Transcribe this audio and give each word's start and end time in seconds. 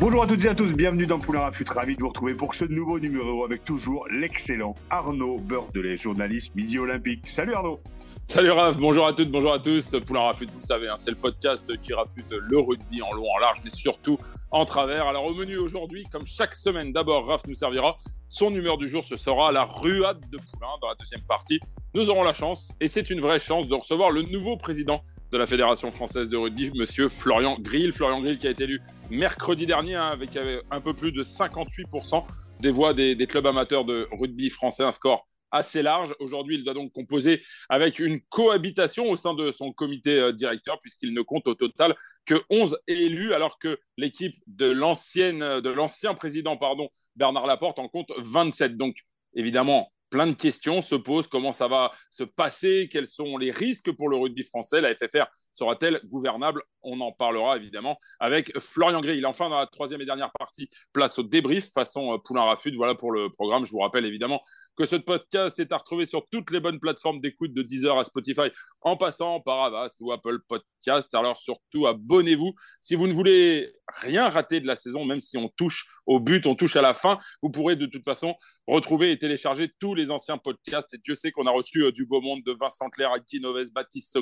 Bonjour 0.00 0.24
à 0.24 0.26
toutes 0.26 0.44
et 0.44 0.48
à 0.48 0.54
tous, 0.56 0.72
bienvenue 0.72 1.06
dans 1.06 1.20
Poulain 1.20 1.40
Rafut. 1.40 1.64
Ravi 1.68 1.94
de 1.94 2.00
vous 2.00 2.08
retrouver 2.08 2.34
pour 2.34 2.56
ce 2.56 2.64
nouveau 2.64 2.98
numéro 2.98 3.44
avec 3.44 3.64
toujours 3.64 4.06
l'excellent 4.10 4.74
Arnaud 4.90 5.38
Beurdelet, 5.38 5.96
journaliste 5.96 6.54
Midi 6.56 6.80
Olympique. 6.80 7.30
Salut 7.30 7.54
Arnaud 7.54 7.80
Salut 8.26 8.52
Raph, 8.52 8.78
bonjour 8.78 9.06
à 9.06 9.12
toutes, 9.12 9.30
bonjour 9.30 9.52
à 9.52 9.58
tous. 9.58 9.94
Poulain 10.06 10.20
Rafute, 10.20 10.50
vous 10.50 10.60
le 10.60 10.64
savez, 10.64 10.88
hein, 10.88 10.94
c'est 10.96 11.10
le 11.10 11.16
podcast 11.16 11.70
qui 11.82 11.92
rafute 11.92 12.24
le 12.30 12.58
rugby 12.58 13.02
en 13.02 13.12
long, 13.12 13.26
en 13.30 13.38
large, 13.38 13.58
mais 13.62 13.70
surtout 13.70 14.18
en 14.50 14.64
travers. 14.64 15.06
Alors 15.06 15.26
au 15.26 15.34
menu 15.34 15.58
aujourd'hui, 15.58 16.04
comme 16.10 16.24
chaque 16.24 16.54
semaine, 16.54 16.90
d'abord 16.90 17.26
Raph 17.26 17.42
nous 17.46 17.54
servira 17.54 17.96
son 18.28 18.52
humeur 18.54 18.78
du 18.78 18.88
jour, 18.88 19.04
ce 19.04 19.16
sera 19.16 19.52
la 19.52 19.64
ruade 19.64 20.20
de 20.30 20.38
Poulain 20.38 20.72
dans 20.80 20.88
la 20.88 20.94
deuxième 20.94 21.20
partie. 21.28 21.60
Nous 21.92 22.08
aurons 22.08 22.22
la 22.22 22.32
chance, 22.32 22.72
et 22.80 22.88
c'est 22.88 23.10
une 23.10 23.20
vraie 23.20 23.40
chance, 23.40 23.68
de 23.68 23.74
recevoir 23.74 24.10
le 24.10 24.22
nouveau 24.22 24.56
président 24.56 25.02
de 25.30 25.36
la 25.36 25.44
Fédération 25.44 25.90
française 25.90 26.30
de 26.30 26.36
rugby, 26.38 26.72
monsieur 26.74 27.10
Florian 27.10 27.58
Grill. 27.60 27.92
Florian 27.92 28.22
Grill 28.22 28.38
qui 28.38 28.46
a 28.46 28.50
été 28.50 28.64
élu 28.64 28.80
mercredi 29.10 29.66
dernier 29.66 29.96
hein, 29.96 30.06
avec 30.06 30.30
un 30.70 30.80
peu 30.80 30.94
plus 30.94 31.12
de 31.12 31.22
58% 31.22 32.24
des 32.60 32.70
voix 32.70 32.94
des, 32.94 33.14
des 33.14 33.26
clubs 33.26 33.46
amateurs 33.46 33.84
de 33.84 34.08
rugby 34.12 34.48
français, 34.48 34.82
un 34.82 34.92
score 34.92 35.26
assez 35.54 35.82
large. 35.82 36.14
Aujourd'hui, 36.18 36.56
il 36.56 36.64
doit 36.64 36.74
donc 36.74 36.92
composer 36.92 37.42
avec 37.68 38.00
une 38.00 38.20
cohabitation 38.28 39.08
au 39.08 39.16
sein 39.16 39.34
de 39.34 39.52
son 39.52 39.72
comité 39.72 40.18
euh, 40.18 40.32
directeur, 40.32 40.78
puisqu'il 40.80 41.14
ne 41.14 41.22
compte 41.22 41.46
au 41.46 41.54
total 41.54 41.94
que 42.26 42.34
11 42.50 42.78
élus, 42.88 43.32
alors 43.32 43.58
que 43.58 43.78
l'équipe 43.96 44.34
de 44.46 44.66
l'ancien 44.66 46.14
président 46.14 46.56
pardon, 46.56 46.88
Bernard 47.16 47.46
Laporte 47.46 47.78
en 47.78 47.88
compte 47.88 48.10
27. 48.18 48.76
Donc, 48.76 48.96
évidemment, 49.34 49.92
plein 50.10 50.26
de 50.26 50.34
questions 50.34 50.82
se 50.82 50.94
posent. 50.94 51.28
Comment 51.28 51.52
ça 51.52 51.68
va 51.68 51.92
se 52.10 52.24
passer? 52.24 52.88
Quels 52.90 53.06
sont 53.06 53.36
les 53.36 53.50
risques 53.50 53.92
pour 53.92 54.08
le 54.08 54.16
rugby 54.16 54.42
français? 54.42 54.80
La 54.80 54.94
FFR 54.94 55.26
sera-t-elle 55.54 56.00
gouvernable? 56.04 56.62
On 56.82 57.00
en 57.00 57.12
parlera 57.12 57.56
évidemment 57.56 57.96
avec 58.20 58.56
Florian 58.58 59.00
Grill. 59.00 59.24
Enfin, 59.26 59.48
dans 59.48 59.58
la 59.58 59.66
troisième 59.66 60.02
et 60.02 60.04
dernière 60.04 60.30
partie, 60.38 60.68
place 60.92 61.18
au 61.18 61.22
débrief 61.22 61.72
façon 61.72 62.12
euh, 62.12 62.18
Poulain 62.18 62.42
Rafut. 62.42 62.74
Voilà 62.76 62.94
pour 62.94 63.10
le 63.10 63.30
programme. 63.30 63.64
Je 63.64 63.70
vous 63.70 63.78
rappelle 63.78 64.04
évidemment 64.04 64.42
que 64.76 64.84
ce 64.84 64.96
podcast 64.96 65.58
est 65.58 65.72
à 65.72 65.78
retrouver 65.78 66.04
sur 66.04 66.26
toutes 66.30 66.50
les 66.50 66.60
bonnes 66.60 66.80
plateformes 66.80 67.20
d'écoute 67.20 67.54
de 67.54 67.62
Deezer 67.62 67.98
à 67.98 68.04
Spotify, 68.04 68.50
en 68.82 68.96
passant 68.96 69.40
par 69.40 69.64
Avast 69.64 69.96
ou 70.00 70.12
Apple 70.12 70.40
Podcast. 70.46 71.14
Alors 71.14 71.38
surtout, 71.38 71.86
abonnez-vous. 71.86 72.54
Si 72.80 72.94
vous 72.94 73.06
ne 73.06 73.14
voulez 73.14 73.72
rien 73.96 74.28
rater 74.28 74.60
de 74.60 74.66
la 74.66 74.76
saison, 74.76 75.04
même 75.04 75.20
si 75.20 75.36
on 75.36 75.48
touche 75.56 75.86
au 76.06 76.20
but, 76.20 76.46
on 76.46 76.54
touche 76.54 76.76
à 76.76 76.82
la 76.82 76.94
fin, 76.94 77.18
vous 77.42 77.50
pourrez 77.50 77.76
de 77.76 77.86
toute 77.86 78.04
façon 78.04 78.34
retrouver 78.66 79.12
et 79.12 79.18
télécharger 79.18 79.70
tous 79.78 79.94
les 79.94 80.10
anciens 80.10 80.38
podcasts. 80.38 80.92
Et 80.94 80.98
Dieu 80.98 81.14
sait 81.14 81.30
qu'on 81.30 81.46
a 81.46 81.50
reçu 81.50 81.84
euh, 81.84 81.92
du 81.92 82.06
beau 82.06 82.20
monde 82.20 82.42
de 82.44 82.56
Vincent 82.58 82.88
Clair, 82.90 83.12
Aki 83.12 83.40
Noves, 83.40 83.72
Baptiste, 83.72 84.18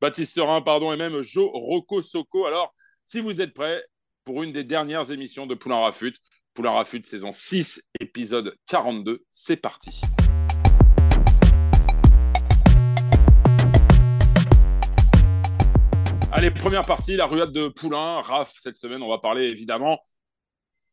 Baptiste 0.00 0.34
Serin, 0.34 0.60
pardon, 0.74 0.92
et 0.92 0.96
même 0.96 1.22
Joe 1.22 1.48
Rocco 1.52 2.02
Soko. 2.02 2.46
Alors, 2.46 2.74
si 3.04 3.20
vous 3.20 3.40
êtes 3.40 3.54
prêts 3.54 3.84
pour 4.24 4.42
une 4.42 4.50
des 4.50 4.64
dernières 4.64 5.12
émissions 5.12 5.46
de 5.46 5.54
Poulain 5.54 5.76
Rafut, 5.76 6.12
Poulain 6.52 6.72
Rafut 6.72 7.00
saison 7.04 7.30
6, 7.30 7.80
épisode 8.00 8.56
42, 8.66 9.24
c'est 9.30 9.56
parti. 9.56 10.00
Allez, 16.32 16.50
première 16.50 16.84
partie, 16.84 17.14
la 17.14 17.26
ruade 17.26 17.52
de 17.52 17.68
Poulain. 17.68 18.20
Raph, 18.22 18.52
cette 18.60 18.76
semaine, 18.76 19.04
on 19.04 19.08
va 19.08 19.18
parler 19.18 19.44
évidemment 19.44 20.00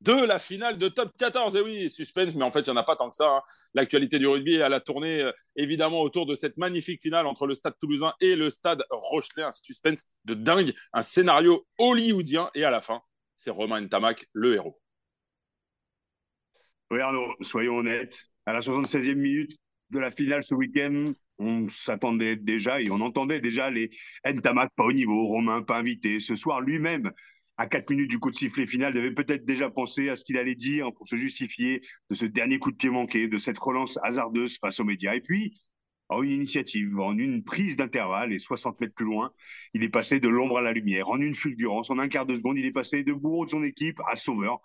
de 0.01 0.25
la 0.25 0.39
finale 0.39 0.77
de 0.77 0.89
top 0.89 1.11
14. 1.17 1.55
Et 1.55 1.61
oui, 1.61 1.89
suspense, 1.89 2.35
mais 2.35 2.43
en 2.43 2.51
fait, 2.51 2.61
il 2.61 2.71
n'y 2.71 2.77
en 2.77 2.81
a 2.81 2.83
pas 2.83 2.95
tant 2.95 3.09
que 3.09 3.15
ça. 3.15 3.37
Hein. 3.37 3.41
L'actualité 3.73 4.19
du 4.19 4.27
rugby, 4.27 4.55
elle 4.55 4.73
a 4.73 4.79
tourné 4.79 5.21
euh, 5.21 5.31
évidemment 5.55 6.01
autour 6.01 6.25
de 6.25 6.35
cette 6.35 6.57
magnifique 6.57 7.01
finale 7.01 7.27
entre 7.27 7.47
le 7.47 7.55
Stade 7.55 7.75
toulousain 7.79 8.13
et 8.19 8.35
le 8.35 8.49
Stade 8.49 8.83
Rochelet. 8.89 9.43
Un 9.43 9.51
suspense 9.51 10.07
de 10.25 10.33
dingue, 10.33 10.73
un 10.93 11.01
scénario 11.01 11.65
hollywoodien. 11.77 12.49
Et 12.55 12.63
à 12.63 12.71
la 12.71 12.81
fin, 12.81 13.01
c'est 13.35 13.51
Romain 13.51 13.81
Ntamak, 13.81 14.27
le 14.33 14.55
héros. 14.55 14.79
Oui 16.89 16.99
Arnaud, 16.99 17.33
soyons 17.41 17.77
honnêtes, 17.77 18.25
à 18.45 18.51
la 18.51 18.59
76e 18.59 19.15
minute 19.15 19.57
de 19.91 19.99
la 19.99 20.11
finale 20.11 20.43
ce 20.43 20.53
week-end, 20.55 21.13
on 21.37 21.69
s'attendait 21.69 22.35
déjà 22.35 22.81
et 22.81 22.89
on 22.91 22.99
entendait 23.01 23.39
déjà 23.39 23.69
les 23.69 23.91
Ntamak 24.25 24.71
pas 24.75 24.83
au 24.83 24.91
niveau, 24.91 25.25
Romain 25.27 25.61
pas 25.63 25.77
invité. 25.77 26.19
Ce 26.19 26.35
soir, 26.35 26.59
lui-même 26.59 27.11
à 27.61 27.67
4 27.67 27.91
minutes 27.91 28.09
du 28.09 28.17
coup 28.17 28.31
de 28.31 28.35
sifflet 28.35 28.65
final, 28.65 28.95
il 28.95 28.99
avait 28.99 29.13
peut-être 29.13 29.45
déjà 29.45 29.69
pensé 29.69 30.09
à 30.09 30.15
ce 30.15 30.25
qu'il 30.25 30.37
allait 30.37 30.55
dire 30.55 30.91
pour 30.93 31.07
se 31.07 31.15
justifier 31.15 31.81
de 32.09 32.15
ce 32.15 32.25
dernier 32.25 32.57
coup 32.57 32.71
de 32.71 32.75
pied 32.75 32.89
manqué, 32.89 33.27
de 33.27 33.37
cette 33.37 33.59
relance 33.59 33.99
hasardeuse 34.01 34.57
face 34.57 34.79
aux 34.79 34.83
médias. 34.83 35.13
Et 35.13 35.21
puis, 35.21 35.61
en 36.09 36.23
une 36.23 36.31
initiative, 36.31 36.99
en 36.99 37.15
une 37.15 37.43
prise 37.43 37.77
d'intervalle 37.77 38.33
et 38.33 38.39
60 38.39 38.81
mètres 38.81 38.95
plus 38.95 39.05
loin, 39.05 39.31
il 39.75 39.83
est 39.83 39.89
passé 39.89 40.19
de 40.19 40.27
l'ombre 40.27 40.57
à 40.57 40.61
la 40.61 40.73
lumière. 40.73 41.09
En 41.09 41.21
une 41.21 41.35
fulgurance, 41.35 41.91
en 41.91 41.99
un 41.99 42.07
quart 42.07 42.25
de 42.25 42.33
seconde, 42.33 42.57
il 42.57 42.65
est 42.65 42.71
passé 42.71 43.03
de 43.03 43.13
bourreau 43.13 43.45
de 43.45 43.51
son 43.51 43.63
équipe 43.63 44.01
à 44.07 44.15
sauveur. 44.15 44.59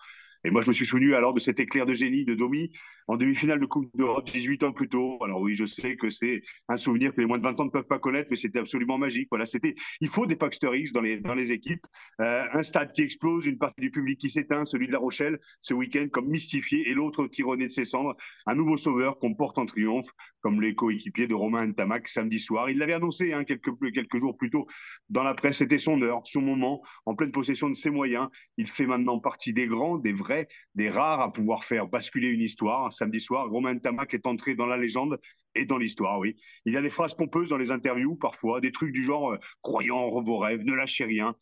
Et 0.46 0.50
moi, 0.50 0.62
je 0.62 0.68
me 0.68 0.72
suis 0.72 0.86
souvenu 0.86 1.16
alors 1.16 1.34
de 1.34 1.40
cet 1.40 1.58
éclair 1.58 1.86
de 1.86 1.92
génie 1.92 2.24
de 2.24 2.32
Domi 2.32 2.70
en 3.08 3.16
demi-finale 3.16 3.58
de 3.58 3.66
Coupe 3.66 3.90
d'Europe 3.96 4.30
18 4.30 4.62
ans 4.62 4.72
plus 4.72 4.88
tôt. 4.88 5.18
Alors 5.24 5.40
oui, 5.40 5.56
je 5.56 5.64
sais 5.64 5.96
que 5.96 6.08
c'est 6.08 6.40
un 6.68 6.76
souvenir 6.76 7.12
que 7.12 7.20
les 7.20 7.26
moins 7.26 7.38
de 7.38 7.42
20 7.42 7.60
ans 7.60 7.64
ne 7.64 7.70
peuvent 7.70 7.88
pas 7.88 7.98
connaître, 7.98 8.28
mais 8.30 8.36
c'était 8.36 8.60
absolument 8.60 8.96
magique. 8.96 9.26
Voilà, 9.28 9.44
c'était. 9.44 9.74
Il 10.00 10.06
faut 10.06 10.24
des 10.24 10.36
Paxter 10.36 10.70
X 10.72 10.92
dans 10.92 11.00
les 11.00 11.18
dans 11.18 11.34
les 11.34 11.50
équipes. 11.50 11.84
Euh, 12.20 12.44
un 12.52 12.62
stade 12.62 12.92
qui 12.92 13.02
explose, 13.02 13.46
une 13.46 13.58
partie 13.58 13.80
du 13.80 13.90
public 13.90 14.20
qui 14.20 14.30
s'éteint, 14.30 14.64
celui 14.64 14.86
de 14.86 14.92
La 14.92 15.00
Rochelle 15.00 15.40
ce 15.62 15.74
week-end 15.74 16.06
comme 16.12 16.28
mystifié, 16.28 16.88
et 16.88 16.94
l'autre 16.94 17.26
qui 17.26 17.42
renaît 17.42 17.66
de 17.66 17.72
ses 17.72 17.84
cendres. 17.84 18.14
Un 18.46 18.54
nouveau 18.54 18.76
sauveur 18.76 19.18
qu'on 19.18 19.34
porte 19.34 19.58
en 19.58 19.66
triomphe, 19.66 20.10
comme 20.42 20.60
les 20.60 20.76
coéquipiers 20.76 21.26
de 21.26 21.34
Romain 21.34 21.66
Ntamak 21.66 22.06
samedi 22.06 22.38
soir. 22.38 22.70
Il 22.70 22.78
l'avait 22.78 22.92
annoncé 22.92 23.32
hein, 23.32 23.42
quelques 23.42 23.72
quelques 23.92 24.18
jours 24.18 24.36
plus 24.36 24.50
tôt 24.50 24.68
dans 25.10 25.24
la 25.24 25.34
presse. 25.34 25.58
C'était 25.58 25.78
son 25.78 26.00
heure, 26.02 26.20
son 26.24 26.40
moment, 26.40 26.82
en 27.04 27.16
pleine 27.16 27.32
possession 27.32 27.68
de 27.68 27.74
ses 27.74 27.90
moyens. 27.90 28.28
Il 28.58 28.68
fait 28.68 28.86
maintenant 28.86 29.18
partie 29.18 29.52
des 29.52 29.66
grands, 29.66 29.98
des 29.98 30.12
vrais, 30.12 30.35
des 30.74 30.90
rares 30.90 31.20
à 31.20 31.32
pouvoir 31.32 31.64
faire 31.64 31.86
basculer 31.86 32.30
une 32.30 32.42
histoire 32.42 32.92
samedi 32.92 33.20
soir. 33.20 33.48
Romain 33.48 33.76
Tamac 33.78 34.14
est 34.14 34.26
entré 34.26 34.54
dans 34.54 34.66
la 34.66 34.76
légende 34.76 35.18
et 35.54 35.64
dans 35.64 35.78
l'histoire, 35.78 36.18
oui. 36.18 36.36
Il 36.64 36.74
y 36.74 36.76
a 36.76 36.82
des 36.82 36.90
phrases 36.90 37.14
pompeuses 37.14 37.48
dans 37.48 37.56
les 37.56 37.70
interviews, 37.70 38.14
parfois, 38.16 38.60
des 38.60 38.72
trucs 38.72 38.92
du 38.92 39.02
genre 39.02 39.32
euh, 39.32 39.38
croyant 39.62 39.96
en 39.96 40.20
vos 40.20 40.38
rêves, 40.38 40.62
ne 40.64 40.74
lâchez 40.74 41.04
rien. 41.04 41.34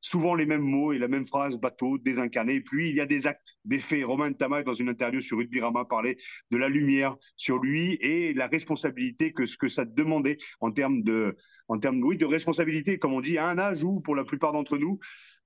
Souvent 0.00 0.34
les 0.34 0.46
mêmes 0.46 0.62
mots 0.62 0.92
et 0.92 0.98
la 0.98 1.08
même 1.08 1.26
phrase, 1.26 1.58
bateau, 1.58 1.98
désincarné. 1.98 2.56
Et 2.56 2.60
puis, 2.60 2.90
il 2.90 2.96
y 2.96 3.00
a 3.00 3.06
des 3.06 3.26
actes, 3.26 3.58
des 3.64 3.78
faits. 3.78 4.04
Romain 4.04 4.32
Tamac, 4.32 4.64
dans 4.64 4.74
une 4.74 4.88
interview 4.88 5.20
sur 5.20 5.38
Rama, 5.60 5.84
parlait 5.84 6.16
de 6.50 6.56
la 6.56 6.68
lumière 6.68 7.16
sur 7.36 7.58
lui 7.58 7.94
et 8.00 8.32
la 8.34 8.46
responsabilité 8.46 9.32
que 9.32 9.46
ce 9.46 9.56
que 9.58 9.68
ça 9.68 9.84
demandait 9.84 10.38
en 10.60 10.70
termes 10.70 11.02
de, 11.02 11.36
en 11.68 11.78
termes 11.78 12.02
oui, 12.02 12.16
de 12.16 12.24
responsabilité, 12.24 12.98
comme 12.98 13.12
on 13.12 13.20
dit, 13.20 13.38
à 13.38 13.48
un 13.48 13.58
âge 13.58 13.84
où, 13.84 14.00
pour 14.00 14.16
la 14.16 14.24
plupart 14.24 14.52
d'entre 14.52 14.78
nous, 14.78 14.98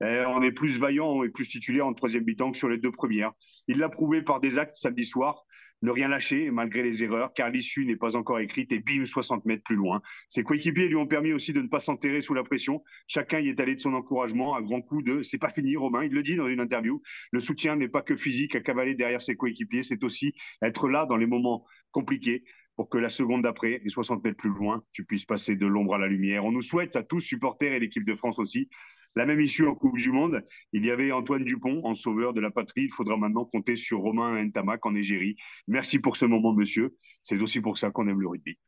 eh, 0.03 0.25
on 0.29 0.43
est 0.43 0.53
plus 0.53 0.79
vaillant 0.79 1.23
et 1.25 1.29
plus 1.29 1.49
titulaire 1.49 1.87
en 1.87 1.95
troisième 1.95 2.25
mi-temps 2.25 2.53
que 2.53 2.59
sur 2.59 2.69
les 2.69 2.79
deux 2.79 2.93
premières. 2.93 3.33
Il 3.69 3.79
l'a 3.79 3.89
prouvé 3.89 4.23
par 4.23 4.41
des 4.41 4.59
actes 4.59 4.77
samedi 4.77 5.05
soir, 5.05 5.45
ne 5.83 5.91
rien 5.91 6.09
lâcher 6.09 6.51
malgré 6.51 6.83
les 6.83 7.05
erreurs, 7.05 7.33
car 7.35 7.51
l'issue 7.51 7.85
n'est 7.85 7.97
pas 7.97 8.17
encore 8.17 8.39
écrite 8.39 8.73
et 8.73 8.79
bim, 8.79 9.05
60 9.05 9.45
mètres 9.45 9.63
plus 9.65 9.77
loin. 9.77 10.01
Ses 10.29 10.43
coéquipiers 10.43 10.89
lui 10.89 10.97
ont 10.97 11.07
permis 11.07 11.33
aussi 11.33 11.53
de 11.53 11.61
ne 11.61 11.69
pas 11.69 11.81
s'enterrer 11.81 12.23
sous 12.23 12.35
la 12.35 12.43
pression. 12.43 12.83
Chacun 13.07 13.41
y 13.41 13.49
est 13.49 13.61
allé 13.61 13.75
de 13.75 13.81
son 13.81 13.95
encouragement 13.95 14.55
à 14.55 14.63
grands 14.63 14.81
coups 14.81 15.05
de 15.05 15.23
c'est 15.23 15.39
pas 15.39 15.49
fini, 15.49 15.77
Romain. 15.77 16.05
Il 16.05 16.13
le 16.13 16.23
dit 16.23 16.37
dans 16.37 16.47
une 16.47 16.61
interview. 16.61 17.03
Le 17.31 17.41
soutien 17.41 17.77
n'est 17.77 17.89
pas 17.89 18.03
que 18.03 18.17
physique 18.17 18.55
à 18.55 18.61
cavaler 18.61 18.95
derrière 18.95 19.23
ses 19.23 19.37
coéquipiers, 19.37 19.83
c'est 19.83 20.03
aussi 20.05 20.35
être 20.63 20.89
là 20.89 21.07
dans 21.07 21.17
les 21.17 21.27
moments 21.27 21.65
compliqués 21.91 22.45
pour 22.77 22.89
que 22.89 22.99
la 22.99 23.11
seconde 23.11 23.43
d'après, 23.43 23.81
et 23.85 23.89
60 23.89 24.25
mètres 24.25 24.37
plus 24.37 24.51
loin, 24.51 24.83
tu 24.93 25.05
puisses 25.05 25.25
passer 25.25 25.57
de 25.57 25.67
l'ombre 25.67 25.95
à 25.95 25.99
la 25.99 26.07
lumière. 26.07 26.45
On 26.45 26.53
nous 26.53 26.63
souhaite 26.63 26.97
à 26.97 27.03
tous, 27.03 27.21
supporters 27.21 27.73
et 27.73 27.81
l'équipe 27.81 28.05
de 28.05 28.15
France 28.15 28.39
aussi, 28.39 28.69
la 29.15 29.27
même 29.27 29.41
issue 29.41 29.67
en 29.67 29.75
Coupe 29.75 29.99
du 29.99 30.11
Monde. 30.11 30.45
Il 30.73 30.85
y 30.85 30.91
avait 30.91 31.13
Antoine 31.13 31.45
Dupont 31.45 31.83
en 31.85 31.95
sauveur 31.95 32.33
de 32.33 32.41
la 32.41 32.51
patrie. 32.51 32.85
Il 32.85 32.91
faudra 32.91 33.17
maintenant 33.17 33.45
compter 33.45 33.77
sur 33.77 34.01
Romain 34.01 34.43
Ntamak 34.43 34.85
en 34.87 34.95
Égérie. 34.95 35.37
Merci 35.69 35.99
pour 35.99 36.17
ce 36.17 36.25
moment, 36.25 36.55
monsieur. 36.55 36.97
C'est 37.23 37.41
aussi 37.41 37.61
pour 37.61 37.77
ça 37.79 37.91
qu'on 37.91 38.09
aime 38.09 38.21
le 38.21 38.29
rugby. 38.29 38.59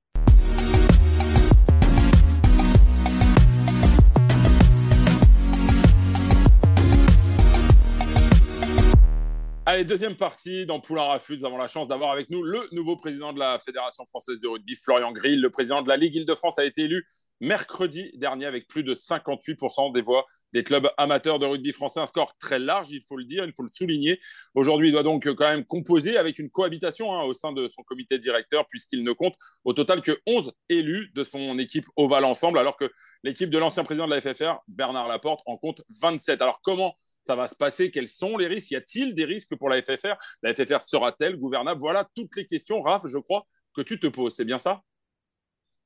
Deuxième 9.83 10.15
partie 10.15 10.67
dans 10.67 10.79
Poulain 10.79 11.03
Rafut. 11.03 11.37
Nous 11.37 11.45
avons 11.45 11.57
la 11.57 11.67
chance 11.67 11.89
d'avoir 11.89 12.13
avec 12.13 12.31
nous 12.31 12.45
le 12.45 12.61
nouveau 12.71 12.95
président 12.95 13.33
de 13.33 13.41
la 13.41 13.59
Fédération 13.59 14.07
française 14.07 14.39
de 14.39 14.47
rugby, 14.47 14.77
Florian 14.77 15.11
Grill. 15.11 15.41
Le 15.41 15.51
président 15.51 15.83
de 15.83 15.89
la 15.89 15.97
Ligue 15.97 16.15
Île-de-France 16.15 16.61
a 16.61 16.65
été 16.65 16.83
élu 16.83 17.05
mercredi 17.41 18.13
dernier 18.15 18.47
avec 18.47 18.69
plus 18.69 18.85
de 18.85 18.95
58% 18.95 19.93
des 19.93 20.01
voix 20.01 20.27
des 20.53 20.63
clubs 20.63 20.89
amateurs 20.97 21.41
de 21.41 21.47
rugby 21.47 21.73
français. 21.73 21.99
Un 21.99 22.07
score 22.07 22.37
très 22.39 22.61
large, 22.61 22.89
il 22.91 23.03
faut 23.09 23.17
le 23.17 23.25
dire, 23.25 23.45
il 23.45 23.53
faut 23.53 23.65
le 23.65 23.69
souligner. 23.73 24.21
Aujourd'hui, 24.55 24.89
il 24.89 24.93
doit 24.93 25.03
donc 25.03 25.27
quand 25.27 25.49
même 25.49 25.65
composer 25.65 26.19
avec 26.19 26.39
une 26.39 26.51
cohabitation 26.51 27.13
hein, 27.13 27.25
au 27.25 27.35
sein 27.35 27.53
de 27.53 27.67
son 27.67 27.83
comité 27.83 28.21
directeur, 28.21 28.69
puisqu'il 28.69 29.03
ne 29.03 29.13
compte 29.13 29.35
au 29.65 29.73
total 29.73 30.03
que 30.03 30.17
11 30.27 30.53
élus 30.69 31.11
de 31.17 31.25
son 31.25 31.59
équipe 31.59 31.87
Oval 31.97 32.25
Ensemble, 32.25 32.61
alors 32.61 32.77
que 32.77 32.91
l'équipe 33.25 33.51
de 33.51 33.59
l'ancien 33.59 33.83
président 33.83 34.07
de 34.07 34.15
la 34.15 34.21
FFR, 34.21 34.61
Bernard 34.69 35.09
Laporte, 35.09 35.41
en 35.47 35.57
compte 35.57 35.83
27. 36.01 36.43
Alors 36.43 36.61
comment 36.63 36.95
ça 37.27 37.35
va 37.35 37.47
se 37.47 37.55
passer 37.55 37.91
Quels 37.91 38.09
sont 38.09 38.37
les 38.37 38.47
risques? 38.47 38.71
Y 38.71 38.77
a-t-il 38.77 39.15
des 39.15 39.25
risques 39.25 39.57
pour 39.57 39.69
la 39.69 39.83
FFR 39.83 40.15
La 40.43 40.55
FFR 40.55 40.83
sera-t-elle 40.83 41.37
gouvernable? 41.37 41.81
Voilà 41.81 42.09
toutes 42.15 42.37
les 42.37 42.47
questions, 42.47 42.81
Raph, 42.81 43.07
je 43.07 43.19
crois, 43.19 43.47
que 43.75 43.83
tu 43.83 43.99
te 43.99 44.07
poses. 44.07 44.35
C'est 44.35 44.45
bien 44.45 44.59
ça? 44.59 44.83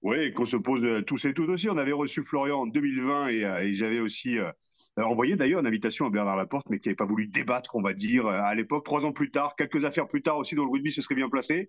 Oui, 0.03 0.33
qu'on 0.33 0.45
se 0.45 0.57
pose 0.57 0.85
euh, 0.85 1.03
tous 1.03 1.25
et 1.25 1.35
toutes 1.35 1.49
aussi. 1.49 1.69
On 1.69 1.77
avait 1.77 1.93
reçu 1.93 2.23
Florian 2.23 2.61
en 2.61 2.67
2020 2.67 3.33
euh, 3.33 3.59
et, 3.59 3.75
j'avais 3.75 3.99
aussi 3.99 4.39
euh, 4.39 4.51
envoyé 4.97 5.35
d'ailleurs 5.35 5.61
une 5.61 5.67
invitation 5.67 6.07
à 6.07 6.11
Bernard 6.11 6.37
Laporte, 6.37 6.69
mais 6.71 6.79
qui 6.79 6.89
n'avait 6.89 6.97
pas 6.97 7.05
voulu 7.05 7.27
débattre, 7.27 7.75
on 7.75 7.83
va 7.83 7.95
dire, 7.95 8.27
à 8.27 8.55
l'époque. 8.55 8.85
Trois 8.85 9.05
ans 9.05 9.13
plus 9.13 9.31
tard, 9.31 9.57
quelques 9.57 9.85
affaires 9.85 10.07
plus 10.07 10.23
tard 10.23 10.39
aussi, 10.39 10.55
dans 10.55 10.65
le 10.65 10.71
rugby 10.71 10.93
se 10.93 11.03
serait 11.03 11.17
bien 11.17 11.29
placé. 11.29 11.69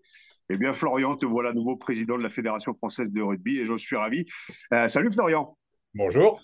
Eh 0.51 0.57
bien, 0.57 0.73
Florian, 0.73 1.15
te 1.15 1.25
voilà 1.25 1.53
nouveau 1.53 1.75
président 1.75 2.17
de 2.17 2.23
la 2.23 2.29
Fédération 2.29 2.73
française 2.75 3.11
de 3.11 3.21
rugby 3.21 3.59
et 3.59 3.65
j'en 3.65 3.77
suis 3.77 3.95
ravi. 3.95 4.25
salut 4.87 5.11
Florian. 5.11 5.57
Bonjour. 5.95 6.39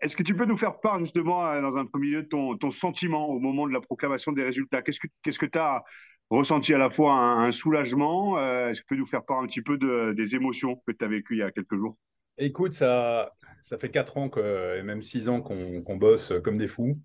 Est-ce 0.00 0.16
que 0.16 0.22
tu 0.22 0.34
peux 0.34 0.44
nous 0.44 0.56
faire 0.56 0.80
part 0.80 0.98
justement, 0.98 1.60
dans 1.60 1.76
un 1.76 1.86
premier 1.86 2.08
lieu, 2.08 2.22
de 2.22 2.28
ton, 2.28 2.56
ton 2.56 2.70
sentiment 2.70 3.28
au 3.28 3.38
moment 3.38 3.66
de 3.66 3.72
la 3.72 3.80
proclamation 3.80 4.32
des 4.32 4.42
résultats? 4.42 4.82
Qu'est-ce 4.82 5.38
que 5.38 5.46
tu 5.46 5.58
as 5.58 5.82
ressenti 6.30 6.74
à 6.74 6.78
la 6.78 6.90
fois 6.90 7.14
un, 7.14 7.50
soulagement. 7.50 8.38
Euh, 8.38 8.70
est-ce 8.70 8.80
que 8.80 8.86
tu 8.86 8.94
peux 8.94 9.00
nous 9.00 9.06
faire 9.06 9.24
part 9.24 9.38
un 9.38 9.46
petit 9.46 9.62
peu 9.62 9.78
des 9.78 10.34
émotions 10.34 10.76
que 10.86 10.92
tu 10.92 11.04
as 11.04 11.08
vécues 11.08 11.36
il 11.36 11.38
y 11.40 11.42
a 11.42 11.50
quelques 11.50 11.76
jours? 11.76 11.96
Écoute, 12.36 12.72
ça, 12.72 13.32
ça 13.62 13.78
fait 13.78 13.90
quatre 13.90 14.16
ans, 14.16 14.28
que, 14.28 14.78
et 14.78 14.82
même 14.82 15.02
six 15.02 15.28
ans 15.28 15.40
qu'on 15.40 15.96
bosse 15.96 16.32
comme 16.44 16.58
des 16.58 16.68
fous. 16.68 16.98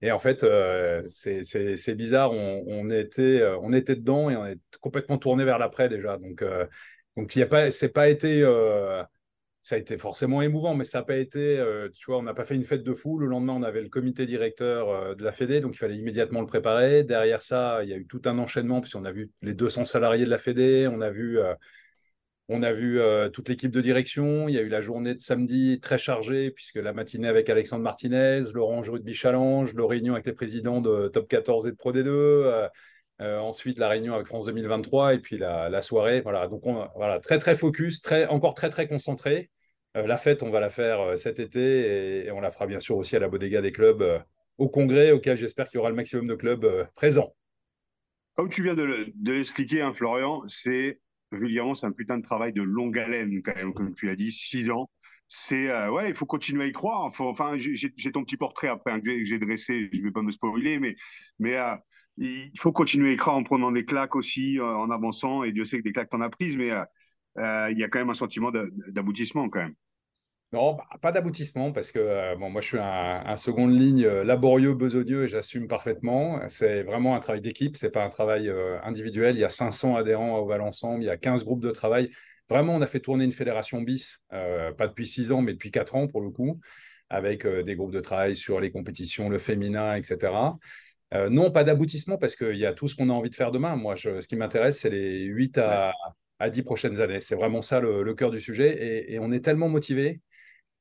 Et 0.00 0.10
en 0.10 0.18
fait, 0.18 0.42
euh, 0.42 1.00
c'est 1.06 1.94
bizarre, 1.94 2.32
on, 2.32 2.88
était, 2.88 3.40
euh, 3.40 3.58
on 3.60 3.72
était 3.72 3.94
dedans 3.94 4.30
et 4.30 4.36
on 4.36 4.46
est 4.46 4.58
complètement 4.80 5.18
tourné 5.18 5.44
vers 5.44 5.58
l'après 5.58 5.88
déjà. 5.88 6.16
Donc, 6.16 6.44
donc 7.16 7.36
y 7.36 7.42
a 7.42 7.46
pas, 7.46 7.70
c'est 7.70 7.92
pas 7.92 8.08
été 8.08 8.42
ça 9.62 9.76
a 9.76 9.78
été 9.78 9.96
forcément 9.96 10.42
émouvant, 10.42 10.74
mais 10.74 10.82
ça 10.82 10.98
n'a 10.98 11.04
pas 11.04 11.16
été, 11.16 11.58
euh, 11.58 11.88
tu 11.94 12.06
vois, 12.06 12.18
on 12.18 12.24
n'a 12.24 12.34
pas 12.34 12.42
fait 12.42 12.56
une 12.56 12.64
fête 12.64 12.82
de 12.82 12.92
fou. 12.92 13.18
Le 13.18 13.28
lendemain, 13.28 13.52
on 13.52 13.62
avait 13.62 13.80
le 13.80 13.88
comité 13.88 14.26
directeur 14.26 14.88
euh, 14.90 15.14
de 15.14 15.22
la 15.22 15.30
Fédé, 15.30 15.60
donc 15.60 15.74
il 15.74 15.78
fallait 15.78 15.96
immédiatement 15.96 16.40
le 16.40 16.46
préparer. 16.46 17.04
Derrière 17.04 17.42
ça, 17.42 17.80
il 17.84 17.88
y 17.88 17.92
a 17.92 17.96
eu 17.96 18.06
tout 18.06 18.20
un 18.24 18.38
enchaînement, 18.38 18.80
puisqu'on 18.80 19.04
a 19.04 19.12
vu 19.12 19.30
les 19.40 19.54
200 19.54 19.84
salariés 19.84 20.24
de 20.24 20.30
la 20.30 20.38
Fédé, 20.38 20.88
on 20.90 21.00
a 21.00 21.10
vu, 21.10 21.38
euh, 21.38 21.54
on 22.48 22.64
a 22.64 22.72
vu 22.72 23.00
toute 23.32 23.48
l'équipe 23.48 23.70
de 23.70 23.80
direction. 23.80 24.48
Il 24.48 24.54
y 24.54 24.58
a 24.58 24.62
eu 24.62 24.68
la 24.68 24.80
journée 24.80 25.14
de 25.14 25.20
samedi 25.20 25.78
très 25.80 25.96
chargée, 25.96 26.50
puisque 26.50 26.76
la 26.76 26.92
matinée 26.92 27.28
avec 27.28 27.48
Alexandre 27.48 27.84
Martinez, 27.84 28.42
l'Orange 28.52 28.90
Rugby 28.90 29.14
Challenge, 29.14 29.72
le 29.72 29.84
réunion 29.84 30.14
avec 30.14 30.26
les 30.26 30.32
présidents 30.32 30.80
de 30.80 31.08
Top 31.08 31.28
14 31.28 31.68
et 31.68 31.70
de 31.70 31.76
Pro 31.76 31.92
D2. 31.92 32.68
Ensuite, 33.22 33.78
la 33.78 33.88
réunion 33.88 34.14
avec 34.14 34.26
France 34.26 34.46
2023 34.46 35.14
et 35.14 35.18
puis 35.18 35.38
la, 35.38 35.82
soirée. 35.82 36.20
Voilà, 36.20 36.48
donc 36.48 36.66
on, 36.66 36.88
voilà, 36.96 37.20
très 37.20 37.38
très 37.38 37.56
focus, 37.56 38.02
très, 38.02 38.26
encore 38.26 38.54
très 38.54 38.70
très 38.70 38.88
concentré. 38.88 39.50
Euh, 39.96 40.06
la 40.06 40.18
fête, 40.18 40.42
on 40.42 40.50
va 40.50 40.60
la 40.60 40.70
faire 40.70 41.00
euh, 41.00 41.16
cet 41.16 41.38
été 41.38 42.24
et, 42.24 42.30
on 42.30 42.40
la 42.40 42.50
fera 42.50 42.66
bien 42.66 42.80
sûr 42.80 42.96
aussi 42.96 43.14
à 43.16 43.18
la 43.18 43.28
bodega 43.28 43.60
des 43.60 43.72
clubs 43.72 44.02
euh, 44.02 44.18
au 44.56 44.68
congrès 44.68 45.12
auquel 45.12 45.36
j'espère 45.36 45.68
qu'il 45.68 45.76
y 45.76 45.80
aura 45.80 45.90
le 45.90 45.96
maximum 45.96 46.26
de 46.26 46.34
clubs 46.34 46.88
présents. 46.94 47.34
Comme 48.34 48.48
tu 48.48 48.62
viens 48.62 48.74
de, 48.74 49.12
l'expliquer, 49.24 49.82
hein, 49.82 49.92
Florian, 49.92 50.42
c'est 50.48 51.00
évidemment 51.34 51.74
c'est 51.74 51.86
un 51.86 51.92
putain 51.92 52.16
de 52.16 52.22
travail 52.22 52.52
de 52.52 52.62
longue 52.62 52.98
haleine 52.98 53.42
quand 53.42 53.54
même, 53.54 53.74
comme 53.74 53.92
tu 53.94 54.06
l'as 54.06 54.16
dit, 54.16 54.32
six 54.32 54.70
ans. 54.70 54.90
C'est 55.28 55.70
ouais, 55.88 56.08
il 56.08 56.14
faut 56.14 56.26
continuer 56.26 56.64
à 56.64 56.66
y 56.66 56.72
croire. 56.72 57.10
enfin, 57.20 57.54
j'ai 57.56 58.12
ton 58.12 58.22
petit 58.22 58.36
portrait 58.36 58.68
après 58.68 58.92
hein, 58.92 59.00
que 59.00 59.24
j'ai 59.24 59.38
dressé. 59.38 59.88
Je 59.92 60.02
vais 60.02 60.10
pas 60.10 60.22
me 60.22 60.30
spoiler, 60.30 60.78
mais 60.78 60.94
mais 61.38 61.56
il 62.18 62.52
faut 62.58 62.72
continuer 62.72 63.16
croire 63.16 63.36
en 63.36 63.42
prenant 63.42 63.72
des 63.72 63.84
claques 63.84 64.16
aussi, 64.16 64.60
en 64.60 64.90
avançant. 64.90 65.44
Et 65.44 65.52
Dieu 65.52 65.64
sait 65.64 65.78
que 65.78 65.82
des 65.82 65.92
claques 65.92 66.10
t'en 66.10 66.20
as 66.20 66.30
prises, 66.30 66.56
mais 66.56 66.70
euh, 67.38 67.68
il 67.70 67.78
y 67.78 67.84
a 67.84 67.88
quand 67.88 67.98
même 67.98 68.10
un 68.10 68.14
sentiment 68.14 68.50
d'aboutissement 68.88 69.48
quand 69.48 69.60
même. 69.60 69.74
Non, 70.52 70.74
bah, 70.74 70.84
pas 71.00 71.12
d'aboutissement 71.12 71.72
parce 71.72 71.90
que 71.90 71.98
euh, 71.98 72.36
bon, 72.36 72.50
moi 72.50 72.60
je 72.60 72.66
suis 72.68 72.78
un, 72.78 73.22
un 73.24 73.36
seconde 73.36 73.72
ligne 73.72 74.04
euh, 74.04 74.22
laborieux, 74.22 74.74
besogneux 74.74 75.24
et 75.24 75.28
j'assume 75.28 75.66
parfaitement. 75.66 76.40
C'est 76.50 76.82
vraiment 76.82 77.16
un 77.16 77.20
travail 77.20 77.40
d'équipe, 77.40 77.76
c'est 77.76 77.90
pas 77.90 78.04
un 78.04 78.10
travail 78.10 78.52
individuel. 78.84 79.36
Il 79.36 79.40
y 79.40 79.44
a 79.44 79.50
500 79.50 79.96
adhérents 79.96 80.36
à 80.36 80.40
Oval 80.40 80.60
Ensemble, 80.60 81.02
il 81.02 81.06
y 81.06 81.10
a 81.10 81.16
15 81.16 81.44
groupes 81.44 81.62
de 81.62 81.70
travail. 81.70 82.10
Vraiment, 82.50 82.74
on 82.74 82.82
a 82.82 82.86
fait 82.86 83.00
tourner 83.00 83.24
une 83.24 83.32
fédération 83.32 83.80
bis, 83.80 84.22
pas 84.28 84.86
depuis 84.86 85.06
6 85.06 85.32
ans, 85.32 85.40
mais 85.40 85.54
depuis 85.54 85.70
4 85.70 85.94
ans 85.94 86.06
pour 86.06 86.20
le 86.20 86.28
coup, 86.28 86.60
avec 87.08 87.46
des 87.46 87.76
groupes 87.76 87.92
de 87.92 88.00
travail 88.00 88.36
sur 88.36 88.60
les 88.60 88.70
compétitions, 88.70 89.30
le 89.30 89.38
féminin, 89.38 89.94
etc. 89.94 90.32
non, 91.30 91.50
pas 91.50 91.64
d'aboutissement 91.64 92.18
parce 92.18 92.36
qu'il 92.36 92.56
y 92.56 92.66
a 92.66 92.72
tout 92.72 92.88
ce 92.88 92.96
qu'on 92.96 93.10
a 93.10 93.12
envie 93.12 93.30
de 93.30 93.34
faire 93.34 93.50
demain. 93.50 93.76
Moi, 93.76 93.96
je, 93.96 94.20
ce 94.20 94.28
qui 94.28 94.36
m'intéresse, 94.36 94.80
c'est 94.80 94.90
les 94.90 95.24
8 95.24 95.58
à, 95.58 95.92
à 96.42 96.50
10 96.50 96.62
prochaines 96.62 97.00
années. 97.00 97.20
C'est 97.20 97.36
vraiment 97.36 97.62
ça 97.62 97.80
le, 97.80 98.14
cœur 98.14 98.30
du 98.30 98.40
sujet. 98.40 99.12
Et, 99.12 99.18
on 99.20 99.30
est 99.32 99.40
tellement 99.40 99.68
motivés. 99.68 100.20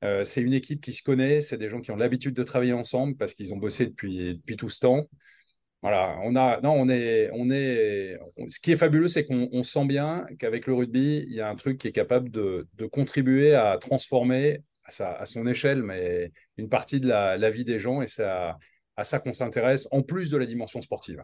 Euh, 0.04 0.26
c'est 0.26 0.42
une 0.42 0.54
équipe 0.54 0.82
qui 0.82 0.94
se 0.94 1.04
connaît, 1.04 1.42
c'est 1.42 1.58
des 1.58 1.70
gens 1.70 1.80
qui 1.82 1.92
ont 1.92 1.96
l'habitude 1.96 2.34
de 2.36 2.44
travailler 2.44 2.74
ensemble 2.74 3.16
parce 3.18 3.36
qu'ils 3.36 3.54
ont 3.54 3.58
bossé 3.58 3.86
depuis, 3.86 4.36
depuis 4.36 4.58
tout 4.58 4.70
ce 4.70 4.80
temps. 4.80 5.06
Voilà, 5.84 6.20
on 6.24 6.36
a, 6.36 6.60
non, 6.62 6.74
on 6.74 6.90
est, 6.90 7.30
on 7.34 7.50
est, 7.52 8.18
ce 8.48 8.60
qui 8.60 8.72
est 8.72 8.78
fabuleux, 8.78 9.08
c'est 9.08 9.26
qu'on 9.26 9.64
sent 9.64 9.86
bien 9.86 10.26
qu'avec 10.40 10.68
le 10.68 10.74
rugby, 10.74 11.26
il 11.28 11.34
y 11.34 11.42
a 11.42 11.50
un 11.50 11.56
truc 11.56 11.80
qui 11.80 11.88
est 11.88 11.92
capable 11.92 12.30
de, 12.30 12.68
contribuer 12.92 13.56
à 13.56 13.78
transformer 13.80 14.64
à, 15.00 15.26
son 15.26 15.48
échelle, 15.48 15.82
mais 15.84 16.32
une 16.58 16.70
partie 16.70 17.00
de 17.00 17.08
la, 17.08 17.50
vie 17.50 17.66
des 17.66 17.80
gens, 17.80 18.02
et 18.02 18.08
c'est 18.08 18.24
à, 19.02 19.04
ça 19.04 19.20
qu'on 19.20 19.34
s'intéresse, 19.34 19.88
en 19.92 20.02
plus 20.02 20.30
de 20.30 20.38
la 20.38 20.46
dimension 20.46 20.82
sportive. 20.82 21.24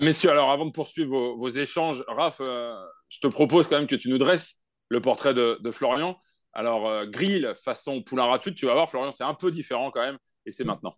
Messieurs, 0.00 0.30
alors 0.30 0.50
avant 0.50 0.66
de 0.66 0.72
poursuivre 0.72 1.34
vos, 1.34 1.48
échanges, 1.50 2.04
Raph, 2.08 2.40
euh, 2.40 2.74
je 3.08 3.20
te 3.20 3.26
propose 3.26 3.68
quand 3.68 3.76
même 3.76 3.86
que 3.86 3.96
tu 3.96 4.08
nous 4.08 4.18
dresses 4.18 4.62
le 4.88 5.00
portrait 5.00 5.34
de, 5.34 5.70
Florian. 5.70 6.18
Alors, 6.52 6.88
euh, 6.88 7.06
grill 7.06 7.54
façon 7.62 8.02
poulain 8.02 8.26
rafut, 8.26 8.54
tu 8.54 8.66
vas 8.66 8.72
voir, 8.72 8.90
Florian, 8.90 9.12
c'est 9.12 9.24
un 9.24 9.34
peu 9.34 9.50
différent 9.50 9.90
quand 9.90 10.02
même, 10.02 10.18
et 10.44 10.50
c'est 10.50 10.64
maintenant. 10.64 10.96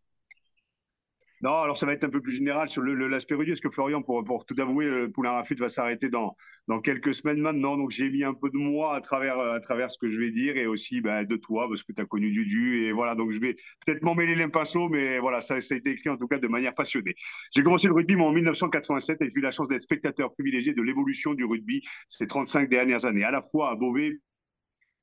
Non, 1.45 1.61
alors 1.61 1.77
ça 1.77 1.85
va 1.85 1.93
être 1.93 2.05
un 2.05 2.09
peu 2.09 2.23
plus 2.23 2.33
général 2.33 2.71
sur 2.71 2.83
l'aspect 2.83 3.35
rugby. 3.35 3.53
Est-ce 3.53 3.61
que 3.61 3.69
Florian, 3.69 4.01
pour, 4.01 4.47
tout 4.47 4.55
avouer, 4.59 4.87
le 4.87 5.13
Poulain 5.13 5.33
Rafut 5.33 5.57
va 5.57 5.69
s'arrêter 5.69 6.09
dans, 6.09 6.35
dans 6.69 6.81
quelques 6.81 7.13
semaines 7.13 7.37
maintenant. 7.37 7.77
Donc 7.77 7.91
j'ai 7.91 8.09
mis 8.09 8.25
un 8.25 8.33
peu 8.33 8.49
de 8.49 8.57
moi 8.57 8.97
à 8.97 9.03
travers, 9.03 9.39
à 9.39 9.61
travers 9.61 9.91
ce 9.91 9.99
que 9.99 10.09
je 10.09 10.19
vais 10.19 10.31
dire 10.31 10.57
et 10.57 10.67
aussi 10.67 11.03
bah, 11.03 11.27
de 11.27 11.37
toi 11.37 11.69
parce 11.69 11.83
que 11.83 11.93
tu 11.93 12.01
as 12.01 12.07
connu 12.07 12.31
Dudu. 12.31 12.87
Et 12.87 12.93
voilà, 12.93 13.15
donc 13.15 13.31
je 13.31 13.41
vais 13.41 13.57
peut-être 13.85 14.03
m'emmêler 14.03 14.35
les 14.35 14.49
pinceaux, 14.49 14.89
mais 14.89 15.19
voilà, 15.19 15.43
ça, 15.43 15.57
a 15.57 15.59
été 15.59 15.91
écrit 15.91 16.09
en 16.09 16.17
tout 16.17 16.29
cas 16.29 16.39
de 16.39 16.49
manière 16.49 16.75
passionnée. 16.75 17.15
J'ai 17.55 17.63
commencé 17.63 17.89
le 17.89 17.93
rugby 17.93 18.17
en 18.17 18.33
1987 18.33 19.21
et 19.21 19.29
j'ai 19.29 19.39
eu 19.39 19.43
la 19.43 19.51
chance 19.51 19.69
d'être 19.69 19.83
spectateur 19.83 20.33
privilégié 20.33 20.73
de 20.73 20.81
l'évolution 20.81 21.35
du 21.35 21.45
rugby 21.45 21.83
ces 22.09 22.27
35 22.27 22.71
dernières 22.71 23.05
années, 23.05 23.23
à 23.23 23.31
la 23.31 23.43
fois 23.43 23.71
à 23.71 23.75
Beauvais 23.75 24.19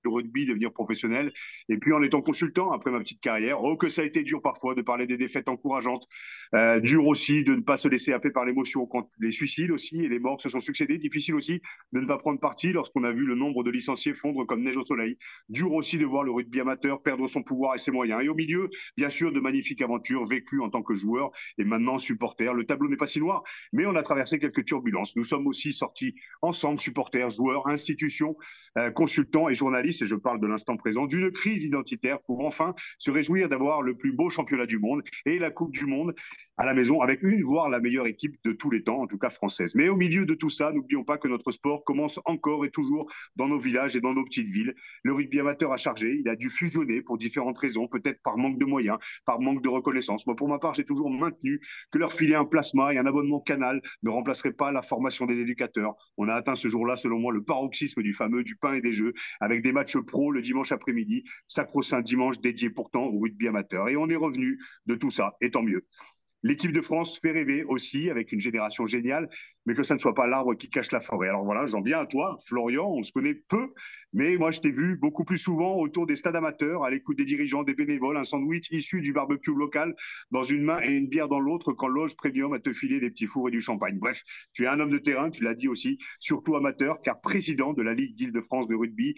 de 0.03 0.10
rugby, 0.10 0.46
devenir 0.46 0.72
professionnel. 0.72 1.31
Et 1.70 1.77
puis 1.77 1.93
en 1.93 2.01
étant 2.01 2.22
consultant 2.22 2.72
après 2.72 2.91
ma 2.91 3.00
petite 3.00 3.22
carrière, 3.22 3.62
oh 3.62 3.77
que 3.77 3.89
ça 3.89 4.01
a 4.01 4.05
été 4.05 4.24
dur 4.24 4.41
parfois 4.41 4.75
de 4.75 4.81
parler 4.81 5.08
des 5.08 5.17
défaites 5.17 5.50
encourageantes, 5.50 6.08
euh, 6.55 6.79
dur 6.79 7.05
aussi 7.08 7.43
de 7.43 7.55
ne 7.55 7.62
pas 7.62 7.77
se 7.77 7.88
laisser 7.88 8.13
happer 8.13 8.29
par 8.31 8.46
l'émotion 8.46 8.86
quand 8.86 9.10
les 9.20 9.31
suicides 9.31 9.72
aussi 9.72 10.01
et 10.01 10.10
les 10.10 10.20
morts 10.20 10.41
se 10.41 10.50
sont 10.50 10.60
succédés, 10.60 10.98
difficile 10.98 11.36
aussi 11.36 11.62
de 11.93 12.00
ne 12.00 12.08
pas 12.08 12.17
prendre 12.17 12.39
parti 12.39 12.72
lorsqu'on 12.72 13.03
a 13.03 13.12
vu 13.12 13.25
le 13.25 13.36
nombre 13.36 13.63
de 13.63 13.72
licenciés 13.72 14.13
fondre 14.13 14.46
comme 14.46 14.62
neige 14.62 14.77
au 14.77 14.86
soleil, 14.86 15.17
dur 15.50 15.74
aussi 15.74 15.98
de 15.98 16.05
voir 16.05 16.24
le 16.24 16.31
rugby 16.31 16.60
amateur 16.60 17.01
perdre 17.01 17.27
son 17.27 17.43
pouvoir 17.43 17.75
et 17.75 17.77
ses 17.77 17.91
moyens. 17.91 18.22
Et 18.24 18.29
au 18.29 18.36
milieu, 18.36 18.70
bien 18.98 19.10
sûr, 19.10 19.31
de 19.31 19.39
magnifiques 19.39 19.81
aventures 19.81 20.25
vécues 20.25 20.62
en 20.62 20.70
tant 20.70 20.84
que 20.84 20.96
joueur 20.96 21.31
et 21.58 21.63
maintenant 21.63 21.98
supporter. 21.98 22.53
Le 22.53 22.65
tableau 22.65 22.89
n'est 22.89 22.98
pas 22.98 23.08
si 23.08 23.20
noir, 23.20 23.43
mais 23.74 23.86
on 23.86 23.96
a 23.96 24.03
traversé 24.03 24.39
quelques 24.39 24.65
turbulences. 24.65 25.15
Nous 25.15 25.24
sommes 25.24 25.48
aussi 25.48 25.74
sortis 25.74 26.15
ensemble, 26.41 26.79
supporters, 26.79 27.29
joueurs, 27.29 27.67
institutions, 27.67 28.36
euh, 28.77 28.91
consultants 28.91 29.50
et 29.50 29.55
journalistes 29.55 29.90
et 30.00 30.05
je 30.05 30.15
parle 30.15 30.39
de 30.39 30.48
l'instant 30.48 30.77
présent, 30.77 31.05
d'une 31.07 31.31
crise 31.31 31.63
identitaire 31.63 32.21
pour 32.21 32.45
enfin 32.45 32.75
se 33.00 33.12
réjouir 33.12 33.50
d'avoir 33.50 33.81
le 33.81 33.95
plus 33.95 34.13
beau 34.13 34.29
championnat 34.29 34.65
du 34.65 34.79
monde 34.79 35.01
et 35.25 35.39
la 35.39 35.51
Coupe 35.51 35.74
du 35.74 35.86
Monde 35.86 36.13
à 36.62 36.65
la 36.65 36.75
maison 36.75 37.01
avec 37.01 37.24
une, 37.24 37.41
voire 37.41 37.70
la 37.70 37.80
meilleure 37.80 38.06
équipe 38.06 38.36
de 38.44 38.51
tous 38.51 38.70
les 38.70 38.84
temps, 38.84 39.01
en 39.01 39.08
tout 39.08 39.18
cas 39.18 39.32
française. 39.32 39.74
Mais 39.74 39.89
au 39.89 39.96
milieu 39.96 40.27
de 40.27 40.36
tout 40.36 40.51
ça, 40.51 40.72
n'oublions 40.72 41.03
pas 41.03 41.18
que 41.18 41.27
notre 41.27 41.51
sport 41.51 41.84
commence 41.84 42.20
encore 42.25 42.65
et 42.65 42.70
toujours 42.70 43.12
dans 43.36 43.48
nos 43.48 43.58
villages 43.58 43.96
et 43.96 44.00
dans 44.00 44.13
nos 44.13 44.24
petites 44.24 44.48
villes. 44.48 44.75
Le 45.01 45.12
rugby 45.12 45.39
amateur 45.39 45.72
a 45.72 45.77
chargé, 45.77 46.20
il 46.20 46.30
a 46.30 46.36
dû 46.36 46.51
fusionner 46.51 47.01
pour 47.01 47.18
différentes 47.18 47.58
raisons, 47.58 47.88
peut-être 47.88 48.22
par 48.22 48.38
manque 48.38 48.60
de 48.60 48.65
moyens, 48.65 49.00
par 49.25 49.41
manque 49.41 49.63
de 49.63 49.70
reconnaissance. 49.70 50.27
Moi, 50.27 50.36
pour 50.36 50.50
ma 50.50 50.60
part, 50.60 50.75
j'ai 50.75 50.86
toujours 50.86 51.10
maintenu 51.10 51.60
que 51.89 51.98
leur 51.98 52.13
filer 52.13 52.36
un 52.36 52.46
plasma 52.46 52.94
et 52.94 53.00
un 53.00 53.08
abonnement 53.08 53.39
canal 53.39 53.82
ne 54.03 54.12
remplacerait 54.12 54.53
pas 54.53 54.72
la 54.72 54.84
formation 54.84 55.25
des 55.25 55.39
éducateurs. 55.39 55.96
On 56.18 56.27
a 56.27 56.36
atteint 56.36 56.53
ce 56.53 56.68
jour-là, 56.68 56.96
selon 56.96 57.18
moi, 57.18 57.34
le 57.34 57.41
paroxysme 57.41 58.03
du 58.03 58.13
fameux 58.13 58.44
du 58.44 58.56
pain 58.56 58.75
et 58.75 58.82
des 58.82 58.94
jeux, 58.94 59.13
avec 59.39 59.63
des 59.63 59.72
matchs 59.72 59.98
pro 59.98 60.32
le 60.32 60.44
dimanche 60.44 60.72
après-midi, 60.72 61.24
sacro-saint 61.48 62.01
dimanche 62.01 62.39
dédié 62.39 62.70
pourtant 62.70 63.06
au 63.06 63.18
rugby 63.18 63.48
amateur. 63.48 63.89
Et 63.89 63.98
on 63.98 64.08
est 64.10 64.15
revenu 64.15 64.60
de 64.86 64.94
tout 64.94 65.10
ça, 65.10 65.34
et 65.41 65.50
tant 65.50 65.63
mieux. 65.63 65.88
L'équipe 66.43 66.71
de 66.71 66.81
France 66.81 67.19
fait 67.19 67.31
rêver 67.31 67.63
aussi 67.63 68.10
avec 68.10 68.31
une 68.31 68.39
génération 68.39 68.88
géniale, 68.88 69.29
mais 69.65 69.75
que 69.75 69.83
ça 69.83 69.93
ne 69.93 70.00
soit 70.00 70.15
pas 70.15 70.25
l'arbre 70.25 70.55
qui 70.55 70.69
cache 70.69 70.91
la 70.91 71.00
forêt. 71.00 71.29
Alors 71.29 71.45
voilà, 71.45 71.67
j'en 71.67 71.81
viens 71.81 72.00
à 72.00 72.05
toi, 72.07 72.38
Florian. 72.48 72.89
On 72.89 73.03
se 73.03 73.12
connaît 73.12 73.36
peu, 73.36 73.74
mais 74.12 74.38
moi 74.38 74.50
je 74.50 74.60
t'ai 74.60 74.71
vu 74.71 74.98
beaucoup 74.98 75.24
plus 75.24 75.38
souvent 75.38 75.75
autour 75.77 76.07
des 76.07 76.15
stades 76.15 76.36
amateurs, 76.36 76.83
à 76.83 76.89
l'écoute 76.89 77.17
des 77.17 77.25
dirigeants, 77.25 77.63
des 77.63 77.75
bénévoles, 77.75 78.17
un 78.17 78.24
sandwich 78.24 78.71
issu 78.71 79.01
du 79.01 79.13
barbecue 79.13 79.53
local 79.53 79.95
dans 80.31 80.43
une 80.43 80.63
main 80.63 80.81
et 80.81 80.93
une 80.93 81.07
bière 81.07 81.27
dans 81.27 81.39
l'autre, 81.39 81.74
quand 81.74 81.88
loge 81.88 82.15
premium 82.15 82.53
à 82.53 82.60
te 82.60 82.74
filer 82.74 83.00
des 83.00 83.12
petits 83.12 83.27
fours 83.27 83.50
et 83.50 83.51
du 83.51 83.62
champagne. 83.62 84.00
Bref, 84.00 84.24
tu 84.53 84.63
es 84.63 84.67
un 84.67 84.79
homme 84.79 84.91
de 84.91 84.98
terrain, 84.98 85.29
tu 85.29 85.43
l'as 85.43 85.55
dit 85.55 85.67
aussi, 85.67 86.00
surtout 86.19 86.55
amateur, 86.55 87.01
car 87.03 87.21
président 87.21 87.74
de 87.74 87.83
la 87.83 87.93
Ligue 87.93 88.15
d'Île-de-France 88.15 88.67
de 88.67 88.75
rugby. 88.75 89.15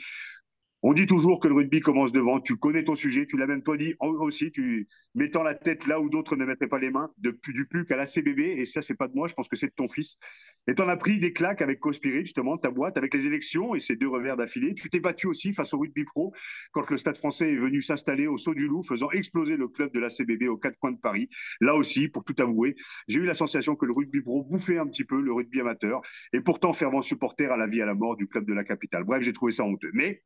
On 0.86 0.92
dit 0.92 1.06
toujours 1.06 1.40
que 1.40 1.48
le 1.48 1.54
rugby 1.54 1.80
commence 1.80 2.12
devant. 2.12 2.42
Tu 2.42 2.58
connais 2.58 2.84
ton 2.84 2.96
sujet, 2.96 3.26
tu 3.26 3.38
l'as 3.38 3.48
même 3.48 3.64
toi 3.64 3.78
dit 3.78 3.96
aussi, 4.02 4.52
tu 4.52 4.86
mettant 5.16 5.42
la 5.42 5.56
tête 5.56 5.88
là 5.88 6.02
où 6.02 6.10
d'autres 6.10 6.36
ne 6.36 6.44
mettraient 6.44 6.68
pas 6.68 6.78
les 6.78 6.92
mains, 6.92 7.10
depuis 7.20 7.54
du 7.54 7.66
plus 7.66 7.86
qu'à 7.86 7.96
la 7.96 8.06
CBB. 8.06 8.40
Et 8.58 8.66
ça, 8.66 8.82
c'est 8.82 8.94
pas 8.94 9.08
de 9.08 9.14
moi, 9.16 9.30
je 9.30 9.34
pense 9.34 9.48
que 9.48 9.56
c'est 9.56 9.68
de 9.68 9.74
ton 9.74 9.88
fils. 9.88 10.18
Et 10.68 10.76
t'en 10.76 10.90
as 10.90 10.98
pris 10.98 11.20
des 11.20 11.32
claques 11.32 11.62
avec 11.62 11.80
Cospirit, 11.80 12.26
justement, 12.26 12.58
ta 12.58 12.70
boîte, 12.70 12.98
avec 12.98 13.14
les 13.14 13.26
élections 13.26 13.76
et 13.76 13.80
ces 13.80 13.96
deux 13.96 14.10
revers 14.10 14.36
d'affilée. 14.36 14.74
Tu 14.74 14.90
t'es 14.90 15.00
battu 15.00 15.28
aussi 15.28 15.54
face 15.54 15.74
au 15.74 15.80
rugby 15.80 16.04
pro 16.04 16.34
quand 16.74 16.90
le 16.90 16.98
Stade 16.98 17.16
français 17.16 17.50
est 17.50 17.58
venu 17.58 17.82
s'installer 17.82 18.28
au 18.28 18.36
Saut 18.36 18.54
du 18.54 18.68
Loup, 18.68 18.84
faisant 18.84 19.10
exploser 19.12 19.56
le 19.56 19.70
club 19.70 19.94
de 19.94 20.02
la 20.02 20.10
CBB 20.10 20.50
aux 20.50 20.58
quatre 20.58 20.78
coins 20.80 20.92
de 20.92 21.00
Paris. 21.00 21.30
Là 21.62 21.76
aussi, 21.76 22.10
pour 22.10 22.26
tout 22.26 22.36
avouer, 22.40 22.76
j'ai 23.08 23.22
eu 23.22 23.26
la 23.26 23.36
sensation 23.36 23.78
que 23.78 23.86
le 23.86 23.94
rugby 23.94 24.22
pro 24.22 24.44
bouffait 24.44 24.80
un 24.80 24.88
petit 24.88 25.06
peu 25.06 25.22
le 25.22 25.32
rugby 25.32 25.62
amateur 25.62 26.02
et 26.34 26.42
pourtant 26.42 26.74
fervent 26.74 27.02
supporter 27.02 27.46
à 27.46 27.56
la 27.56 27.68
vie 27.68 27.82
à 27.82 27.86
la 27.86 27.94
mort 27.94 28.18
du 28.18 28.28
club 28.28 28.46
de 28.46 28.54
la 28.54 28.66
capitale. 28.66 29.06
Bref, 29.06 29.24
j'ai 29.24 29.32
trouvé 29.32 29.54
ça 29.54 29.64
honteux. 29.64 29.92
Mais 29.94 30.22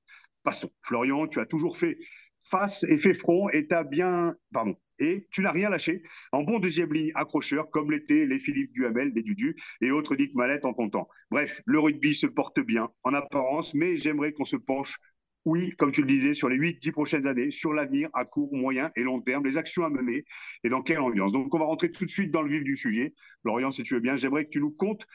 Passons. 0.47 0.71
Florian, 0.81 1.27
tu 1.27 1.41
as 1.41 1.45
toujours 1.45 1.77
fait 1.77 1.97
face 2.41 2.85
et 2.85 2.97
fait 2.97 3.13
front 3.13 3.49
et 3.49 3.67
as 3.69 3.83
bien, 3.83 4.33
pardon, 4.53 4.77
et 4.97 5.27
tu 5.29 5.41
n'as 5.41 5.51
rien 5.51 5.69
lâché 5.69 6.03
en 6.31 6.43
bon 6.43 6.59
deuxième 6.59 6.93
ligne 6.93 7.11
accrocheur 7.15 7.69
comme 7.69 7.91
l'étaient 7.91 8.25
les 8.25 8.39
Philippe 8.39 8.71
Duhamel, 8.71 9.11
les 9.13 9.23
Dudu 9.23 9.57
et 9.81 9.91
autres 9.91 10.15
Dick 10.15 10.33
Mallette 10.35 10.63
en 10.63 10.73
temps. 10.73 11.09
Bref, 11.31 11.61
le 11.65 11.79
rugby 11.79 12.15
se 12.15 12.27
porte 12.27 12.61
bien 12.61 12.89
en 13.03 13.13
apparence, 13.13 13.73
mais 13.73 13.97
j'aimerais 13.97 14.31
qu'on 14.31 14.45
se 14.45 14.55
penche 14.55 14.99
oui, 15.43 15.73
comme 15.77 15.91
tu 15.93 16.01
le 16.01 16.07
disais, 16.07 16.33
sur 16.33 16.47
les 16.49 16.57
8-10 16.57 16.91
prochaines 16.91 17.27
années, 17.27 17.51
sur 17.51 17.73
l'avenir 17.73 18.09
à 18.13 18.25
court, 18.25 18.49
moyen 18.53 18.91
et 18.97 19.03
long 19.03 19.21
terme, 19.21 19.45
les 19.45 19.55
actions 19.55 19.85
à 19.85 19.89
mener 19.89 20.25
et 20.65 20.69
dans 20.69 20.81
quelle 20.81 20.99
ambiance. 20.99 21.31
Donc, 21.31 21.53
on 21.53 21.59
va 21.59 21.63
rentrer 21.63 21.89
tout 21.89 22.03
de 22.03 22.09
suite 22.09 22.31
dans 22.31 22.41
le 22.41 22.51
vif 22.51 22.63
du 22.63 22.75
sujet. 22.75 23.13
Florian, 23.43 23.71
si 23.71 23.83
tu 23.83 23.93
veux 23.93 24.01
bien, 24.01 24.17
j'aimerais 24.17 24.43
que 24.43 24.49
tu 24.49 24.59
nous 24.59 24.71
comptes 24.71 25.07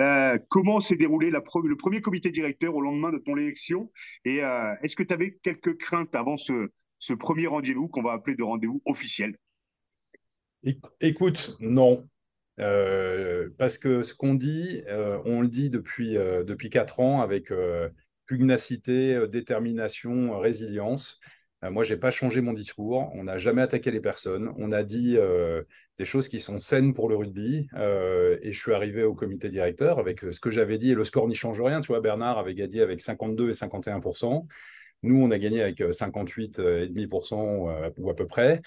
euh, 0.00 0.38
comment 0.48 0.80
s'est 0.80 0.96
déroulé 0.96 1.30
le 1.30 1.76
premier 1.76 2.00
comité 2.00 2.30
directeur 2.30 2.74
au 2.74 2.80
lendemain 2.80 3.10
de 3.10 3.18
ton 3.18 3.36
élection? 3.36 3.90
Et 4.24 4.44
euh, 4.44 4.74
est-ce 4.82 4.94
que 4.94 5.02
tu 5.02 5.12
avais 5.12 5.38
quelques 5.42 5.76
craintes 5.76 6.14
avant 6.14 6.36
ce, 6.36 6.68
premier 7.18 7.46
rendez-vous 7.46 7.88
qu'on 7.88 8.02
va 8.02 8.12
appeler 8.12 8.36
de 8.36 8.44
rendez-vous 8.44 8.80
officiel? 8.84 9.36
Écoute, 11.00 11.56
non. 11.60 12.08
Euh, 12.60 13.50
parce 13.58 13.78
que 13.78 14.02
ce 14.02 14.14
qu'on 14.14 14.34
dit, 14.34 14.82
on 15.24 15.40
le 15.40 15.48
dit 15.48 15.70
depuis, 15.70 16.14
depuis 16.14 16.70
quatre 16.70 17.00
ans 17.00 17.20
avec 17.20 17.52
pugnacité, 18.26 19.26
détermination, 19.28 20.38
résilience. 20.38 21.20
moi, 21.62 21.82
je 21.82 21.94
n'ai 21.94 22.00
pas 22.00 22.10
changé 22.12 22.40
mon 22.40 22.52
discours. 22.52 23.10
On 23.14 23.24
n'a 23.24 23.38
jamais 23.38 23.62
attaqué 23.62 23.90
les 23.90 24.00
personnes. 24.00 24.52
On 24.58 24.70
a 24.70 24.84
dit 24.84 25.16
des 25.98 26.04
choses 26.04 26.28
qui 26.28 26.40
sont 26.40 26.58
saines 26.58 26.94
pour 26.94 27.08
le 27.08 27.16
rugby. 27.16 27.68
Euh, 27.74 28.38
et 28.42 28.52
je 28.52 28.58
suis 28.58 28.72
arrivé 28.72 29.02
au 29.02 29.14
comité 29.14 29.48
directeur 29.48 29.98
avec 29.98 30.24
euh, 30.24 30.32
ce 30.32 30.40
que 30.40 30.50
j'avais 30.50 30.78
dit, 30.78 30.92
et 30.92 30.94
le 30.94 31.04
score 31.04 31.26
n'y 31.28 31.34
change 31.34 31.60
rien. 31.60 31.80
Tu 31.80 31.88
vois, 31.88 32.00
Bernard 32.00 32.38
avait 32.38 32.54
gagné 32.54 32.80
avec 32.80 33.00
52 33.00 33.50
et 33.50 33.54
51% 33.54 34.46
Nous, 35.02 35.20
on 35.20 35.30
a 35.30 35.38
gagné 35.38 35.62
avec 35.62 35.80
58,5% 35.80 37.68
euh, 37.68 37.90
ou 37.98 38.10
à 38.10 38.14
peu 38.14 38.26
près. 38.26 38.62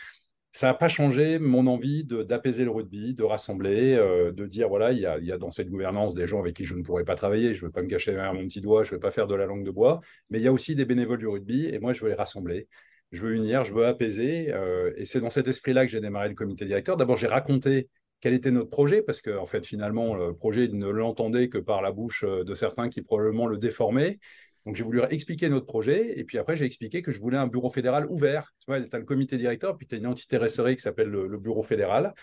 Ça 0.54 0.68
n'a 0.68 0.74
pas 0.74 0.90
changé 0.90 1.40
mon 1.40 1.66
envie 1.66 2.04
d'apaiser 2.04 2.66
le 2.66 2.72
rugby, 2.72 3.14
de 3.14 3.24
rassembler, 3.24 3.96
de 3.96 4.46
dire 4.46 4.68
voilà, 4.68 4.92
il 4.92 5.00
y, 5.00 5.06
a, 5.06 5.18
il 5.18 5.24
y, 5.24 5.32
a, 5.32 5.38
dans 5.38 5.50
cette 5.50 5.70
gouvernance 5.70 6.14
des 6.14 6.28
gens 6.28 6.42
avec 6.42 6.58
qui 6.58 6.66
je 6.66 6.76
ne 6.76 6.84
pourrais 6.84 7.06
pas 7.06 7.16
travailler, 7.16 7.54
je 7.54 7.62
ne 7.62 7.68
veux 7.68 7.72
pas 7.72 7.82
me 7.82 7.88
cacher 7.88 8.12
derrière 8.12 8.34
mon 8.34 8.44
petit 8.44 8.60
doigt, 8.60 8.84
je 8.84 8.90
ne 8.90 8.96
veux 8.96 9.00
pas 9.00 9.12
faire 9.12 9.28
de 9.28 9.36
la 9.36 9.46
langue 9.46 9.64
de 9.64 9.72
bois, 9.72 10.02
mais 10.30 10.40
il 10.40 10.44
y 10.44 10.50
a 10.50 10.52
aussi 10.52 10.76
des 10.76 10.84
bénévoles 10.84 11.20
du 11.20 11.28
rugby 11.28 11.68
et 11.68 11.80
moi 11.80 11.94
je 11.94 12.02
veux 12.02 12.10
les 12.10 12.16
rassembler 12.16 12.68
je 13.12 13.22
veux 13.22 13.36
unir, 13.36 13.64
je 13.64 13.74
veux 13.74 13.86
apaiser. 13.86 14.52
Euh, 14.54 14.94
et 14.98 15.06
c'est 15.06 15.20
dans 15.20 15.30
cet 15.30 15.48
esprit-là 15.48 15.86
que 15.86 15.92
j'ai 15.92 16.02
démarré 16.02 16.30
le 16.30 16.36
comité 16.36 16.66
directeur. 16.66 16.98
D'abord, 16.98 17.18
j'ai 17.18 17.28
raconté 17.28 17.90
quel 18.22 18.34
était 18.34 18.52
notre 18.52 18.70
projet, 18.70 19.02
parce 19.02 19.22
qu'en 19.22 19.42
en 19.42 19.46
fait, 19.46 19.66
finalement, 19.66 20.16
le 20.16 20.34
projet 20.34 20.68
ne 20.68 20.88
l'entendait 20.88 21.50
que 21.50 21.58
par 21.58 21.82
la 21.82 21.92
bouche 21.92 22.24
euh, 22.24 22.44
de 22.44 22.54
certains 22.54 22.90
qui 22.90 23.02
probablement 23.02 23.48
le 23.48 23.58
déformaient. 23.58 24.20
Donc, 24.66 24.76
j'ai 24.76 24.84
voulu 24.84 25.02
expliquer 25.10 25.50
notre 25.50 25.66
projet. 25.66 26.20
Et 26.20 26.24
puis 26.24 26.38
après, 26.38 26.56
j'ai 26.56 26.66
expliqué 26.66 27.02
que 27.02 27.12
je 27.12 27.20
voulais 27.20 27.38
un 27.38 27.48
bureau 27.48 27.70
fédéral 27.70 28.06
ouvert. 28.10 28.54
Tu 28.60 28.66
vois, 28.68 28.80
tu 28.80 28.96
as 28.96 29.00
le 29.00 29.06
comité 29.06 29.38
directeur, 29.38 29.76
puis 29.78 29.88
tu 29.88 29.96
as 29.96 29.98
une 29.98 30.08
entité 30.08 30.38
restaurée 30.38 30.76
qui 30.76 30.82
s'appelle 30.84 31.10
le, 31.10 31.38
bureau 31.38 31.64
fédéral. 31.64 32.14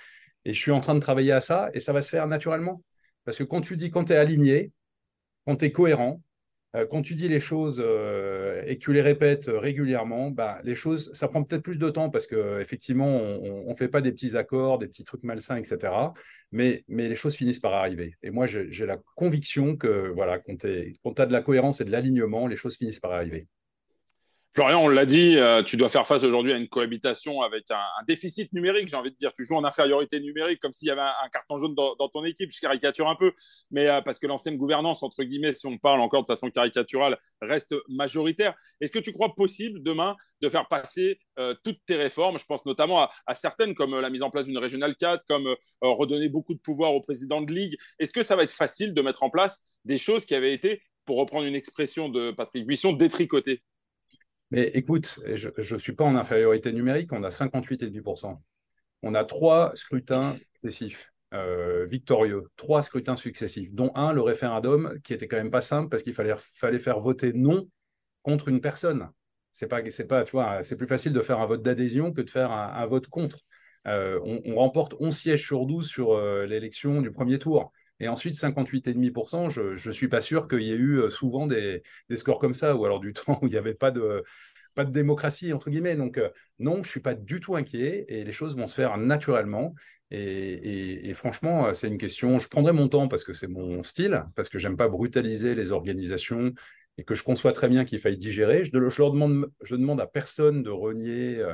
Et 0.45 0.55
je 0.55 0.61
suis 0.61 0.71
en 0.71 0.81
train 0.81 0.95
de 0.95 1.01
travailler 1.01 1.33
à 1.33 1.41
ça, 1.41 1.69
et 1.75 1.81
ça 1.81 1.93
va 1.93 2.01
se 2.01 2.11
faire 2.11 2.29
naturellement. 2.29 2.83
Parce 3.25 3.39
que 3.39 3.45
quand 3.45 3.61
tu 3.61 3.77
dis, 3.77 3.91
quand 3.91 4.05
tu 4.05 4.13
es 4.13 4.17
aligné, 4.17 4.73
quand 5.47 5.57
tu 5.57 5.65
es 5.65 5.73
cohérent, 5.73 6.23
quand 6.91 7.03
tu 7.03 7.15
dis 7.15 7.29
les 7.29 7.41
choses 7.41 7.83
euh, 7.85 8.63
et 8.67 8.77
que 8.77 8.85
tu 8.85 8.93
les 8.93 9.01
répètes 9.01 9.49
euh, 9.49 9.59
régulièrement, 9.59 10.31
bah, 10.31 10.61
les 10.65 10.75
choses, 10.75 11.11
ça 11.15 11.27
prend 11.27 11.43
peut-être 11.43 11.63
plus 11.63 11.79
de 11.79 11.89
temps 11.89 12.11
parce 12.11 12.27
qu'effectivement, 12.27 13.07
on 13.07 13.71
ne 13.71 13.75
fait 13.75 13.89
pas 13.89 14.03
des 14.03 14.13
petits 14.13 14.37
accords, 14.37 14.79
des 14.79 14.87
petits 14.87 15.05
trucs 15.05 15.23
malsains, 15.23 15.57
etc. 15.57 15.93
Mais, 16.53 16.85
mais 16.87 17.09
les 17.09 17.15
choses 17.15 17.35
finissent 17.35 17.61
par 17.61 17.73
arriver. 17.73 18.15
Et 18.23 18.31
moi, 18.31 18.47
j'ai 18.47 18.87
la 18.87 18.99
conviction 19.17 19.77
que 19.77 20.13
voilà, 20.15 20.39
quand 20.39 20.59
tu 20.59 20.95
as 21.19 21.27
de 21.27 21.33
la 21.33 21.43
cohérence 21.43 21.81
et 21.81 21.85
de 21.85 21.91
l'alignement, 21.91 22.47
les 22.47 22.57
choses 22.57 22.77
finissent 22.77 23.01
par 23.01 23.13
arriver. 23.13 23.47
Florian, 24.55 24.83
on 24.83 24.89
l'a 24.89 25.07
dit, 25.07 25.37
euh, 25.37 25.63
tu 25.63 25.77
dois 25.77 25.89
faire 25.89 26.07
face 26.07 26.25
aujourd'hui 26.25 26.53
à 26.53 26.57
une 26.57 26.69
cohabitation 26.69 27.43
avec 27.43 27.71
un, 27.71 27.81
déficit 28.09 28.53
numérique, 28.53 28.89
j'ai 28.89 28.97
envie 28.97 29.11
de 29.11 29.17
dire. 29.17 29.33
Tu 29.33 29.45
joues 29.45 29.55
en 29.55 29.63
infériorité 29.63 30.19
numérique 30.21 30.59
comme 30.61 30.73
s'il 30.73 30.89
y 30.89 30.91
avait 30.91 31.01
un, 31.01 31.29
carton 31.33 31.59
jaune 31.59 31.75
dans, 31.75 32.09
ton 32.09 32.25
équipe. 32.25 32.51
Je 32.51 32.59
caricature 32.59 33.09
un 33.09 33.15
peu, 33.15 33.33
mais 33.71 33.89
euh, 33.89 34.01
parce 34.01 34.19
que 34.19 34.27
l'ancienne 34.27 34.57
gouvernance, 34.57 35.03
entre 35.03 35.23
guillemets, 35.23 35.55
si 35.55 35.67
on 35.67 35.79
parle 35.79 36.01
encore 36.01 36.23
de 36.23 36.27
façon 36.27 36.51
caricaturale, 36.51 37.19
reste 37.41 37.75
majoritaire. 37.89 38.55
Est-ce 38.81 38.91
que 38.91 38.99
tu 38.99 39.13
crois 39.13 39.35
possible 39.37 39.83
demain 39.83 40.17
de 40.41 40.49
faire 40.49 40.67
passer 40.67 41.21
euh, 41.39 41.55
toutes 41.63 41.79
tes 41.87 41.97
réformes? 41.97 42.39
Je 42.39 42.45
pense 42.47 42.65
notamment 42.67 43.03
à, 43.03 43.11
à, 43.27 43.35
certaines 43.35 43.75
comme 43.75 44.01
la 44.01 44.11
mise 44.11 44.23
en 44.23 44.31
place 44.31 44.47
d'une 44.47 44.59
régionale 44.59 44.97
4, 44.97 45.25
comme 45.29 45.55
redonner 45.83 46.29
beaucoup 46.31 46.55
de 46.55 46.61
pouvoir 46.61 46.95
au 46.95 47.01
président 47.01 47.43
de 47.43 47.53
ligue. 47.53 47.77
Est-ce 48.01 48.13
que 48.13 48.23
ça 48.23 48.35
va 48.35 48.43
être 48.43 48.51
facile 48.51 48.95
de 48.95 49.03
mettre 49.03 49.23
en 49.23 49.31
place 49.31 49.63
des 49.85 49.99
choses 49.99 50.25
qui 50.25 50.35
avaient 50.35 50.55
été, 50.55 50.83
pour 51.05 51.19
reprendre 51.19 51.47
une 51.47 51.55
expression 51.55 52.09
de 52.09 52.33
Patrick 52.33 52.67
Buisson, 52.67 52.93
détricotées? 52.93 53.63
Mais 54.51 54.71
écoute, 54.75 55.21
je 55.35 55.75
ne 55.75 55.79
suis 55.79 55.93
pas 55.93 56.05
en 56.05 56.17
infériorité 56.17 56.73
numérique, 56.73 57.13
on 57.13 57.23
a 57.23 57.31
58,5%. 57.31 58.41
On 59.03 59.15
a 59.15 59.25
trois 59.25 59.73
scrutins 59.75 60.37
successifs, 60.55 61.13
euh, 61.35 61.85
victorieux, 61.87 62.45
trois 62.57 62.83
scrutins 62.83 63.17
successifs, 63.17 63.73
dont 63.73 63.93
un, 63.95 64.13
le 64.13 64.23
référendum, 64.23 64.99
qui 65.05 65.13
était 65.13 65.29
quand 65.29 65.37
même 65.37 65.51
pas 65.51 65.61
simple 65.61 65.89
parce 65.89 66.03
qu'il 66.03 66.15
fallait, 66.15 66.35
faire 66.79 66.99
voter 66.99 67.33
non 67.33 67.69
contre 68.23 68.49
une 68.49 68.61
personne. 68.61 69.11
C'est 69.53 69.69
pas, 69.69 69.83
c'est 69.91 70.07
pas, 70.07 70.25
tu 70.25 70.33
vois, 70.33 70.63
c'est 70.63 70.77
plus 70.77 70.87
facile 70.87 71.13
de 71.13 71.21
faire 71.21 71.41
un 71.41 71.47
vote 71.47 71.63
d'adhésion 71.63 72.13
que 72.13 72.23
de 72.23 72.31
faire 72.31 72.51
un, 72.51 72.87
vote 72.87 73.09
contre. 73.09 73.39
Euh, 73.87 74.19
on, 74.25 74.57
remporte 74.57 74.95
11 74.99 75.17
sièges 75.17 75.47
sur 75.47 75.67
12 75.67 75.87
sur 75.87 76.13
euh, 76.13 76.47
l'élection 76.47 77.01
du 77.03 77.13
premier 77.13 77.39
tour. 77.39 77.73
Et 78.01 78.09
ensuite, 78.09 78.35
58,5%, 78.35 79.49
je 79.49 79.89
ne 79.89 79.93
suis 79.93 80.09
pas 80.09 80.21
sûr 80.21 80.49
qu'il 80.49 80.63
y 80.63 80.71
ait 80.73 80.77
eu 80.77 80.99
euh, 80.99 81.11
souvent 81.11 81.47
des, 81.47 81.83
scores 82.17 82.39
comme 82.39 82.55
ça, 82.55 82.77
ou 82.77 82.85
alors 82.85 83.01
du 83.01 83.13
temps 83.15 83.39
où 83.43 83.47
il 83.47 83.51
n'y 83.51 83.57
avait 83.57 83.75
pas 83.75 83.91
de, 83.91 84.25
pas 84.75 84.85
de 84.85 84.93
démocratie, 84.93 85.53
entre 85.53 85.71
guillemets. 85.71 85.97
Donc, 85.97 86.19
euh, 86.19 86.31
non, 86.59 86.75
je 86.75 86.81
ne 86.81 86.85
suis 86.85 87.01
pas 87.01 87.15
du 87.15 87.41
tout 87.41 87.57
inquiet 87.57 88.05
et 88.09 88.25
les 88.25 88.33
choses 88.33 88.57
vont 88.57 88.67
se 88.67 88.75
faire 88.75 88.97
naturellement. 88.97 89.75
Et, 90.11 91.13
franchement, 91.15 91.67
euh, 91.67 91.75
c'est 91.75 91.89
une 91.89 91.99
question, 91.99 92.39
je 92.39 92.49
prendrai 92.49 92.73
mon 92.73 92.89
temps 92.89 93.09
parce 93.09 93.25
que 93.25 93.33
c'est 93.33 93.49
mon 93.49 93.83
style, 93.83 94.25
parce 94.37 94.49
que 94.49 94.59
j'aime 94.59 94.77
pas 94.77 94.89
brutaliser 94.89 95.55
les 95.55 95.73
organisations 95.73 96.53
et 96.97 97.05
que 97.05 97.15
je 97.15 97.23
conçois 97.23 97.53
très 97.53 97.69
bien 97.69 97.85
qu'il 97.85 97.99
faille 97.99 98.17
digérer. 98.17 98.65
Je, 98.65 98.71
je 98.71 99.03
demande, 99.03 99.51
demande 99.71 100.01
à 100.01 100.07
personne 100.07 100.63
de 100.63 100.71
renier 100.71 101.45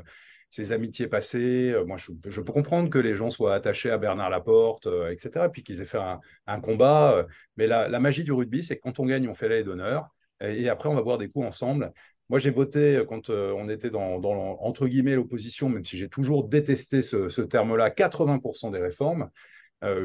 ses 0.54 0.70
amitiés 0.70 1.08
passées. 1.08 1.72
Euh, 1.72 1.84
moi, 1.84 1.96
je, 1.96 2.40
peux 2.40 2.52
comprendre 2.52 2.88
que 2.88 2.98
les 2.98 3.16
gens 3.16 3.28
soient 3.28 3.54
attachés 3.54 3.90
à 3.90 3.98
Bernard 3.98 4.30
Laporte, 4.30 4.86
euh, 4.86 5.10
etc., 5.10 5.48
puis 5.50 5.64
qu'ils 5.64 5.80
aient 5.80 5.84
fait 5.84 5.98
un, 6.46 6.60
combat. 6.60 7.16
Euh, 7.16 7.24
mais 7.56 7.66
la, 7.66 7.98
magie 7.98 8.22
du 8.22 8.30
rugby, 8.30 8.62
c'est 8.62 8.76
que 8.76 8.82
quand 8.82 9.00
on 9.00 9.06
gagne, 9.06 9.28
on 9.28 9.34
fait 9.34 9.48
l'aide 9.48 9.66
d'honneur. 9.66 10.14
Et, 10.40 10.68
après, 10.68 10.88
on 10.88 10.94
va 10.94 11.02
boire 11.02 11.18
des 11.18 11.28
coups 11.28 11.46
ensemble. 11.46 11.92
Moi, 12.28 12.38
j'ai 12.38 12.50
voté 12.50 13.02
quand 13.08 13.30
on 13.30 13.68
était 13.68 13.90
dans, 13.90 14.22
entre 14.60 14.86
guillemets, 14.86 15.16
l'opposition, 15.16 15.68
même 15.68 15.84
si 15.84 15.96
j'ai 15.96 16.08
toujours 16.08 16.46
détesté 16.48 17.02
ce, 17.02 17.40
terme-là, 17.42 17.90
80% 17.90 18.70
des 18.70 18.78
réformes. 18.78 19.30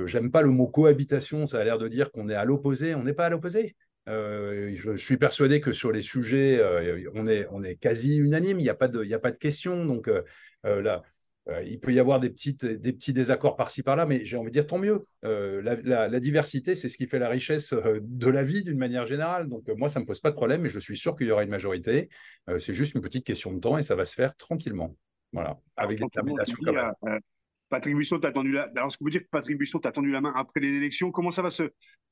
J'aime 0.06 0.32
pas 0.32 0.42
le 0.42 0.50
mot 0.50 0.68
cohabitation, 0.68 1.46
ça 1.46 1.60
a 1.60 1.64
l'air 1.64 1.78
de 1.78 1.88
dire 1.88 2.12
qu'on 2.12 2.28
est 2.28 2.36
à 2.36 2.44
l'opposé. 2.44 2.96
On 2.96 3.04
n'est 3.04 3.14
pas 3.14 3.28
à 3.28 3.30
l'opposé. 3.30 3.76
Euh, 4.10 4.72
je, 4.76 4.94
suis 4.94 5.18
persuadé 5.18 5.62
que 5.62 5.72
sur 5.72 5.92
les 5.92 6.02
sujets, 6.02 6.60
euh, 6.60 7.10
on, 7.14 7.28
est, 7.28 7.48
on 7.52 7.64
est 7.64 7.76
quasi 7.76 8.18
unanime, 8.18 8.60
il 8.60 8.64
n'y 8.64 8.70
a, 8.70 8.76
pas 8.76 8.88
de, 8.88 9.04
il 9.04 9.14
a 9.14 9.20
pas 9.20 9.32
de 9.32 9.38
question. 9.38 9.86
Donc 9.86 10.08
euh, 10.08 10.24
là, 10.64 11.04
il 11.66 11.80
peut 11.80 11.92
y 11.92 12.00
avoir 12.00 12.20
des, 12.20 12.30
petites, 12.30 12.66
des 12.66 12.94
petits 12.94 13.14
désaccords 13.14 13.56
par-ci 13.56 13.82
par-là, 13.82 14.06
mais 14.06 14.24
j'ai 14.24 14.38
envie 14.38 14.50
de 14.50 14.54
dire 14.54 14.68
tant 14.68 14.78
mieux. 14.78 15.06
La, 15.24 16.20
diversité, 16.20 16.76
c'est 16.76 16.90
ce 16.90 16.98
qui 16.98 17.08
fait 17.08 17.18
la 17.18 17.30
richesse 17.30 17.74
de 17.74 18.30
la 18.30 18.44
vie 18.44 18.62
d'une 18.62 18.78
manière 18.78 19.06
générale. 19.06 19.48
Donc 19.48 19.68
moi, 19.70 19.90
ça 19.90 20.00
ne 20.00 20.04
me 20.04 20.08
pose 20.08 20.20
pas 20.20 20.30
de 20.30 20.36
problème, 20.36 20.62
mais 20.62 20.70
je 20.70 20.80
suis 20.80 20.98
sûr 20.98 21.16
qu'il 21.16 21.28
y 21.28 21.32
aura 21.32 21.44
une 21.44 21.50
majorité. 21.50 22.10
c'est 22.60 22.74
juste 22.74 22.94
une 22.94 23.02
petite 23.02 23.26
question 23.26 23.52
de 23.54 23.60
temps 23.60 23.78
et 23.78 23.84
ça 23.84 23.96
va 23.96 24.06
se 24.06 24.14
faire 24.14 24.36
tranquillement. 24.36 24.96
Voilà, 25.34 25.60
avec 25.76 26.00
détermination 26.00 26.58
quand 26.64 26.74
même 26.74 27.20
Patrick 27.70 27.96
Buisson 27.96 28.20
t'a 28.20 28.32
tendu 28.32 28.52
la. 28.52 28.70
Alors, 28.76 28.92
ce 28.92 28.98
qu'on 28.98 29.06
peut 29.06 29.12
dire 29.12 29.22
que 29.22 29.30
Patrick 29.32 29.58
Buisson 29.58 29.80
t'a 29.80 29.92
tendu 29.92 30.12
la 30.12 30.22
main 30.22 30.34
après 30.36 30.60
les 30.60 30.70
élections. 30.70 31.12
Comment 31.12 31.32
ça 31.32 31.42
va 31.42 31.50
se, 31.50 31.64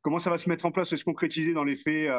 comment 0.02 0.20
ça 0.20 0.30
va 0.30 0.38
se 0.38 0.50
mettre 0.50 0.66
en 0.66 0.72
place 0.72 0.94
et 0.94 0.98
se 0.98 1.04
concrétiser 1.04 1.54
dans 1.54 1.64
les 1.64 1.76
faits 1.76 2.10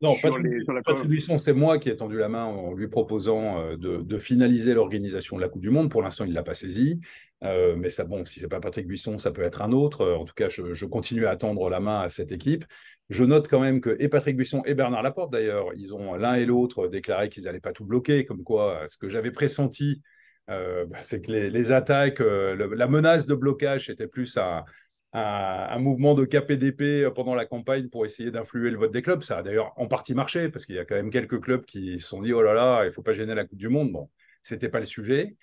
non, 0.00 0.14
Patrick, 0.22 1.08
Buisson, 1.08 1.38
c'est 1.38 1.52
moi 1.52 1.78
qui 1.78 1.88
ai 1.88 1.96
tendu 1.96 2.18
la 2.18 2.28
main 2.28 2.44
en 2.44 2.72
lui 2.72 2.86
proposant 2.86 3.60
euh, 3.60 3.76
de, 3.76 4.18
finaliser 4.18 4.72
l'organisation 4.72 5.36
de 5.36 5.40
la 5.40 5.48
Coupe 5.48 5.62
du 5.62 5.70
Monde. 5.70 5.90
Pour 5.90 6.02
l'instant, 6.02 6.24
il 6.24 6.30
ne 6.30 6.34
l'a 6.34 6.44
pas 6.44 6.54
saisi. 6.54 7.00
Euh, 7.42 7.74
mais 7.76 7.90
ça, 7.90 8.04
bon, 8.04 8.24
si 8.24 8.38
c'est 8.38 8.48
pas 8.48 8.60
Patrick 8.60 8.86
Buisson, 8.86 9.18
ça 9.18 9.32
peut 9.32 9.42
être 9.42 9.60
un 9.60 9.72
autre. 9.72 10.08
En 10.12 10.24
tout 10.24 10.34
cas, 10.34 10.48
je, 10.48 10.84
continue 10.84 11.26
à 11.26 11.34
tendre 11.34 11.68
la 11.68 11.80
main 11.80 12.00
à 12.00 12.08
cette 12.08 12.30
équipe. 12.30 12.64
Je 13.08 13.24
note 13.24 13.48
quand 13.48 13.58
même 13.58 13.80
que 13.80 13.96
et 13.98 14.08
Patrick 14.08 14.36
Buisson 14.36 14.62
et 14.66 14.74
Bernard 14.74 15.02
Laporte, 15.02 15.32
d'ailleurs, 15.32 15.70
ils 15.74 15.92
ont 15.92 16.14
l'un 16.14 16.34
et 16.34 16.46
l'autre 16.46 16.86
déclaré 16.86 17.28
qu'ils 17.28 17.44
n'allaient 17.44 17.58
pas 17.58 17.72
tout 17.72 17.84
bloquer. 17.84 18.24
Comme 18.24 18.44
quoi, 18.44 18.84
ce 18.86 18.98
que 18.98 19.08
j'avais 19.08 19.32
pressenti, 19.32 20.02
euh, 20.50 20.86
bah, 20.86 20.98
c'est 21.02 21.20
que 21.20 21.30
les, 21.32 21.72
attaques, 21.72 22.20
la 22.20 22.86
menace 22.86 23.26
de 23.26 23.34
blocage 23.34 23.90
était 23.90 24.06
plus 24.06 24.36
un 24.36 24.64
un, 25.12 25.78
mouvement 25.78 26.14
de 26.14 26.24
KPDP 26.24 27.12
pendant 27.14 27.34
la 27.34 27.46
campagne 27.46 27.88
pour 27.88 28.04
essayer 28.04 28.30
d'influer 28.30 28.70
le 28.70 28.78
vote 28.78 28.92
des 28.92 29.02
clubs. 29.02 29.22
Ça 29.22 29.38
a 29.38 29.42
d'ailleurs 29.42 29.72
en 29.76 29.86
partie 29.86 30.14
marché, 30.14 30.48
parce 30.48 30.66
qu'il 30.66 30.74
y 30.74 30.78
a 30.78 30.84
quand 30.84 30.96
même 30.96 31.10
quelques 31.10 31.40
clubs 31.40 31.64
qui 31.64 31.98
se 32.00 32.08
sont 32.08 32.22
dit, 32.22 32.32
oh 32.32 32.42
là 32.42 32.54
là, 32.54 32.82
il 32.82 32.86
ne 32.86 32.90
faut 32.90 33.02
pas 33.02 33.12
gêner 33.12 33.34
la 33.34 33.44
Coupe 33.44 33.58
du 33.58 33.68
Monde. 33.68 33.92
Bon, 33.92 34.10
ce 34.42 34.54
n'était 34.54 34.68
pas 34.68 34.80
le 34.80 34.86
sujet. 34.86 35.36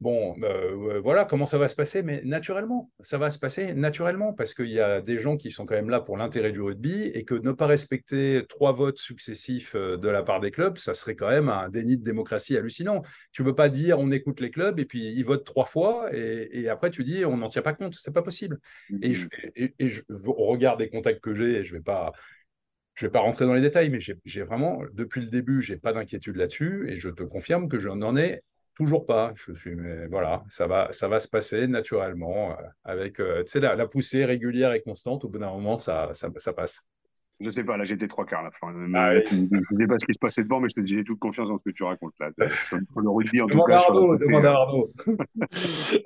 Bon, 0.00 0.34
euh, 0.42 0.98
voilà 1.00 1.26
comment 1.26 1.44
ça 1.44 1.58
va 1.58 1.68
se 1.68 1.74
passer, 1.74 2.02
mais 2.02 2.22
naturellement, 2.24 2.90
ça 3.02 3.18
va 3.18 3.30
se 3.30 3.38
passer 3.38 3.74
naturellement 3.74 4.32
parce 4.32 4.54
qu'il 4.54 4.70
y 4.70 4.80
a 4.80 5.02
des 5.02 5.18
gens 5.18 5.36
qui 5.36 5.50
sont 5.50 5.66
quand 5.66 5.74
même 5.74 5.90
là 5.90 6.00
pour 6.00 6.16
l'intérêt 6.16 6.52
du 6.52 6.62
rugby 6.62 7.02
et 7.02 7.26
que 7.26 7.34
ne 7.34 7.52
pas 7.52 7.66
respecter 7.66 8.46
trois 8.48 8.72
votes 8.72 8.96
successifs 8.96 9.74
euh, 9.74 9.98
de 9.98 10.08
la 10.08 10.22
part 10.22 10.40
des 10.40 10.50
clubs, 10.50 10.78
ça 10.78 10.94
serait 10.94 11.16
quand 11.16 11.28
même 11.28 11.50
un 11.50 11.68
déni 11.68 11.98
de 11.98 12.02
démocratie 12.02 12.56
hallucinant. 12.56 13.02
Tu 13.32 13.42
ne 13.42 13.48
peux 13.48 13.54
pas 13.54 13.68
dire 13.68 13.98
on 13.98 14.10
écoute 14.10 14.40
les 14.40 14.50
clubs 14.50 14.80
et 14.80 14.86
puis 14.86 15.12
ils 15.12 15.22
votent 15.22 15.44
trois 15.44 15.66
fois 15.66 16.08
et, 16.14 16.70
après 16.70 16.90
tu 16.90 17.04
dis 17.04 17.26
on 17.26 17.36
n'en 17.36 17.48
tient 17.48 17.60
pas 17.60 17.74
compte, 17.74 17.94
c'est 17.94 18.14
pas 18.14 18.22
possible. 18.22 18.58
Et, 19.02 19.12
je, 19.12 19.28
et, 19.54 19.74
et 19.78 19.88
je, 19.88 20.00
au 20.08 20.44
regard 20.44 20.78
des 20.78 20.88
contacts 20.88 21.20
que 21.20 21.34
j'ai, 21.34 21.62
je 21.62 21.74
vais 21.74 21.82
pas 21.82 22.12
je 22.94 23.04
ne 23.04 23.08
vais 23.08 23.12
pas 23.12 23.20
rentrer 23.20 23.46
dans 23.46 23.54
les 23.54 23.62
détails, 23.62 23.88
mais 23.88 23.98
j'ai 24.00 24.42
vraiment, 24.42 24.82
depuis 24.92 25.20
le 25.22 25.28
début, 25.28 25.62
j'ai 25.62 25.76
pas 25.76 25.94
d'inquiétude 25.94 26.36
là-dessus 26.36 26.86
et 26.90 26.96
je 26.96 27.08
te 27.08 27.22
confirme 27.22 27.68
que 27.68 27.78
je 27.78 27.88
n'en 27.88 28.14
ai 28.14 28.42
Toujours 28.80 29.04
pas. 29.04 29.34
Je 29.36 29.52
suis, 29.52 29.76
mais 29.76 30.06
voilà, 30.06 30.42
ça 30.48 30.66
va, 30.66 30.90
ça 30.90 31.06
va 31.06 31.20
se 31.20 31.28
passer 31.28 31.66
naturellement 31.66 32.52
euh, 32.52 32.62
avec 32.82 33.20
euh, 33.20 33.44
la, 33.56 33.74
la, 33.74 33.86
poussée 33.86 34.24
régulière 34.24 34.72
et 34.72 34.80
constante. 34.80 35.22
Au 35.26 35.28
bout 35.28 35.36
d'un 35.38 35.50
moment, 35.50 35.76
ça, 35.76 36.08
ça, 36.14 36.30
ça 36.38 36.54
passe. 36.54 36.86
Je 37.40 37.48
sais 37.48 37.64
pas, 37.64 37.78
là 37.78 37.84
j'étais 37.84 38.06
trois 38.06 38.26
quarts 38.26 38.42
là. 38.42 38.50
Ah 38.62 38.68
je 38.68 39.34
ne 39.34 39.60
sais 39.62 39.86
pas 39.86 39.98
ce 39.98 40.04
qui 40.04 40.12
se 40.12 40.18
passait 40.18 40.42
devant, 40.42 40.60
mais 40.60 40.68
je 40.68 40.74
te 40.74 40.80
dis, 40.80 40.94
j'ai 40.94 41.04
toute 41.04 41.18
confiance 41.18 41.48
dans 41.48 41.58
ce 41.58 41.64
que 41.64 41.70
tu 41.70 41.82
racontes 41.84 42.12
là. 42.20 42.30
Sur, 42.66 42.78
le 42.78 43.10
rugby 43.10 43.40
en 43.40 43.46
tout 43.46 43.62
cas. 43.62 43.78
Arnaud, 43.78 44.14
demande 44.16 44.44
à 44.44 44.52
Arnaud. 44.52 44.92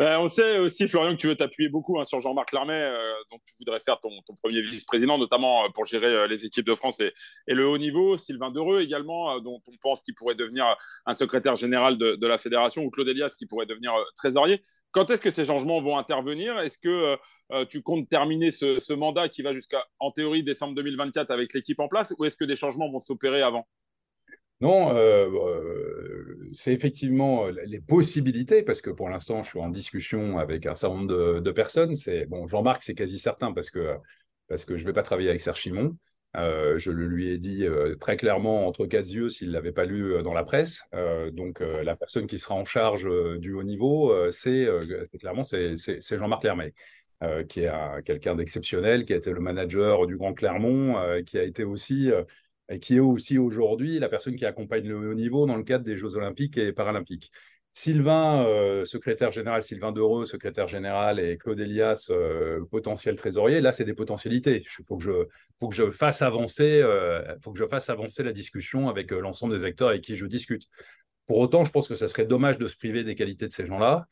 Euh, 0.01 0.17
on 0.21 0.29
sait 0.29 0.59
aussi, 0.61 0.87
Florian, 0.87 1.13
que 1.13 1.17
tu 1.17 1.27
veux 1.27 1.35
t'appuyer 1.35 1.69
beaucoup 1.69 1.99
hein, 1.99 2.05
sur 2.05 2.21
Jean-Marc 2.21 2.53
Larmet, 2.53 2.73
euh, 2.75 3.13
donc 3.33 3.41
tu 3.47 3.55
voudrais 3.59 3.81
faire 3.81 3.99
ton, 4.01 4.11
ton 4.25 4.35
premier 4.35 4.63
vice-président, 4.63 5.19
notamment 5.19 5.65
euh, 5.65 5.69
pour 5.75 5.85
gérer 5.85 6.29
les 6.29 6.45
équipes 6.45 6.67
de 6.67 6.75
France 6.75 7.01
et, 7.01 7.13
et, 7.49 7.55
le 7.55 7.67
haut 7.67 7.79
niveau. 7.79 8.17
Sylvain 8.17 8.53
Dereux 8.53 8.81
également, 8.81 9.41
dont 9.41 9.61
on 9.67 9.77
pense 9.83 10.03
qu'il 10.03 10.15
pourrait 10.15 10.37
devenir 10.37 10.77
un 11.07 11.15
secrétaire 11.15 11.57
général 11.57 11.99
de, 11.99 12.15
de, 12.15 12.27
la 12.27 12.39
fédération, 12.39 12.83
ou 12.85 12.91
Claude 12.91 13.09
Elias 13.09 13.35
qui 13.37 13.47
pourrait 13.47 13.67
devenir 13.67 13.93
trésorier. 14.15 14.63
Quand 14.95 15.11
est-ce 15.11 15.21
que 15.21 15.31
ces 15.31 15.45
changements 15.45 15.83
vont 15.83 15.99
intervenir? 15.99 16.57
Est-ce 16.61 16.79
que 16.79 16.89
euh, 16.89 17.17
euh, 17.51 17.65
tu 17.67 17.83
comptes 17.83 18.09
terminer 18.09 18.53
ce, 18.53 18.93
mandat 18.93 19.29
qui 19.29 19.43
va 19.43 19.53
jusqu'à, 19.53 19.85
en 19.99 20.13
théorie, 20.13 20.45
décembre 20.45 20.77
2024 20.77 21.33
avec 21.33 21.53
l'équipe 21.53 21.81
en 21.81 21.89
place 21.89 22.15
ou 22.17 22.25
est-ce 22.25 22.37
que 22.37 22.45
des 22.45 22.55
changements 22.55 22.89
vont 22.89 23.01
s'opérer 23.01 23.43
avant? 23.43 23.67
Non, 24.61 24.95
euh, 24.95 25.29
c'est 26.55 26.73
effectivement 26.73 27.49
les 27.49 27.81
possibilités, 27.81 28.63
parce 28.63 28.81
que 28.81 28.91
pour 28.91 29.09
l'instant, 29.09 29.43
je 29.43 29.51
suis 29.51 29.59
en 29.59 29.69
discussion 29.69 30.39
avec 30.39 30.65
un 30.65 30.77
certain 30.77 30.97
nombre 30.97 31.41
de, 31.41 31.51
personnes. 31.51 31.97
C'est 31.97 32.27
bon, 32.27 32.47
Jean-Marc, 32.47 32.85
c'est 32.85 32.95
quasi 32.95 33.19
certain 33.19 33.53
parce 33.53 33.71
que 33.71 33.97
parce 34.47 34.65
que 34.65 34.77
je 34.77 34.83
ne 34.83 34.87
vais 34.87 34.93
pas 34.93 35.03
travailler 35.03 35.29
avec 35.29 35.41
Serge 35.41 35.59
Chimon. 35.59 35.97
Euh, 36.37 36.79
je 36.79 36.91
le 36.91 37.07
lui 37.07 37.29
ai 37.29 37.39
dit 37.39 37.65
euh, 37.65 37.95
très 37.95 38.17
clairement 38.17 38.67
entre 38.67 38.87
quatre 38.87 39.09
yeux 39.09 39.31
s'il 39.31 39.49
ne 39.49 39.53
l'avait 39.53 39.73
pas 39.73 39.85
lu 39.85 40.15
euh, 40.15 40.23
dans 40.23 40.35
la 40.35 40.43
presse. 40.43 40.83
donc 41.33 41.61
la 41.61 41.97
personne 41.97 42.27
qui 42.27 42.39
sera 42.39 42.55
en 42.55 42.65
charge 42.65 43.09
du 43.39 43.53
haut 43.53 43.63
niveau, 43.63 44.15
c'est 44.31 44.69
clairement 45.19 45.43
c'est 45.43 45.77
Jean-Marc 46.19 46.45
Lermay. 46.45 46.75
qui 47.49 47.61
est 47.61 47.71
quelqu'un 48.05 48.35
d'exceptionnel, 48.35 49.05
qui 49.05 49.13
a 49.13 49.17
été 49.17 49.33
le 49.33 49.41
manager 49.41 50.07
du 50.07 50.17
Grand 50.17 50.35
Clermont, 50.35 50.97
qui 51.25 51.39
a 51.39 51.43
été 51.43 51.65
aussi 51.65 52.11
et 52.69 52.79
qui 52.79 52.97
est 52.97 53.01
aussi 53.01 53.39
aujourd'hui 53.39 53.99
la 53.99 54.09
personne 54.09 54.37
qui 54.37 54.47
accompagne 54.47 54.89
le 54.89 55.11
haut 55.11 55.15
niveau 55.15 55.47
dans 55.47 55.57
le 55.57 55.65
cadre 55.65 55.85
des 55.85 55.97
Jeux 55.97 56.17
Olympiques 56.17 56.57
et 56.57 56.73
Paralympiques. 56.73 57.31
Sylvain, 57.77 58.47
euh, 58.47 58.85
secrétaire 58.85 59.33
général, 59.33 59.61
Sylvain 59.61 59.91
Dereux, 59.91 60.27
secrétaire 60.27 60.69
général, 60.69 61.19
et 61.19 61.37
Claude 61.37 61.59
Elias, 61.59 62.07
euh, 62.11 62.65
potentiel 62.71 63.17
trésorier. 63.17 63.61
Là, 63.61 63.73
c'est 63.73 63.85
des 63.85 63.95
potentialités. 63.95 64.65
Il 64.79 64.85
faut 64.85 64.97
que 64.97 65.75
je, 65.75 65.91
fasse 65.91 66.23
avancer, 66.23 66.81
euh, 66.81 67.21
faut 67.43 67.53
que 67.53 67.59
je 67.59 67.67
fasse 67.67 67.91
avancer 67.91 68.23
la 68.23 68.33
discussion 68.33 68.89
avec 68.89 69.11
l'ensemble 69.11 69.57
des 69.57 69.65
acteurs 69.65 69.89
avec 69.89 70.03
qui 70.03 70.15
je 70.15 70.25
discute. 70.27 70.69
Pour 71.27 71.39
autant, 71.39 71.65
je 71.65 71.73
pense 71.73 71.89
que 71.89 71.97
ce 71.97 72.07
serait 72.07 72.27
dommage 72.27 72.59
de 72.59 72.69
se 72.69 72.77
priver 72.77 73.03
des 73.03 73.17
qualités 73.17 73.49
de 73.49 73.53
ces 73.53 73.67
gens-là. 73.67 74.07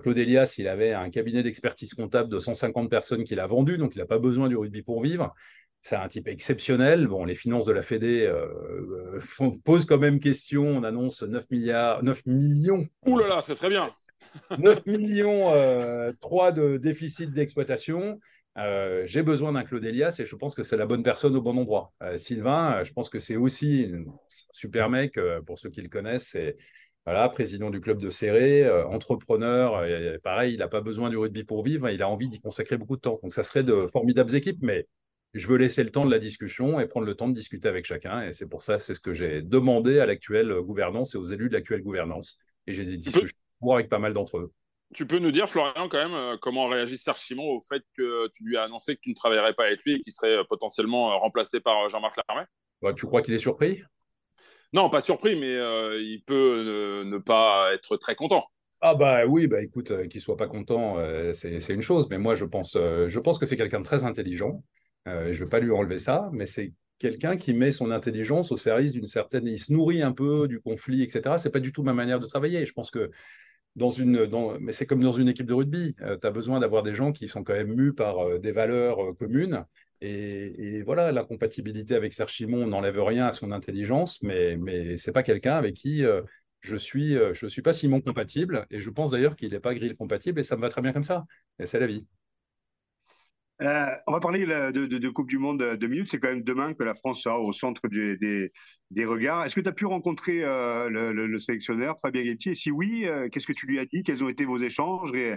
Claude 0.00 0.16
Elias, 0.16 0.54
il 0.58 0.68
avait 0.68 0.92
un 0.92 1.10
cabinet 1.10 1.42
d'expertise 1.42 1.92
comptable 1.94 2.28
de 2.28 2.38
150 2.38 2.88
personnes 2.88 3.24
qu'il 3.24 3.40
a 3.40 3.46
vendu, 3.46 3.78
donc 3.78 3.96
il 3.96 3.98
n'a 3.98 4.06
pas 4.06 4.20
besoin 4.20 4.48
du 4.48 4.54
rugby 4.54 4.82
pour 4.82 5.02
vivre 5.02 5.34
c'est 5.82 5.96
un 5.96 6.06
type 6.06 6.28
exceptionnel. 6.28 7.08
Bon, 7.08 7.24
les 7.24 7.34
finances 7.34 7.66
de 7.66 7.72
la 7.72 7.82
Fédé 7.82 8.24
euh, 8.24 9.18
euh 9.40 9.50
posent 9.64 9.84
quand 9.84 9.98
même 9.98 10.20
question. 10.20 10.64
On 10.64 10.84
annonce 10.84 11.24
9 11.24 11.50
milliards, 11.50 12.04
9 12.04 12.24
millions. 12.26 12.86
Ouh 13.06 13.18
là 13.18 13.26
là, 13.26 13.42
c'est 13.44 13.56
très 13.56 13.68
bien. 13.68 13.92
9 14.58 14.86
millions 14.86 15.52
euh, 15.52 16.12
3 16.20 16.52
de 16.52 16.76
déficit 16.76 17.32
d'exploitation. 17.32 18.20
Euh, 18.58 19.02
j'ai 19.06 19.22
besoin 19.22 19.52
d'un 19.52 19.64
Claude 19.64 19.84
Elias 19.84 20.16
et 20.20 20.24
je 20.24 20.36
pense 20.36 20.54
que 20.54 20.62
c'est 20.62 20.76
la 20.76 20.86
bonne 20.86 21.02
personne 21.02 21.34
au 21.34 21.42
bon 21.42 21.58
endroit. 21.58 21.92
Sylvain, 22.16 22.84
je 22.84 22.92
pense 22.92 23.10
que 23.10 23.18
c'est 23.18 23.36
aussi 23.36 23.90
un 23.92 24.04
super 24.52 24.88
mec, 24.88 25.18
pour 25.46 25.58
ceux 25.58 25.70
qui 25.70 25.82
le 25.82 25.88
connaissent, 25.88 26.28
c'est 26.28 26.56
voilà, 27.06 27.28
président 27.28 27.70
du 27.70 27.80
club 27.80 27.98
de 27.98 28.10
Serré, 28.10 28.70
entrepreneur. 28.84 29.84
Et, 29.84 30.18
pareil, 30.22 30.54
il 30.54 30.58
n'a 30.58 30.68
pas 30.68 30.82
besoin 30.82 31.10
du 31.10 31.16
rugby 31.16 31.42
pour 31.42 31.64
vivre, 31.64 31.88
il 31.88 32.02
a 32.02 32.08
envie 32.08 32.28
d'y 32.28 32.40
consacrer 32.40 32.76
beaucoup 32.76 32.96
de 32.96 33.00
temps. 33.00 33.18
Donc 33.22 33.32
ça 33.32 33.42
serait 33.42 33.64
de 33.64 33.86
formidables 33.86 34.34
équipes, 34.36 34.58
mais 34.60 34.86
je 35.34 35.46
veux 35.46 35.56
laisser 35.56 35.82
le 35.82 35.90
temps 35.90 36.04
de 36.04 36.10
la 36.10 36.18
discussion 36.18 36.78
et 36.78 36.86
prendre 36.86 37.06
le 37.06 37.14
temps 37.14 37.28
de 37.28 37.34
discuter 37.34 37.68
avec 37.68 37.86
chacun. 37.86 38.22
Et 38.22 38.32
c'est 38.32 38.48
pour 38.48 38.62
ça, 38.62 38.78
c'est 38.78 38.94
ce 38.94 39.00
que 39.00 39.12
j'ai 39.12 39.42
demandé 39.42 39.98
à 39.98 40.06
l'actuelle 40.06 40.52
gouvernance 40.60 41.14
et 41.14 41.18
aux 41.18 41.24
élus 41.24 41.48
de 41.48 41.54
l'actuelle 41.54 41.82
gouvernance. 41.82 42.38
Et 42.66 42.72
j'ai 42.72 42.84
des 42.84 42.98
discussions 42.98 43.36
avec 43.72 43.88
pas 43.88 43.98
mal 43.98 44.12
d'entre 44.12 44.38
eux. 44.38 44.52
Tu 44.94 45.06
peux 45.06 45.18
nous 45.18 45.30
dire, 45.30 45.48
Florian, 45.48 45.88
quand 45.88 46.02
même, 46.02 46.14
euh, 46.14 46.36
comment 46.40 46.68
réagit 46.68 46.98
Serge 46.98 47.18
Simon 47.18 47.44
au 47.44 47.60
fait 47.60 47.82
que 47.96 48.28
tu 48.34 48.44
lui 48.44 48.58
as 48.58 48.64
annoncé 48.64 48.94
que 48.94 49.00
tu 49.00 49.10
ne 49.10 49.14
travaillerais 49.14 49.54
pas 49.54 49.64
avec 49.64 49.80
lui 49.84 49.94
et 49.94 50.00
qu'il 50.00 50.12
serait 50.12 50.36
euh, 50.36 50.44
potentiellement 50.44 51.12
euh, 51.12 51.16
remplacé 51.16 51.60
par 51.60 51.88
Jean-Marc 51.88 52.18
Larmet? 52.28 52.44
Bah, 52.82 52.92
Tu 52.92 53.06
crois 53.06 53.22
qu'il 53.22 53.32
est 53.32 53.38
surpris? 53.38 53.82
Non, 54.74 54.90
pas 54.90 55.00
surpris, 55.00 55.38
mais 55.38 55.54
il 56.00 56.22
peut 56.24 57.02
ne, 57.04 57.18
pas 57.18 57.74
être 57.74 57.98
très 57.98 58.14
content. 58.14 58.46
Ah 58.80 58.94
bah 58.94 59.26
oui, 59.26 59.46
bah 59.46 59.62
écoute, 59.62 60.08
qu'il 60.08 60.20
soit 60.22 60.38
pas 60.38 60.46
content, 60.46 60.96
c'est 61.34 61.68
une 61.68 61.82
chose. 61.82 62.08
Mais 62.08 62.16
moi, 62.16 62.34
je 62.34 62.46
pense, 62.46 62.72
je 62.72 63.18
pense 63.18 63.38
que 63.38 63.44
c'est 63.44 63.58
quelqu'un 63.58 63.80
de 63.80 63.84
très 63.84 64.04
intelligent. 64.04 64.64
Euh, 65.08 65.32
je 65.32 65.40
ne 65.40 65.44
vais 65.44 65.50
pas 65.50 65.60
lui 65.60 65.70
enlever 65.70 65.98
ça, 65.98 66.30
mais 66.32 66.46
c'est 66.46 66.72
quelqu'un 66.98 67.36
qui 67.36 67.54
met 67.54 67.72
son 67.72 67.90
intelligence 67.90 68.52
au 68.52 68.56
service 68.56 68.92
d'une 68.92 69.06
certaine. 69.06 69.46
Il 69.46 69.58
se 69.58 69.72
nourrit 69.72 70.02
un 70.02 70.12
peu 70.12 70.46
du 70.48 70.60
conflit, 70.60 71.02
etc. 71.02 71.38
C'est 71.38 71.50
pas 71.50 71.60
du 71.60 71.72
tout 71.72 71.82
ma 71.82 71.92
manière 71.92 72.20
de 72.20 72.26
travailler. 72.26 72.64
Je 72.64 72.72
pense 72.72 72.90
que 72.90 73.10
dans 73.74 73.90
une, 73.90 74.28
mais 74.60 74.72
c'est 74.72 74.86
comme 74.86 75.00
dans 75.00 75.12
une 75.12 75.28
équipe 75.28 75.46
de 75.46 75.54
rugby. 75.54 75.96
Euh, 76.02 76.16
tu 76.20 76.26
as 76.26 76.30
besoin 76.30 76.60
d'avoir 76.60 76.82
des 76.82 76.94
gens 76.94 77.12
qui 77.12 77.26
sont 77.28 77.42
quand 77.42 77.54
même 77.54 77.74
mus 77.74 77.94
par 77.94 78.18
euh, 78.20 78.38
des 78.38 78.52
valeurs 78.52 79.16
communes. 79.18 79.64
Et, 80.00 80.76
et, 80.76 80.82
voilà, 80.82 81.12
la 81.12 81.24
compatibilité 81.24 81.94
avec 81.94 82.12
Serge 82.12 82.32
Chimon 82.32 82.66
n'enlève 82.66 83.00
rien 83.00 83.26
à 83.26 83.32
son 83.32 83.52
intelligence, 83.52 84.20
mais, 84.22 84.56
mais 84.56 84.96
c'est 84.96 85.12
pas 85.12 85.22
quelqu'un 85.22 85.54
avec 85.54 85.74
qui 85.74 86.02
je 86.60 86.76
suis, 86.76 87.14
je 87.34 87.46
suis 87.46 87.62
pas 87.62 87.72
Simon 87.72 88.00
compatible. 88.00 88.66
Et 88.70 88.80
je 88.80 88.90
pense 88.90 89.12
d'ailleurs 89.12 89.36
qu'il 89.36 89.52
n'est 89.52 89.60
pas 89.60 89.74
grill 89.74 89.94
compatible 89.96 90.40
et 90.40 90.44
ça 90.44 90.56
me 90.56 90.62
va 90.62 90.70
très 90.70 90.82
bien 90.82 90.92
comme 90.92 91.04
ça. 91.04 91.24
Et 91.60 91.66
c'est 91.66 91.78
la 91.78 91.86
vie. 91.86 92.04
Euh, 93.62 93.86
on 94.08 94.12
va 94.12 94.20
parler 94.20 94.44
de, 94.44 95.08
Coupe 95.08 95.28
du 95.28 95.38
Monde 95.38 95.60
de 95.60 95.86
minutes. 95.86 96.08
C'est 96.10 96.18
quand 96.18 96.28
même 96.28 96.42
demain 96.42 96.74
que 96.74 96.82
la 96.82 96.94
France 96.94 97.22
sera 97.22 97.38
au 97.38 97.52
centre 97.52 97.82
des, 97.88 98.52
regards. 99.00 99.44
Est-ce 99.44 99.54
que 99.54 99.60
tu 99.60 99.68
as 99.68 99.72
pu 99.72 99.86
rencontrer 99.86 100.42
euh, 100.42 100.88
le, 101.12 101.38
sélectionneur 101.38 101.98
Fabien 102.00 102.24
Galtier? 102.24 102.54
Si 102.54 102.70
oui, 102.70 103.04
euh, 103.06 103.28
qu'est-ce 103.28 103.46
que 103.46 103.52
tu 103.52 103.66
lui 103.66 103.78
as 103.78 103.86
dit? 103.86 104.02
Quels 104.02 104.24
ont 104.24 104.28
été 104.28 104.44
vos 104.44 104.58
échanges? 104.58 105.12
Et, 105.14 105.34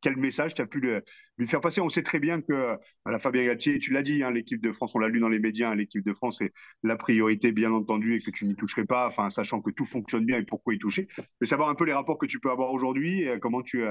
quel 0.00 0.16
message 0.16 0.54
tu 0.54 0.62
as 0.62 0.66
pu 0.66 0.80
lui 0.80 1.46
faire 1.46 1.60
passer? 1.60 1.80
On 1.80 1.88
sait 1.88 2.02
très 2.02 2.18
bien 2.18 2.40
que 2.40 2.76
à 3.04 3.10
la 3.10 3.18
Fabien 3.18 3.44
Galtier, 3.44 3.78
tu 3.78 3.92
l'as 3.92 4.02
dit, 4.02 4.22
hein, 4.22 4.30
l'équipe 4.30 4.62
de 4.62 4.72
France, 4.72 4.94
on 4.94 4.98
l'a 4.98 5.08
lu 5.08 5.18
dans 5.18 5.28
les 5.28 5.38
médias, 5.38 5.70
hein, 5.70 5.74
l'équipe 5.74 6.04
de 6.04 6.12
France 6.12 6.40
est 6.40 6.52
la 6.82 6.96
priorité, 6.96 7.52
bien 7.52 7.72
entendu, 7.72 8.16
et 8.16 8.20
que 8.20 8.30
tu 8.30 8.46
n'y 8.46 8.54
toucherais 8.54 8.84
pas, 8.86 9.08
enfin, 9.08 9.30
sachant 9.30 9.60
que 9.60 9.70
tout 9.70 9.84
fonctionne 9.84 10.24
bien 10.24 10.38
et 10.38 10.44
pourquoi 10.44 10.74
y 10.74 10.78
toucher. 10.78 11.08
Mais 11.40 11.46
savoir 11.46 11.68
un 11.68 11.74
peu 11.74 11.84
les 11.84 11.92
rapports 11.92 12.18
que 12.18 12.26
tu 12.26 12.38
peux 12.38 12.50
avoir 12.50 12.72
aujourd'hui, 12.72 13.26
comment 13.40 13.62
tu, 13.62 13.84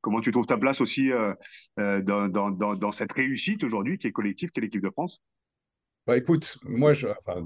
comment 0.00 0.20
tu 0.20 0.30
trouves 0.30 0.46
ta 0.46 0.58
place 0.58 0.80
aussi 0.80 1.10
dans 1.76 2.92
cette 2.92 3.12
réussite 3.12 3.64
aujourd'hui 3.64 3.98
qui 3.98 4.08
est 4.08 4.12
collective, 4.12 4.50
qui 4.50 4.60
est 4.60 4.62
l'équipe 4.62 4.82
de 4.82 4.90
France 4.90 5.22
Bah, 6.06 6.16
écoute, 6.16 6.58
moi, 6.62 6.92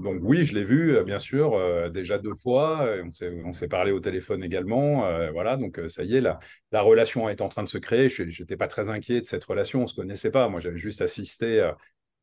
donc 0.03 0.19
oui, 0.21 0.45
je 0.45 0.53
l'ai 0.53 0.63
vu, 0.63 0.95
euh, 0.95 1.03
bien 1.03 1.17
sûr, 1.17 1.55
euh, 1.55 1.89
déjà 1.89 2.19
deux 2.19 2.35
fois. 2.35 2.83
euh, 2.83 3.03
On 3.43 3.53
s'est 3.53 3.67
parlé 3.67 3.91
au 3.91 3.99
téléphone 3.99 4.43
également. 4.43 5.01
voilà, 5.31 5.57
donc 5.57 5.79
ça 5.87 6.03
y 6.03 6.15
est, 6.15 6.21
la, 6.21 6.37
la 6.71 6.81
relation 6.81 7.27
est 7.27 7.41
en 7.41 7.49
train 7.49 7.63
de 7.63 7.67
se 7.69 7.79
créer. 7.79 8.07
Je 8.09 8.21
n'étais 8.23 8.57
pas 8.57 8.67
très 8.67 8.87
inquiet 8.87 9.21
de 9.21 9.25
cette 9.25 9.43
relation, 9.45 9.79
on 9.79 9.83
ne 9.83 9.87
se 9.87 9.95
connaissait 9.95 10.29
pas. 10.29 10.47
Moi, 10.47 10.59
j'avais 10.59 10.77
juste 10.77 11.01
assisté 11.01 11.59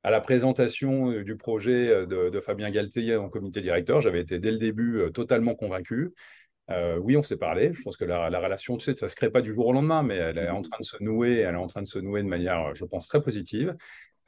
à 0.05 0.11
la 0.11 0.21
présentation 0.21 1.11
du 1.23 1.37
projet 1.37 2.07
de, 2.07 2.41
Fabien 2.41 2.71
Galtier 2.71 3.17
en 3.17 3.29
comité 3.29 3.61
directeur. 3.61 4.01
J'avais 4.01 4.21
été 4.21 4.39
dès 4.39 4.53
le 4.53 4.59
début 4.59 5.03
totalement 5.13 5.57
convaincu. 5.57 6.13
Oui, 7.01 7.17
on 7.17 7.23
s'est 7.23 7.37
parlé. 7.39 7.73
Je 7.75 7.83
pense 7.83 7.97
que 7.97 8.05
la, 8.05 8.31
la 8.31 8.39
relation, 8.41 8.77
tu 8.77 8.85
sais, 8.85 8.95
ça 8.95 9.07
ne 9.07 9.11
se 9.11 9.17
crée 9.17 9.31
pas 9.31 9.41
du 9.43 9.53
jour 9.55 9.67
au 9.67 9.73
lendemain, 9.73 10.03
mais 10.05 10.17
elle 10.17 10.39
est 10.39 10.51
en 10.51 10.63
train 10.63 10.79
de 10.79 10.85
se 10.85 10.97
nouer. 11.03 11.39
Elle 11.39 11.55
est 11.55 11.59
en 11.59 11.67
train 11.67 11.83
de 11.83 11.89
se 11.89 11.99
nouer 11.99 12.23
de 12.23 12.29
manière, 12.29 12.75
je 12.75 12.85
pense, 12.85 13.09
très 13.09 13.21
positive. 13.21 13.75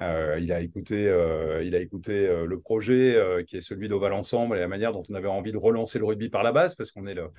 Euh, 0.01 0.39
il 0.41 0.51
a 0.53 0.61
écouté, 0.61 1.09
euh, 1.09 1.63
il 1.63 1.75
a 1.75 1.81
écouté 1.81 2.27
euh, 2.27 2.47
le 2.47 2.59
projet 2.59 3.17
qui 3.47 3.57
est 3.57 3.61
celui 3.61 3.89
d'Oval 3.89 4.13
Ensemble 4.13 4.57
et 4.57 4.61
la 4.61 4.69
manière 4.69 4.93
dont 4.93 5.03
on 5.11 5.15
avait 5.15 5.29
envie 5.29 5.53
de 5.53 5.59
relancer 5.59 5.99
le 5.99 6.07
rugby 6.07 6.31
par 6.31 6.43
la 6.43 6.53
base, 6.53 6.75
parce 6.75 6.91
qu'on 6.91 7.07
est 7.07 7.15
le, 7.15 7.31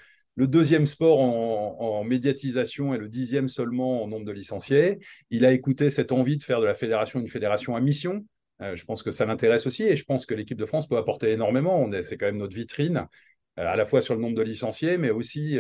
deuxième 0.48 0.86
sport 0.86 1.20
en, 1.20 2.04
médiatisation 2.04 2.94
et 2.94 2.98
le 2.98 3.08
dixième 3.08 3.48
seulement 3.48 4.04
en 4.04 4.08
nombre 4.08 4.26
de 4.26 4.32
licenciés. 4.32 5.00
Il 5.30 5.46
a 5.46 5.52
écouté 5.54 5.92
cette 5.92 6.12
envie 6.12 6.38
de 6.38 6.44
faire 6.44 6.60
de 6.62 6.66
la 6.66 6.74
fédération 6.74 7.20
une 7.20 7.28
fédération 7.28 7.76
à 7.76 7.82
mission. 7.82 8.26
Je 8.60 8.86
pense 8.86 9.02
que 9.02 9.12
ça 9.12 9.26
l'intéresse 9.26 9.66
aussi 9.66 9.84
et 9.84 9.96
je 9.96 10.04
pense 10.04 10.26
que 10.26 10.36
l'équipe 10.36 10.58
de 10.58 10.66
France 10.66 10.88
peut 10.88 10.98
apporter 10.98 11.32
énormément. 11.32 11.88
C'est 12.04 12.18
quand 12.18 12.28
même 12.28 12.38
notre 12.38 12.56
vitrine, 12.56 13.08
à 13.56 13.76
la 13.76 13.86
fois 13.86 14.02
sur 14.02 14.16
le 14.16 14.22
nombre 14.22 14.36
de 14.36 14.42
licenciés, 14.42 14.98
mais 14.98 15.10
aussi 15.10 15.60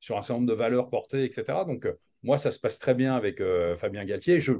sur 0.00 0.16
un 0.16 0.22
certain 0.22 0.40
nombre 0.40 0.48
de 0.48 0.56
valeurs 0.56 0.88
portées, 0.90 1.24
etc. 1.24 1.64
Donc, 1.66 1.86
moi, 2.22 2.38
ça 2.38 2.50
se 2.50 2.60
passe 2.60 2.78
très 2.78 2.94
bien 2.94 3.14
avec 3.14 3.42
Fabien 3.76 4.04
Galtier. 4.04 4.40
Je, 4.40 4.52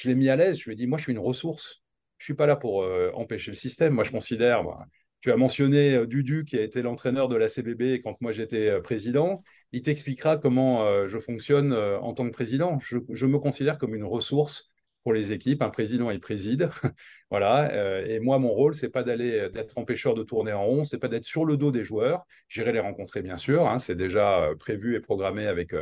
je 0.00 0.08
l'ai 0.08 0.14
mis 0.14 0.28
à 0.30 0.36
l'aise. 0.36 0.58
Je 0.58 0.64
lui 0.64 0.72
ai 0.72 0.76
dit, 0.76 0.86
moi, 0.86 0.98
je 0.98 1.04
suis 1.04 1.12
une 1.12 1.18
ressource. 1.18 1.82
Je 2.18 2.24
suis 2.24 2.34
pas 2.34 2.46
là 2.46 2.56
pour 2.56 2.82
euh, 2.82 3.10
empêcher 3.14 3.50
le 3.50 3.56
système. 3.56 3.92
Moi, 3.92 4.04
je 4.04 4.10
considère. 4.10 4.62
moi, 4.62 4.86
tu 5.20 5.30
as 5.30 5.36
mentionné 5.36 5.94
euh, 5.94 6.06
Dudu, 6.06 6.44
qui 6.44 6.58
a 6.58 6.62
été 6.62 6.80
l'entraîneur 6.80 7.28
de 7.28 7.36
la 7.36 7.50
CBB 7.50 8.00
quand 8.02 8.18
moi 8.22 8.32
j'étais 8.32 8.70
euh, 8.70 8.80
président. 8.80 9.42
Il 9.72 9.82
t'expliquera 9.82 10.38
comment 10.38 11.06
je 11.06 11.18
fonctionne 11.18 11.72
en 11.72 12.12
tant 12.12 12.26
que 12.26 12.32
président. 12.32 12.78
Je, 12.80 13.26
me 13.26 13.38
considère 13.38 13.78
comme 13.78 13.94
une 13.94 14.02
ressource 14.02 14.72
pour 15.04 15.12
les 15.12 15.30
équipes. 15.30 15.62
Un 15.62 15.70
président, 15.70 16.10
il 16.10 16.18
préside. 16.18 16.70
voilà. 17.30 18.02
Et 18.04 18.18
moi, 18.18 18.40
mon 18.40 18.48
rôle, 18.48 18.74
c'est 18.74 18.88
pas 18.88 19.04
d'aller 19.04 19.48
d'être 19.50 19.78
empêcheur 19.78 20.14
de 20.14 20.24
tourner 20.24 20.52
en 20.52 20.66
rond. 20.66 20.82
C'est 20.82 20.98
pas 20.98 21.06
d'être 21.06 21.24
sur 21.24 21.44
le 21.44 21.56
dos 21.56 21.70
des 21.70 21.84
joueurs. 21.84 22.26
J'irai 22.48 22.72
les 22.72 22.80
rencontrer, 22.80 23.22
bien 23.22 23.36
sûr. 23.36 23.68
hein. 23.68 23.78
c'est 23.78 23.94
déjà 23.94 24.50
prévu 24.58 24.96
et 24.96 25.00
programmé 25.00 25.46
avec, 25.46 25.72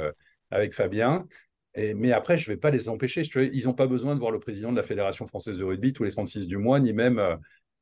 avec 0.51 0.75
Fabien. 0.75 1.27
Mais 1.77 2.13
après, 2.13 2.37
je 2.37 2.51
ne 2.51 2.55
vais 2.55 2.61
pas 2.61 2.71
les 2.71 2.89
empêcher. 2.89 3.23
Ils 3.53 3.65
n'ont 3.67 3.75
pas 3.75 3.87
besoin 3.87 4.15
de 4.15 4.21
voir 4.21 4.33
le 4.33 4.41
président 4.41 4.73
de 4.73 4.77
la 4.77 4.83
Fédération 4.83 5.27
française 5.27 5.57
de 5.59 5.65
rugby 5.65 5.93
tous 5.93 6.05
les 6.05 6.11
36 6.11 6.47
du 6.49 6.57
mois, 6.57 6.81
ni 6.81 6.93
même. 6.93 7.19
euh, 7.19 7.37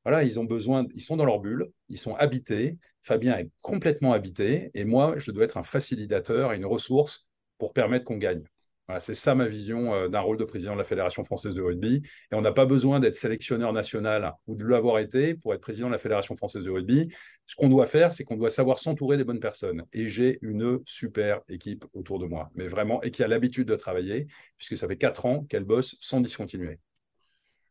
voilà, 0.05 0.22
ils 0.22 0.38
ont 0.38 0.44
besoin. 0.44 0.87
Ils 0.94 1.03
sont 1.03 1.16
dans 1.16 1.25
leur 1.25 1.40
bulle, 1.40 1.70
ils 1.88 1.99
sont 1.99 2.14
habités. 2.14 2.79
Fabien 3.03 3.37
est 3.38 3.51
complètement 3.62 4.12
habité. 4.12 4.70
Et 4.75 4.85
moi, 4.85 5.14
je 5.18 5.31
dois 5.31 5.44
être 5.44 5.57
un 5.57 5.62
facilitateur 5.62 6.53
et 6.53 6.57
une 6.57 6.66
ressource 6.66 7.27
pour 7.59 7.72
permettre 7.72 8.05
qu'on 8.05 8.18
gagne. 8.18 8.44
Voilà, 8.88 9.01
c'est 9.01 9.14
ça 9.14 9.35
ma 9.35 9.49
vision 9.49 9.94
euh, 9.94 10.09
d'un 10.09 10.20
rôle 10.20 10.37
de 10.37 10.44
président 10.44 10.75
de 10.75 10.79
la 10.79 10.85
Fédération 10.85 11.25
française 11.25 11.55
de 11.55 11.62
rugby. 11.62 12.03
Et 12.31 12.35
on 12.35 12.40
n'a 12.40 12.53
pas 12.53 12.66
besoin 12.66 13.01
d'être 13.01 13.16
sélectionneur 13.16 13.72
national 13.72 14.35
ou 14.46 14.55
de 14.55 14.64
l'avoir 14.64 15.01
été 15.01 15.35
pour 15.35 15.55
être 15.55 15.61
président 15.61 15.88
de 15.88 15.92
la 15.92 15.99
Fédération 15.99 16.37
française 16.37 16.62
de 16.62 16.70
rugby. 16.70 17.09
Ce 17.46 17.57
qu'on 17.57 17.68
doit 17.68 17.87
faire, 17.87 18.12
c'est 18.12 18.25
qu'on 18.25 18.37
doit 18.37 18.51
savoir 18.51 18.79
s'entourer 18.79 19.16
des 19.16 19.25
bonnes 19.25 19.40
personnes. 19.40 19.85
Et 19.92 20.09
j'ai 20.09 20.38
une 20.42 20.81
super 20.87 21.40
équipe 21.49 21.85
autour 21.94 22.20
de 22.20 22.27
moi, 22.27 22.51
mais 22.55 22.68
vraiment, 22.68 23.03
et 23.03 23.11
qui 23.11 23.25
a 23.25 23.29
l'habitude 23.29 23.66
de 23.66 23.75
travailler, 23.75 24.29
puisque 24.57 24.77
ça 24.77 24.87
fait 24.87 24.96
quatre 24.96 25.27
ans 25.27 25.44
qu'elle 25.49 25.64
bosse 25.64 25.96
sans 26.01 26.20
discontinuer. 26.20 26.79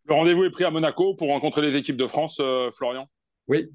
Le 0.08 0.14
rendez-vous 0.14 0.44
est 0.44 0.52
pris 0.52 0.66
à 0.66 0.70
Monaco 0.70 1.16
pour 1.16 1.30
rencontrer 1.30 1.62
les 1.62 1.78
équipes 1.78 1.98
de 1.98 2.08
France, 2.08 2.40
euh, 2.42 2.70
Florian? 2.72 3.08
Oui, 3.48 3.70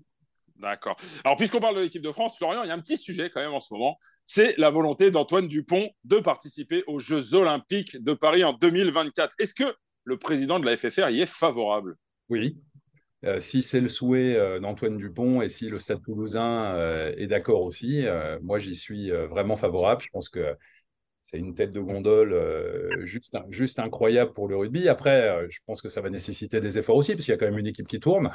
D'accord. 0.61 0.97
Alors, 1.25 1.37
puisqu'on 1.37 1.59
parle 1.59 1.77
de 1.77 1.81
l'équipe 1.81 2.03
de 2.03 2.13
France, 2.13 2.37
Florian, 2.37 2.63
il 2.65 2.69
y 2.69 2.71
a 2.71 2.75
un 2.75 2.81
petit 2.81 2.99
sujet 2.99 3.31
quand 3.31 3.41
même 3.41 3.55
en 3.55 3.61
ce 3.61 3.73
moment. 3.73 3.99
C'est 4.27 4.57
la 4.59 4.69
volonté 4.69 5.11
d'Antoine 5.11 5.49
Dupont 5.49 5.89
de 6.05 6.19
participer 6.19 6.85
aux 6.87 7.01
Jeux 7.01 7.35
Olympiques 7.35 8.03
de 8.03 8.13
Paris 8.13 8.45
en 8.45 8.53
2024. 8.53 9.35
Est-ce 9.39 9.55
que 9.55 9.75
le 10.05 10.19
président 10.19 10.61
de 10.61 10.67
la 10.67 10.77
FFR 10.77 11.09
y 11.09 11.23
est 11.23 11.27
favorable? 11.27 11.97
Oui. 12.29 12.59
Euh, 13.25 13.41
si 13.41 13.63
c'est 13.63 13.81
le 13.81 13.89
souhait 13.89 14.37
euh, 14.37 14.61
d'Antoine 14.61 14.97
Dupont 14.97 15.43
et 15.43 15.51
si 15.51 15.69
le 15.69 15.79
Stade 15.79 16.03
toulousain 16.03 16.75
euh, 16.75 17.13
est 17.17 17.27
d'accord 17.27 17.63
aussi, 17.63 18.05
moi 18.43 18.59
j'y 18.59 18.77
suis 18.77 19.11
vraiment 19.11 19.57
favorable. 19.57 20.03
Je 20.03 20.09
pense 20.13 20.29
que 20.29 20.55
c'est 21.23 21.39
une 21.39 21.55
tête 21.55 21.71
de 21.71 21.81
gondole 21.81 22.35
juste, 23.03 23.79
incroyable 23.79 24.33
pour 24.33 24.49
le 24.49 24.57
rugby. 24.57 24.89
Après, 24.89 25.47
je 25.49 25.59
pense 25.67 25.81
que 25.81 25.89
ça 25.89 26.01
va 26.01 26.11
nécessiter 26.11 26.61
des 26.61 26.77
efforts 26.77 26.97
aussi, 26.97 27.15
parce 27.15 27.29
y 27.29 27.33
a 27.33 27.37
quand 27.37 27.47
même 27.47 27.59
une 27.59 27.67
équipe 27.67 27.87
qui 27.87 28.01
tourne. 28.01 28.31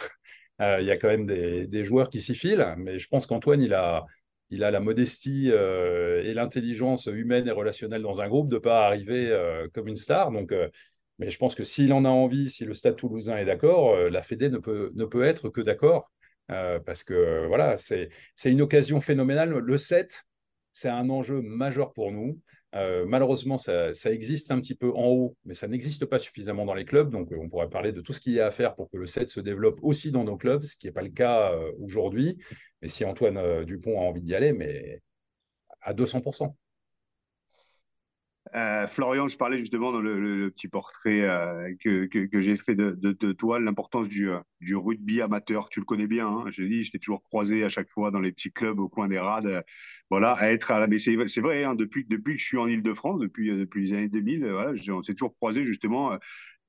Euh, 0.62 0.78
il 0.80 0.88
y 0.88 0.92
a 0.92 0.98
quand 0.98 1.08
même 1.10 1.26
des, 1.26 1.84
joueurs 1.84 2.10
qui 2.10 2.22
s'y 2.22 2.36
filent. 2.36 2.76
Mais 2.78 3.00
je 3.00 3.08
pense 3.08 3.28
qu'Antoine, 3.28 3.62
il 3.62 3.74
a, 3.74 4.06
il 4.50 4.64
a 4.64 4.72
la 4.72 4.80
modestie 4.80 5.52
euh, 5.52 6.24
et 6.24 6.34
l'intelligence 6.34 7.08
humaine 7.08 7.48
et 7.48 7.52
relationnelle 7.52 8.02
dans 8.02 8.22
un 8.22 8.28
groupe 8.28 8.50
de 8.50 8.56
ne 8.56 8.60
pas 8.60 8.86
arriver 8.86 9.30
euh, 9.30 9.68
comme 9.74 9.88
une 9.88 9.98
star. 9.98 10.32
Donc, 10.32 10.54
mais 11.20 11.30
je 11.30 11.38
pense 11.38 11.56
que 11.56 11.64
s'il 11.64 11.94
en 11.94 12.06
a 12.06 12.10
envie, 12.10 12.50
si 12.50 12.66
le 12.66 12.74
Stade 12.74 12.96
toulousain 12.98 13.38
est 13.38 13.46
d'accord, 13.46 13.96
la 14.10 14.22
Fédé 14.22 14.50
ne 14.50 14.58
peut, 14.58 14.92
ne 14.96 15.06
peut 15.06 15.24
être 15.24 15.50
que 15.50 15.62
d'accord. 15.62 16.12
Parce 16.48 17.04
que 17.04 17.48
voilà, 17.48 17.78
c'est 17.78 18.10
une 18.46 18.62
occasion 18.62 19.00
phénoménale. 19.02 19.50
Le 19.50 19.78
7, 19.78 20.26
c'est 20.72 20.90
un 20.90 21.10
enjeu 21.10 21.42
majeur 21.42 21.94
pour 21.94 22.12
nous. 22.12 22.40
Euh, 22.76 23.06
malheureusement, 23.08 23.58
ça, 23.58 23.92
existe 24.06 24.52
un 24.52 24.60
petit 24.60 24.76
peu 24.76 24.92
en 24.92 25.08
haut, 25.08 25.38
mais 25.46 25.54
ça 25.54 25.68
n'existe 25.68 26.06
pas 26.06 26.20
suffisamment 26.20 26.66
dans 26.66 26.74
les 26.74 26.86
clubs. 26.86 27.10
Donc, 27.10 27.32
euh, 27.32 27.38
on 27.40 27.48
pourrait 27.48 27.70
parler 27.70 27.94
de 27.94 28.02
tout 28.02 28.12
ce 28.12 28.20
qu'il 28.20 28.34
y 28.34 28.40
a 28.42 28.48
à 28.48 28.52
faire 28.52 28.76
pour 28.76 28.90
que 28.90 28.98
le 28.98 29.06
7 29.06 29.30
se 29.30 29.40
développe 29.40 29.80
aussi 29.82 30.12
dans 30.12 30.26
nos 30.26 30.36
clubs, 30.36 30.64
ce 30.64 30.76
qui 30.76 30.88
n'est 30.88 30.94
pas 30.94 31.02
le 31.02 31.10
cas 31.10 31.54
euh, 31.54 31.72
aujourd'hui. 31.80 32.38
Mais 32.82 32.90
si 32.90 33.06
Antoine 33.06 33.64
Dupont 33.66 34.00
a 34.00 34.04
envie 34.04 34.22
d'y 34.22 34.36
aller, 34.36 34.52
mais 34.52 35.02
à 35.82 35.94
200%. 35.94 36.54
Euh, 38.54 38.88
Florian, 38.88 39.28
je 39.28 39.38
parlais 39.38 39.58
justement 39.58 39.92
dans 39.92 40.02
le, 40.02 40.50
petit 40.52 40.68
portrait 40.68 41.22
euh, 41.22 41.74
que, 41.80 42.08
j'ai 42.40 42.56
fait 42.56 42.76
de, 42.76 43.32
toi, 43.34 43.60
l'importance 43.60 44.08
du, 44.08 44.30
euh, 44.30 44.40
du 44.62 44.76
rugby 44.76 45.22
amateur. 45.22 45.70
Tu 45.70 45.80
le 45.80 45.86
connais 45.86 46.08
bien, 46.08 46.28
hein, 46.28 46.46
je 46.52 46.64
dit, 46.64 46.84
je 46.84 46.92
t'ai 46.92 47.00
toujours 47.00 47.24
croisé 47.24 47.64
à 47.64 47.70
chaque 47.70 47.90
fois 47.90 48.12
dans 48.12 48.20
les 48.20 48.32
petits 48.32 48.52
clubs 48.52 48.80
au 48.80 48.88
coin 48.88 49.08
des 49.08 49.18
rades. 49.18 49.64
voilà, 50.10 50.34
à 50.34 50.52
être 50.52 50.72
la. 50.72 50.88
Mais 50.88 50.98
c'est 51.00 51.16
vrai, 51.42 51.64
hein, 51.64 51.76
depuis, 51.76 52.06
que 52.08 52.38
je 52.38 52.46
suis 52.46 52.58
en 52.58 52.68
Ile-de-France, 52.68 53.20
depuis, 53.20 53.50
depuis 53.50 53.88
les 53.88 53.94
années 53.94 54.10
2000, 54.10 54.44
euh, 54.44 54.54
voilà, 54.54 54.76
je- 54.76 54.92
on 54.92 55.02
s'est 55.02 55.14
toujours 55.14 55.34
croisé 55.36 55.64
justement, 55.64 56.18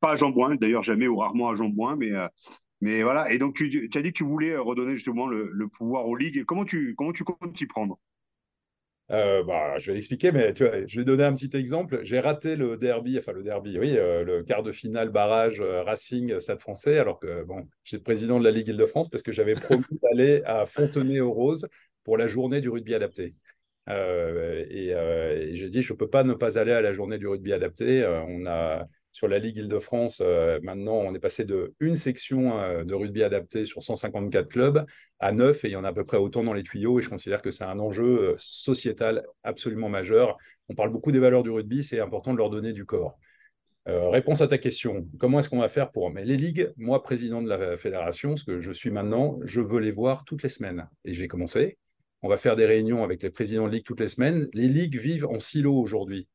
pas 0.00 0.12
à 0.12 0.16
Jean-Bouin, 0.16 0.56
d'ailleurs 0.56 0.82
jamais 0.82 1.08
ou 1.08 1.16
rarement 1.16 1.50
à 1.50 1.54
Jean-Bouin, 1.54 1.96
mais. 1.96 2.12
mais 2.80 3.02
voilà, 3.02 3.30
et 3.32 3.38
donc 3.38 3.54
tu, 3.54 3.90
as 3.94 4.02
dit 4.02 4.12
que 4.12 4.18
tu 4.18 4.24
voulais 4.24 4.56
redonner 4.56 4.96
justement 4.96 5.26
le, 5.26 5.50
le 5.52 5.68
pouvoir 5.68 6.06
aux 6.06 6.16
ligues. 6.16 6.44
Comment 6.44 6.64
tu, 6.64 6.94
comment 6.96 7.12
tu 7.12 7.24
comptes 7.24 7.54
t'y 7.54 7.66
prendre? 7.66 7.98
Euh, 9.12 9.44
bah, 9.44 9.78
je 9.78 9.86
vais 9.90 9.94
l'expliquer, 9.94 10.32
mais 10.32 10.52
tu 10.52 10.64
vois, 10.64 10.84
je 10.86 10.98
vais 10.98 11.04
donner 11.04 11.22
un 11.22 11.32
petit 11.32 11.56
exemple. 11.56 12.00
J'ai 12.02 12.18
raté 12.18 12.56
le 12.56 12.76
derby, 12.76 13.18
enfin 13.18 13.32
le 13.32 13.44
derby, 13.44 13.78
oui, 13.78 13.96
euh, 13.96 14.24
le 14.24 14.42
quart 14.42 14.64
de 14.64 14.72
finale 14.72 15.10
barrage 15.10 15.60
euh, 15.60 15.84
Racing 15.84 16.40
Stade 16.40 16.60
Français, 16.60 16.98
alors 16.98 17.20
que 17.20 17.44
bon, 17.44 17.68
j'étais 17.84 18.02
président 18.02 18.40
de 18.40 18.44
la 18.44 18.50
Ligue 18.50 18.68
Île-de-France 18.68 19.08
parce 19.08 19.22
que 19.22 19.30
j'avais 19.30 19.54
promis 19.54 19.84
d'aller 20.02 20.42
à 20.44 20.66
Fontenay-aux-Roses 20.66 21.68
pour 22.02 22.16
la 22.16 22.26
journée 22.26 22.60
du 22.60 22.68
rugby 22.68 22.94
adapté. 22.94 23.34
Et, 23.88 24.88
et 24.90 25.54
j'ai 25.54 25.68
dit, 25.68 25.82
je 25.82 25.92
ne 25.92 25.98
peux 25.98 26.10
pas 26.10 26.24
ne 26.24 26.34
pas 26.34 26.58
aller 26.58 26.72
à 26.72 26.80
la 26.80 26.92
journée 26.92 27.18
du 27.18 27.28
rugby 27.28 27.52
adapté. 27.52 28.04
On 28.26 28.44
a 28.46 28.88
sur 29.16 29.28
la 29.28 29.38
Ligue 29.38 29.56
Île-de-France, 29.56 30.20
euh, 30.22 30.60
maintenant, 30.62 30.96
on 30.96 31.14
est 31.14 31.18
passé 31.18 31.46
de 31.46 31.72
une 31.80 31.96
section 31.96 32.60
euh, 32.60 32.84
de 32.84 32.92
rugby 32.92 33.22
adapté 33.22 33.64
sur 33.64 33.82
154 33.82 34.46
clubs 34.46 34.84
à 35.20 35.32
9 35.32 35.64
et 35.64 35.68
il 35.68 35.70
y 35.70 35.76
en 35.76 35.84
a 35.84 35.88
à 35.88 35.92
peu 35.94 36.04
près 36.04 36.18
autant 36.18 36.44
dans 36.44 36.52
les 36.52 36.62
tuyaux 36.62 36.98
et 36.98 37.02
je 37.02 37.08
considère 37.08 37.40
que 37.40 37.50
c'est 37.50 37.64
un 37.64 37.78
enjeu 37.78 38.04
euh, 38.04 38.34
sociétal 38.36 39.24
absolument 39.42 39.88
majeur. 39.88 40.36
On 40.68 40.74
parle 40.74 40.90
beaucoup 40.90 41.12
des 41.12 41.18
valeurs 41.18 41.42
du 41.42 41.48
rugby, 41.48 41.82
c'est 41.82 41.98
important 41.98 42.34
de 42.34 42.36
leur 42.36 42.50
donner 42.50 42.74
du 42.74 42.84
corps. 42.84 43.18
Réponse 43.86 44.40
à 44.40 44.48
ta 44.48 44.58
question, 44.58 45.08
comment 45.16 45.38
est-ce 45.38 45.48
qu'on 45.48 45.60
va 45.60 45.68
faire 45.68 45.92
pour... 45.92 46.10
Mais 46.10 46.24
les 46.24 46.36
ligues, 46.36 46.72
moi, 46.76 47.04
président 47.04 47.40
de 47.40 47.48
la 47.48 47.76
fédération, 47.76 48.36
ce 48.36 48.42
que 48.42 48.58
je 48.58 48.72
suis 48.72 48.90
maintenant, 48.90 49.38
je 49.44 49.60
veux 49.60 49.78
les 49.78 49.92
voir 49.92 50.24
toutes 50.24 50.42
les 50.42 50.48
semaines. 50.48 50.88
Et 51.04 51.14
j'ai 51.14 51.28
commencé. 51.28 51.78
On 52.22 52.28
va 52.28 52.36
faire 52.36 52.56
des 52.56 52.66
réunions 52.66 53.04
avec 53.04 53.22
les 53.22 53.30
présidents 53.30 53.68
de 53.68 53.72
ligue 53.72 53.84
toutes 53.84 54.00
les 54.00 54.08
semaines. 54.08 54.48
Les 54.54 54.66
ligues 54.66 54.98
vivent 54.98 55.26
en 55.26 55.38
silo 55.38 55.72
aujourd'hui. 55.72 56.26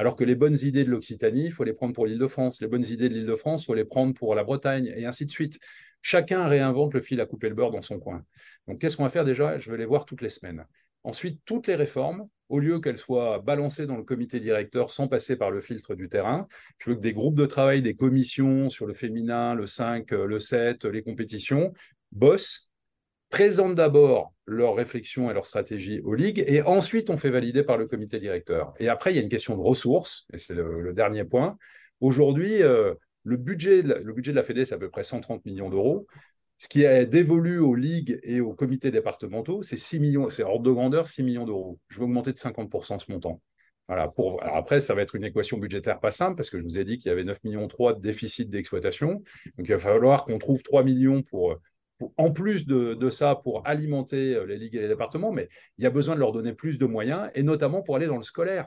Alors 0.00 0.16
que 0.16 0.24
les 0.24 0.34
bonnes 0.34 0.56
idées 0.62 0.84
de 0.84 0.90
l'Occitanie, 0.90 1.44
il 1.44 1.52
faut 1.52 1.62
les 1.62 1.74
prendre 1.74 1.92
pour 1.92 2.06
l'Île-de-France. 2.06 2.62
Les 2.62 2.68
bonnes 2.68 2.86
idées 2.86 3.10
de 3.10 3.14
l'Île-de-France, 3.14 3.64
il 3.64 3.66
faut 3.66 3.74
les 3.74 3.84
prendre 3.84 4.14
pour 4.14 4.34
la 4.34 4.44
Bretagne, 4.44 4.90
et 4.96 5.04
ainsi 5.04 5.26
de 5.26 5.30
suite. 5.30 5.58
Chacun 6.00 6.48
réinvente 6.48 6.94
le 6.94 7.02
fil 7.02 7.20
à 7.20 7.26
couper 7.26 7.50
le 7.50 7.54
beurre 7.54 7.70
dans 7.70 7.82
son 7.82 8.00
coin. 8.00 8.24
Donc, 8.66 8.80
qu'est-ce 8.80 8.96
qu'on 8.96 9.02
va 9.02 9.10
faire 9.10 9.26
déjà? 9.26 9.58
Je 9.58 9.70
vais 9.70 9.76
les 9.76 9.84
voir 9.84 10.06
toutes 10.06 10.22
les 10.22 10.30
semaines. 10.30 10.64
Ensuite, 11.04 11.42
toutes 11.44 11.66
les 11.66 11.74
réformes, 11.74 12.26
au 12.48 12.60
lieu 12.60 12.80
qu'elles 12.80 12.96
soient 12.96 13.40
balancées 13.40 13.84
dans 13.84 13.98
le 13.98 14.02
comité 14.02 14.40
directeur 14.40 14.88
sans 14.88 15.06
passer 15.06 15.36
par 15.36 15.50
le 15.50 15.60
filtre 15.60 15.94
du 15.94 16.08
terrain, 16.08 16.48
je 16.78 16.88
veux 16.88 16.96
que 16.96 17.02
des 17.02 17.12
groupes 17.12 17.36
de 17.36 17.44
travail, 17.44 17.82
des 17.82 17.94
commissions 17.94 18.70
sur 18.70 18.86
le 18.86 18.94
féminin, 18.94 19.54
le 19.54 19.66
5, 19.66 20.12
le 20.12 20.38
7, 20.38 20.86
les 20.86 21.02
compétitions, 21.02 21.74
bossent, 22.10 22.69
présentent 23.30 23.76
d'abord 23.76 24.34
leurs 24.44 24.74
réflexions 24.74 25.30
et 25.30 25.34
leurs 25.34 25.46
stratégies 25.46 26.00
aux 26.00 26.14
ligues, 26.14 26.44
et 26.46 26.62
ensuite 26.62 27.08
on 27.10 27.16
fait 27.16 27.30
valider 27.30 27.62
par 27.62 27.78
le 27.78 27.86
comité 27.86 28.18
directeur. 28.18 28.74
Et 28.78 28.88
après, 28.88 29.12
il 29.12 29.16
y 29.16 29.18
a 29.20 29.22
une 29.22 29.28
question 29.28 29.56
de 29.56 29.62
ressources, 29.62 30.26
et 30.32 30.38
c'est 30.38 30.54
le, 30.54 30.92
dernier 30.92 31.24
point. 31.24 31.56
Aujourd'hui, 32.00 32.62
euh, 32.62 32.94
le, 33.22 33.36
budget, 33.36 33.82
le 33.82 34.12
budget 34.12 34.32
de 34.32 34.36
la 34.36 34.42
Fédé, 34.42 34.64
c'est 34.64 34.74
à 34.74 34.78
peu 34.78 34.90
près 34.90 35.04
130 35.04 35.44
millions 35.44 35.70
d'euros. 35.70 36.06
Ce 36.58 36.68
qui 36.68 36.82
est 36.82 37.06
dévolu 37.06 37.58
aux 37.58 37.74
ligues 37.74 38.20
et 38.22 38.40
aux 38.40 38.52
comités 38.52 38.90
départementaux, 38.90 39.62
c'est 39.62 39.78
6 39.78 40.00
millions, 40.00 40.28
c'est 40.28 40.42
ordre 40.42 40.64
de 40.64 40.72
grandeur 40.72 41.06
6 41.06 41.22
millions 41.22 41.46
d'euros. 41.46 41.78
Je 41.88 41.98
vais 41.98 42.04
augmenter 42.04 42.32
de 42.32 42.38
50% 42.38 42.98
ce 42.98 43.10
montant. 43.10 43.40
Voilà, 43.88 44.08
pour, 44.08 44.42
après, 44.44 44.80
ça 44.80 44.94
va 44.94 45.02
être 45.02 45.14
une 45.14 45.24
équation 45.24 45.56
budgétaire 45.58 46.00
pas 46.00 46.12
simple 46.12 46.36
parce 46.36 46.50
que 46.50 46.58
je 46.58 46.64
vous 46.64 46.78
ai 46.78 46.84
dit 46.84 46.98
qu'il 46.98 47.08
y 47.08 47.12
avait 47.12 47.24
9 47.24 47.42
millions 47.44 47.66
3 47.66 47.94
de 47.94 48.00
déficit 48.00 48.50
d'exploitation. 48.50 49.22
Donc 49.56 49.68
il 49.68 49.72
va 49.72 49.78
falloir 49.78 50.24
qu'on 50.24 50.38
trouve 50.38 50.62
3 50.62 50.84
millions 50.84 51.22
pour, 51.22 51.58
en 52.16 52.30
plus 52.30 52.66
de, 52.66 53.10
ça 53.10 53.34
pour 53.34 53.66
alimenter 53.66 54.34
euh, 54.34 54.44
les 54.44 54.56
ligues 54.56 54.76
et 54.76 54.80
les 54.80 54.88
départements, 54.88 55.32
mais 55.32 55.48
il 55.78 55.84
y 55.84 55.86
a 55.86 55.90
besoin 55.90 56.14
de 56.14 56.20
leur 56.20 56.32
donner 56.32 56.52
plus 56.52 56.78
de 56.78 56.86
moyens 56.86 57.30
et 57.34 57.42
notamment 57.42 57.82
pour 57.82 57.96
aller 57.96 58.06
dans 58.06 58.16
le 58.16 58.22
scolaire. 58.22 58.66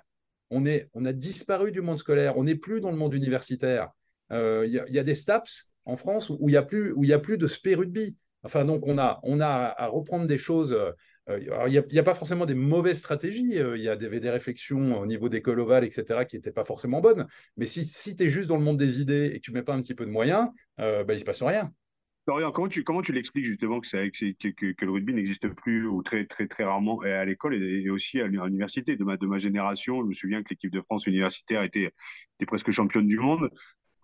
On, 0.50 0.66
est, 0.66 0.90
on 0.94 1.06
a 1.06 1.14
disparu 1.14 1.72
du 1.72 1.82
monde 1.82 2.00
scolaire, 2.00 2.38
on 2.38 2.44
n'est 2.44 2.56
plus 2.56 2.82
dans 2.82 2.92
le 2.92 2.98
monde 2.98 3.14
universitaire. 3.14 3.90
Euh, 4.32 4.66
il, 4.66 4.74
y 4.74 5.00
a, 5.00 5.04
des 5.04 5.16
STAPS 5.16 5.70
en 5.86 5.96
France 5.96 6.30
où 6.30 6.50
il 6.50 6.52
n'y 6.52 6.58
a, 6.58 6.64
plus, 6.64 6.94
il 7.02 7.14
a 7.14 7.20
plus 7.20 7.38
de 7.38 7.48
spé 7.48 7.76
rugby. 7.76 8.16
Enfin, 8.44 8.66
donc 8.66 8.86
on 8.86 8.98
a, 8.98 9.20
on 9.24 9.40
a 9.40 9.74
à 9.78 9.88
reprendre 9.88 10.26
des 10.28 10.38
choses 10.38 10.74
euh, 10.74 10.92
euh, 11.30 11.40
il 11.68 11.84
n'y 11.92 12.00
a, 12.00 12.04
pas 12.04 12.14
forcément 12.14 12.46
des 12.46 12.54
mauvaises 12.54 13.00
stratégies. 13.00 13.60
Euh, 13.60 13.78
il 13.78 13.84
y 13.84 13.90
a 13.90 13.96
des, 13.96 14.20
des 14.20 14.30
réflexions 14.30 15.00
au 15.00 15.06
niveau 15.06 15.30
des 15.30 15.42
ovales, 15.46 15.86
etc., 15.86 16.26
qui 16.26 16.36
n'étaient 16.36 16.52
pas 16.52 16.64
forcément 16.64 17.02
bonnes. 17.02 17.28
Mais 17.58 17.66
si, 17.66 17.86
si 17.86 18.16
tu 18.16 18.24
es 18.24 18.30
juste 18.30 18.50
dans 18.50 18.58
le 18.58 18.64
monde 18.64 18.78
des 18.78 19.00
idées 19.00 19.32
et 19.34 19.40
que 19.40 19.46
tu 19.46 19.52
ne 19.52 19.58
mets 19.58 19.64
pas 19.64 19.74
un 19.74 19.80
petit 19.80 19.96
peu 19.96 20.06
de 20.06 20.12
moyens, 20.12 20.50
euh, 20.80 21.04
bah, 21.04 21.14
il 21.14 21.18
ne 21.18 21.20
se 21.20 21.26
passe 21.26 21.44
rien. 21.44 21.72
Florian, 22.26 22.52
comment 22.52 22.70
tu, 22.70 22.84
comment 22.84 23.02
tu 23.02 23.12
l'expliques 23.12 23.46
justement 23.46 23.82
que, 23.82 24.72
que, 24.72 24.86
le 24.86 24.92
rugby 24.92 25.14
n'existe 25.14 25.50
plus 25.50 25.86
ou 25.86 26.02
très, 26.04 26.26
très, 26.26 26.48
très 26.48 26.64
rarement 26.64 27.02
à 27.02 27.26
l'école 27.26 27.56
et, 27.56 27.90
aussi 27.90 28.22
à 28.22 28.28
l'université? 28.28 28.96
De 28.96 29.04
ma, 29.04 29.18
de 29.18 29.28
ma 29.28 29.38
génération 29.38 30.02
Je 30.02 30.08
me 30.08 30.14
souviens 30.14 30.42
que 30.42 30.50
l'équipe 30.52 30.72
de 30.72 30.82
France 30.82 31.06
universitaire 31.06 31.64
était, 31.64 31.92
était 32.38 32.46
presque 32.46 32.72
championne 32.72 33.08
du 33.08 33.18
monde 33.18 33.50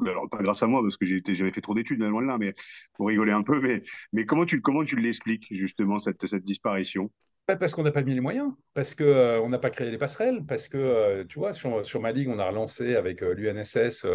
alors 0.08 0.30
pas 0.30 0.42
grâce 0.42 0.64
à 0.64 0.68
moi 0.68 0.82
parce 0.82 0.98
que 0.98 1.06
j'avais 1.06 1.52
fait 1.52 1.62
trop 1.62 1.74
d'études 1.74 2.00
loin 2.00 2.22
de 2.22 2.28
là, 2.28 2.38
mais 2.38 2.54
pour 2.96 3.08
rigoler 3.08 3.32
un 3.32 3.44
peu. 3.44 3.60
Mais, 3.60 3.82
mais 4.14 4.26
comment 4.26 4.46
tu 4.46 4.62
comment 4.62 4.84
tu 4.84 4.96
l'expliques 4.96 5.48
justement 5.52 6.00
cette, 6.00 6.26
cette 6.26 6.44
disparition? 6.44 7.12
Parce 7.58 7.74
qu'on 7.74 7.84
n'a 7.84 7.92
pas 7.92 8.04
mis 8.04 8.14
les 8.14 8.20
moyens, 8.20 8.52
parce 8.76 8.94
qu'on 8.94 9.06
euh, 9.06 9.40
on 9.40 9.50
n'a 9.50 9.58
pas 9.58 9.72
créé 9.72 9.90
les 9.90 9.98
passerelles, 9.98 10.46
parce 10.48 10.68
que, 10.68 10.78
euh, 10.78 11.24
tu 11.26 11.40
vois, 11.40 11.52
sur, 11.52 11.84
sur, 11.84 12.00
ma 12.00 12.12
ligue, 12.12 12.30
on 12.30 12.38
a 12.38 12.48
relancé 12.48 12.96
avec 12.96 13.24
euh, 13.24 13.34
l'UNSS, 13.34 14.06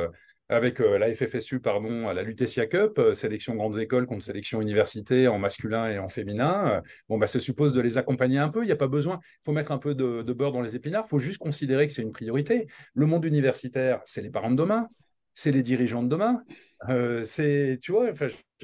avec 0.48 0.78
la 0.78 1.14
FFSU, 1.14 1.61
pardon, 1.61 2.12
la 2.12 2.22
Lutetia 2.22 2.66
Cup, 2.66 3.00
sélection 3.14 3.54
grandes 3.54 3.78
écoles 3.78 4.07
contre 4.07 4.22
sélection 4.22 4.61
université 4.61 5.26
en 5.26 5.38
masculin 5.38 5.88
et 5.90 5.98
en 5.98 6.09
féminin. 6.09 6.83
bon, 7.09 7.18
bah, 7.18 7.26
ça 7.26 7.40
suppose 7.40 7.72
de 7.72 7.80
les 7.80 7.96
accompagner 7.96 8.38
un 8.38 8.48
peu. 8.48 8.62
Il 8.62 8.66
n'y 8.66 8.72
a 8.72 8.76
pas 8.76 8.87
besoin, 8.88 9.20
il 9.22 9.44
faut 9.44 9.52
mettre 9.52 9.72
un 9.72 9.78
peu 9.78 9.94
de, 9.94 10.33
beurre 10.33 10.52
dans 10.52 10.61
les 10.61 10.76
épinards, 10.76 11.04
il 11.07 11.09
faut 11.09 11.18
juste 11.18 11.38
considérer 11.38 11.87
que 11.87 11.92
c'est 11.92 12.02
une 12.02 12.12
priorité. 12.12 12.66
Le 12.94 13.07
monde 13.07 13.24
universitaire, 13.24 14.02
c'est 14.04 14.22
les 14.22 14.30
parents 14.30 14.50
de 14.50 14.57
demain, 14.57 14.88
c'est 15.33 15.50
les 15.50 15.62
dirigeants 15.62 16.02
de 16.02 16.09
demain, 16.09 16.42
euh, 16.88 17.24
c'est 17.24 17.78
tu 17.80 17.92
vois, 17.92 18.12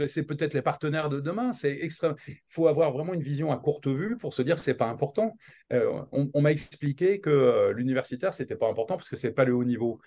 c'est 0.06 0.24
peut-être 0.24 0.54
les 0.54 0.62
partenaires 0.62 1.08
de 1.08 1.20
demain. 1.20 1.52
C'est 1.52 1.72
extrême. 1.72 2.14
Il 2.28 2.36
faut 2.48 2.68
avoir 2.68 2.92
vraiment 2.92 3.14
une 3.14 3.22
vision 3.22 3.50
à 3.52 3.56
courte 3.56 3.88
vue 3.88 4.16
pour 4.16 4.32
se 4.32 4.42
dire 4.42 4.56
que 4.56 4.60
c'est 4.60 4.74
pas 4.74 4.88
important. 4.88 5.36
Euh, 5.72 6.02
on, 6.12 6.40
m'a 6.40 6.52
expliqué 6.52 7.20
que 7.20 7.30
euh, 7.30 7.72
l'universitaire 7.72 8.34
c'était 8.34 8.56
pas 8.56 8.68
important 8.68 8.96
parce 8.96 9.08
que 9.08 9.16
c'est 9.16 9.32
pas 9.32 9.44
le 9.44 9.54
haut 9.54 9.64
niveau. 9.64 10.00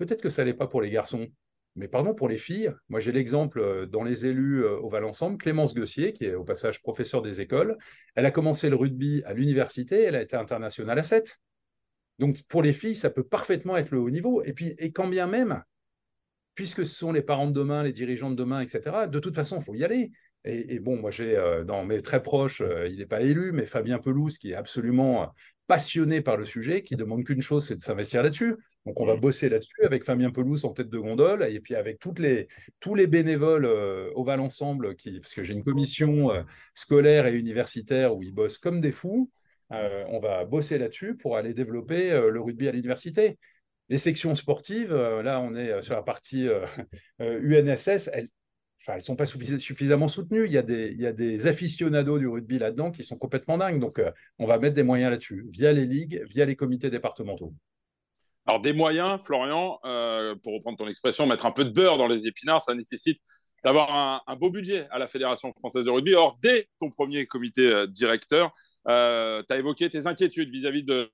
Peut-être 0.00 0.22
que 0.22 0.30
ça 0.30 0.46
n'est 0.46 0.54
pas 0.54 0.66
pour 0.66 0.80
les 0.80 0.88
garçons. 0.88 1.28
Mais 1.76 1.86
pardon, 1.86 2.14
pour 2.14 2.26
les 2.26 2.38
filles, 2.38 2.72
moi 2.88 3.00
j'ai 3.00 3.12
l'exemple 3.12 3.86
dans 3.86 4.02
les 4.02 4.24
élus 4.24 4.64
au 4.64 4.88
Val 4.88 5.04
Ensemble, 5.04 5.36
Clémence 5.36 5.74
Gossier, 5.74 6.14
qui 6.14 6.24
est 6.24 6.34
au 6.34 6.42
passage 6.42 6.80
professeur 6.80 7.20
des 7.20 7.42
écoles. 7.42 7.76
Elle 8.14 8.24
a 8.24 8.30
commencé 8.30 8.70
le 8.70 8.76
rugby 8.76 9.22
à 9.26 9.34
l'université, 9.34 10.04
elle 10.04 10.16
a 10.16 10.22
été 10.22 10.36
internationale 10.36 10.98
à 10.98 11.02
7. 11.02 11.38
Donc 12.18 12.42
pour 12.48 12.62
les 12.62 12.72
filles, 12.72 12.94
ça 12.94 13.10
peut 13.10 13.24
parfaitement 13.24 13.76
être 13.76 13.90
le 13.90 13.98
haut 13.98 14.08
niveau. 14.08 14.42
Et 14.42 14.54
puis, 14.54 14.74
et 14.78 14.90
quand 14.90 15.06
bien 15.06 15.26
même, 15.26 15.62
puisque 16.54 16.86
ce 16.86 16.94
sont 16.94 17.12
les 17.12 17.22
parents 17.22 17.46
de 17.46 17.52
demain, 17.52 17.82
les 17.82 17.92
dirigeants 17.92 18.30
de 18.30 18.36
demain, 18.36 18.62
etc., 18.62 19.06
de 19.06 19.18
toute 19.18 19.34
façon, 19.36 19.58
il 19.58 19.62
faut 19.62 19.74
y 19.74 19.84
aller. 19.84 20.12
Et, 20.44 20.78
bon, 20.78 20.96
moi, 20.96 21.10
j'ai 21.10 21.36
euh, 21.36 21.64
dans 21.64 21.84
mes 21.84 22.00
très 22.00 22.22
proches, 22.22 22.62
euh, 22.62 22.88
il 22.88 22.96
n'est 22.96 23.06
pas 23.06 23.20
élu, 23.20 23.52
mais 23.52 23.66
Fabien 23.66 23.98
Pelouse, 23.98 24.38
qui 24.38 24.52
est 24.52 24.54
absolument 24.54 25.22
euh, 25.22 25.26
passionné 25.70 26.20
par 26.20 26.36
le 26.36 26.44
sujet, 26.44 26.82
qui 26.82 26.96
demande 26.96 27.22
qu'une 27.22 27.40
chose, 27.40 27.64
c'est 27.64 27.76
de 27.76 27.80
s'investir 27.80 28.24
là-dessus. 28.24 28.56
Donc, 28.86 29.00
on 29.00 29.06
va 29.06 29.14
mmh. 29.14 29.20
bosser 29.20 29.48
là-dessus 29.48 29.84
avec 29.84 30.02
Fabien 30.02 30.32
Pelouse 30.32 30.64
en 30.64 30.72
tête 30.72 30.90
de 30.90 30.98
gondole, 30.98 31.46
et 31.48 31.60
puis 31.60 31.76
avec 31.76 32.00
toutes 32.00 32.18
les, 32.18 32.48
tous 32.80 32.96
les 32.96 33.06
bénévoles 33.06 33.66
au 33.66 34.24
Val 34.24 34.40
Ensemble, 34.40 34.96
qui, 34.96 35.20
parce 35.20 35.32
que 35.32 35.44
j'ai 35.44 35.54
une 35.54 35.62
commission 35.62 36.30
scolaire 36.74 37.26
et 37.26 37.34
universitaire 37.34 38.16
où 38.16 38.22
ils 38.24 38.34
bossent 38.34 38.58
comme 38.58 38.80
des 38.80 38.90
fous. 38.90 39.30
on 39.70 40.18
va 40.18 40.44
bosser 40.44 40.76
là-dessus 40.76 41.16
pour 41.16 41.36
aller 41.36 41.54
développer 41.54 42.10
le 42.10 42.40
rugby 42.40 42.66
à 42.66 42.72
l'université. 42.72 43.38
Les 43.90 43.98
sections 43.98 44.36
sportives, 44.36 44.92
euh, 44.92 45.20
là, 45.20 45.40
on 45.40 45.52
est 45.52 45.72
euh, 45.72 45.82
sur 45.82 45.94
la 45.94 46.02
partie 46.02 46.48
UNSS, 47.18 47.88
euh, 48.08 48.10
elles 48.14 48.28
enfin, 48.80 48.94
elles 48.94 49.02
sont 49.02 49.16
pas 49.16 49.26
suffisamment 49.26 50.08
soutenues. 50.08 50.46
Il 50.46 50.52
y, 50.52 50.58
a 50.58 50.62
des, 50.62 50.88
il 50.92 51.00
y 51.00 51.06
a 51.06 51.12
des 51.12 51.46
aficionados 51.46 52.18
du 52.18 52.26
rugby 52.26 52.58
là-dedans 52.58 52.90
qui 52.90 53.04
sont 53.04 53.16
complètement 53.16 53.58
dingues. 53.58 53.80
Donc, 53.80 54.00
on 54.38 54.46
va 54.46 54.58
mettre 54.58 54.74
des 54.74 54.82
moyens 54.82 55.10
là-dessus, 55.10 55.46
via 55.50 55.72
les 55.72 55.86
ligues, 55.86 56.24
via 56.28 56.44
les 56.44 56.56
comités 56.56 56.90
départementaux. 56.90 57.52
Alors, 58.46 58.60
des 58.60 58.72
moyens, 58.72 59.20
Florian, 59.22 59.78
pour 60.42 60.54
reprendre 60.54 60.78
ton 60.78 60.88
expression, 60.88 61.26
mettre 61.26 61.46
un 61.46 61.52
peu 61.52 61.64
de 61.64 61.70
beurre 61.70 61.98
dans 61.98 62.08
les 62.08 62.26
épinards, 62.26 62.62
ça 62.62 62.74
nécessite 62.74 63.18
d'avoir 63.64 64.22
un, 64.26 64.36
beau 64.36 64.50
budget 64.50 64.86
à 64.90 64.98
la 64.98 65.06
Fédération 65.06 65.52
française 65.52 65.84
de 65.84 65.90
rugby. 65.90 66.14
Or, 66.14 66.38
dès 66.42 66.68
ton 66.78 66.90
premier 66.90 67.26
comité 67.26 67.66
euh, 67.66 67.86
directeur, 67.86 68.52
euh, 68.88 69.42
tu 69.46 69.52
as 69.52 69.58
évoqué 69.58 69.90
tes 69.90 70.06
inquiétudes 70.06 70.50
vis-à-vis 70.50 70.82
de, 70.82 71.10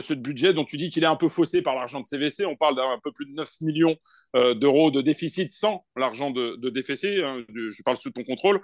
ce 0.00 0.14
budget 0.14 0.54
dont 0.54 0.64
tu 0.64 0.76
dis 0.76 0.90
qu'il 0.90 1.02
est 1.02 1.08
un 1.08 1.16
peu 1.16 1.28
faussé 1.28 1.62
par 1.62 1.74
l'argent 1.74 2.00
de 2.00 2.06
CVC. 2.06 2.46
On 2.46 2.56
parle 2.56 2.76
d'un 2.76 2.98
peu 3.02 3.12
plus 3.12 3.26
de 3.26 3.32
9 3.32 3.60
millions 3.60 3.96
euh, 4.36 4.54
d'euros 4.54 4.90
de 4.90 5.00
déficit 5.00 5.52
sans 5.52 5.84
l'argent 5.96 6.30
de, 6.30 6.56
de 6.56 6.70
DFC. 6.70 7.22
Hein, 7.22 7.44
je 7.54 7.82
parle 7.82 7.96
sous 7.96 8.10
ton 8.10 8.24
contrôle. 8.24 8.60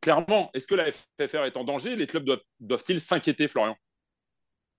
clairement, 0.00 0.50
est-ce 0.54 0.66
que 0.66 0.74
la 0.74 0.90
FFR 0.90 1.44
est 1.44 1.56
en 1.56 1.64
danger? 1.64 1.96
Les 1.96 2.06
clubs 2.06 2.28
doivent-ils 2.60 3.00
s'inquiéter, 3.00 3.48
Florian? 3.48 3.76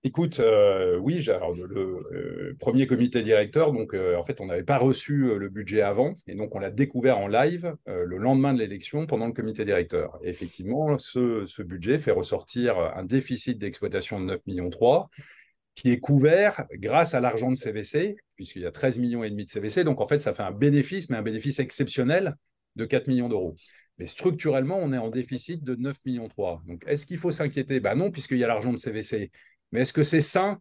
Écoute, 0.02 0.40
euh, 0.40 0.96
oui, 0.96 1.22
le, 1.22 1.74
euh, 1.74 2.56
premier 2.58 2.86
comité 2.86 3.20
directeur, 3.20 3.70
donc 3.70 3.92
euh, 3.92 4.16
en 4.16 4.24
fait, 4.24 4.40
on 4.40 4.46
n'avait 4.46 4.62
pas 4.62 4.78
reçu 4.78 5.38
le 5.38 5.50
budget 5.50 5.82
avant, 5.82 6.16
et 6.26 6.34
donc 6.34 6.54
on 6.54 6.58
l'a 6.58 6.70
découvert 6.70 7.18
en 7.18 7.28
live 7.28 7.76
le 7.86 8.16
lendemain 8.16 8.54
de 8.54 8.58
l'élection 8.58 9.06
pendant 9.06 9.26
le 9.26 9.34
comité 9.34 9.66
directeur. 9.66 10.18
Et 10.24 10.30
effectivement, 10.30 10.96
ce, 10.98 11.62
budget 11.62 11.98
fait 11.98 12.12
ressortir 12.12 12.78
un 12.78 13.04
déficit 13.04 13.58
d'exploitation 13.58 14.18
de 14.18 14.24
9 14.24 14.40
millions 14.46 14.70
3, 14.70 15.10
qui 15.74 15.90
est 15.90 16.00
couvert 16.00 16.64
grâce 16.72 17.12
à 17.12 17.20
l'argent 17.20 17.50
de 17.50 17.56
CVC, 17.56 18.16
puisqu'il 18.36 18.62
y 18.62 18.66
a 18.66 18.70
13 18.70 18.98
millions 18.98 19.22
et 19.22 19.28
demi 19.28 19.44
de 19.44 19.50
CVC, 19.50 19.84
donc 19.84 20.00
en 20.00 20.06
fait, 20.06 20.20
ça 20.20 20.32
fait 20.32 20.42
un 20.42 20.50
bénéfice, 20.50 21.10
mais 21.10 21.18
un 21.18 21.22
bénéfice 21.22 21.58
exceptionnel 21.58 22.36
de 22.76 22.86
4 22.86 23.06
millions 23.06 23.28
d'euros. 23.28 23.54
Mais 23.98 24.06
structurellement, 24.06 24.78
on 24.80 24.94
est 24.94 24.98
en 24.98 25.10
déficit 25.10 25.62
de 25.62 25.74
9 25.74 25.98
millions 26.06 26.28
3. 26.28 26.62
Donc, 26.66 26.84
est-ce 26.86 27.04
qu'il 27.04 27.18
faut 27.18 27.30
s'inquiéter? 27.30 27.80
Ben 27.80 27.96
non, 27.96 28.10
puisqu'il 28.10 28.38
y 28.38 28.44
a 28.44 28.48
l'argent 28.48 28.72
de 28.72 28.78
CVC. 28.78 29.30
Mais 29.72 29.80
est-ce 29.80 29.92
que 29.92 30.02
c'est 30.02 30.20
sain 30.20 30.58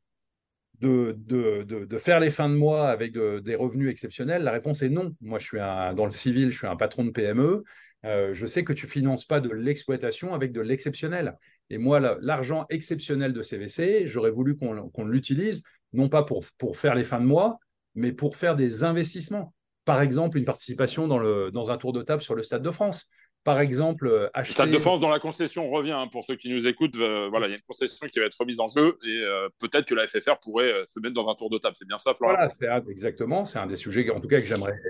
de, 0.79 1.15
de, 1.17 1.63
de, 1.63 1.97
faire 1.97 2.19
les 2.19 2.29
fins 2.29 2.49
de 2.49 2.55
mois 2.55 2.89
avec 2.89 3.13
des 3.13 3.55
revenus 3.55 3.89
exceptionnels? 3.89 4.43
La 4.43 4.51
réponse 4.51 4.81
est 4.81 4.89
non. 4.89 5.15
Moi, 5.21 5.39
je 5.39 5.45
suis 5.45 5.59
un, 5.59 5.93
dans 5.93 6.05
le 6.05 6.11
civil, 6.11 6.51
je 6.51 6.57
suis 6.57 6.67
un 6.67 6.75
patron 6.75 7.03
de 7.03 7.11
PME. 7.11 7.63
Euh, 8.05 8.33
je 8.33 8.45
sais 8.45 8.63
que 8.63 8.73
tu 8.73 8.87
finances 8.87 9.25
pas 9.25 9.41
de 9.41 9.49
l'exploitation 9.49 10.33
avec 10.33 10.51
de 10.51 10.61
l'exceptionnel. 10.61 11.37
Et 11.69 11.77
moi, 11.77 11.99
l'argent 12.21 12.65
exceptionnel 12.69 13.33
de 13.33 13.41
CVC, 13.41 14.07
j'aurais 14.07 14.31
voulu 14.31 14.55
qu'on 14.55 15.05
l'utilise, 15.05 15.63
non 15.93 16.09
pas 16.09 16.23
pour, 16.23 16.45
pour 16.57 16.77
faire 16.77 16.95
les 16.95 17.03
fins 17.03 17.19
de 17.19 17.25
mois, 17.25 17.59
mais 17.95 18.11
pour 18.13 18.37
faire 18.37 18.55
des 18.55 18.83
investissements. 18.83 19.53
Par 19.85 20.01
exemple, 20.01 20.37
une 20.37 20.45
participation 20.45 21.07
dans, 21.07 21.17
le, 21.17 21.51
dans 21.51 21.71
un 21.71 21.77
tour 21.77 21.93
de 21.93 22.01
table 22.01 22.21
sur 22.21 22.35
le 22.35 22.43
Stade 22.43 22.61
de 22.61 22.71
France 22.71 23.09
par 23.43 23.61
exemple, 23.61 24.07
euh, 24.07 24.29
acheter. 24.33 24.53
Stade 24.53 24.71
de 24.71 24.77
France, 24.79 24.99
dans 24.99 25.09
la 25.09 25.19
concession 25.19 25.69
revient, 25.69 25.91
hein, 25.91 26.07
pour 26.11 26.25
ceux 26.25 26.35
qui 26.35 26.53
nous 26.53 26.67
écoutent, 26.67 26.97
euh, 26.97 27.29
voilà, 27.29 27.47
il 27.47 27.51
y 27.51 27.53
a 27.53 27.55
une 27.55 27.63
concession 27.63 28.07
qui 28.07 28.19
va 28.19 28.25
être 28.25 28.37
remise 28.37 28.59
en 28.59 28.67
jeu 28.67 28.97
et 29.03 29.23
euh, 29.23 29.47
peut-être 29.59 29.85
que 29.85 29.95
la 29.95 30.05
FFR 30.07 30.39
pourrait 30.41 30.73
se 30.87 30.99
mettre 30.99 31.13
dans 31.13 31.29
un 31.29 31.35
tour 31.35 31.49
de 31.49 31.57
table. 31.57 31.75
C'est 31.77 31.87
bien 31.87 31.99
ça, 31.99 32.13
Florent 32.13 32.33
Voilà, 32.33 32.51
c'est 32.51 32.67
exactement. 32.89 33.45
C'est 33.45 33.59
un 33.59 33.67
des 33.67 33.77
sujets, 33.77 34.09
en 34.09 34.19
tout 34.19 34.27
cas, 34.27 34.41
que 34.41 34.47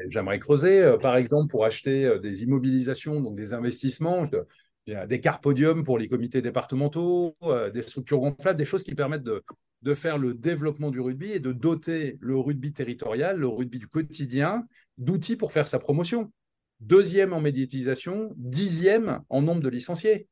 j'aimerais 0.10 0.40
creuser. 0.40 0.96
par 1.02 1.16
exemple, 1.16 1.50
pour 1.50 1.66
acheter 1.66 2.20
des 2.20 2.44
immobilisations, 2.44 3.22
donc 3.22 3.36
des 3.36 3.54
investissements, 3.54 4.28
des 4.88 5.20
carpodiums 5.20 5.84
pour 5.84 6.00
les 6.00 6.08
comités 6.08 6.42
départementaux, 6.42 7.36
des 7.74 7.82
structures 7.84 8.20
gonflables, 8.20 8.58
des 8.58 8.66
choses 8.66 8.84
qui 8.84 8.96
permettent 8.96 9.24
de, 9.24 9.44
de 9.84 9.94
faire 9.94 10.18
le 10.18 10.34
développement 10.34 10.90
du 10.90 11.00
rugby 11.00 11.32
et 11.32 11.40
de 11.40 11.52
doter 11.52 12.18
le 12.20 12.38
rugby 12.38 12.74
territorial, 12.74 13.38
le 13.38 13.48
rugby 13.48 13.80
du 13.80 13.88
quotidien, 13.88 14.66
d'outils 14.98 15.36
pour 15.36 15.52
faire 15.52 15.68
sa 15.68 15.80
promotion 15.80 16.32
deuxième 16.80 17.34
en 17.34 17.42
médiatisation, 17.42 18.34
dixième 18.38 19.22
en 19.30 19.42
nombre 19.42 19.62
de 19.62 19.70
licenciés. 19.70 20.28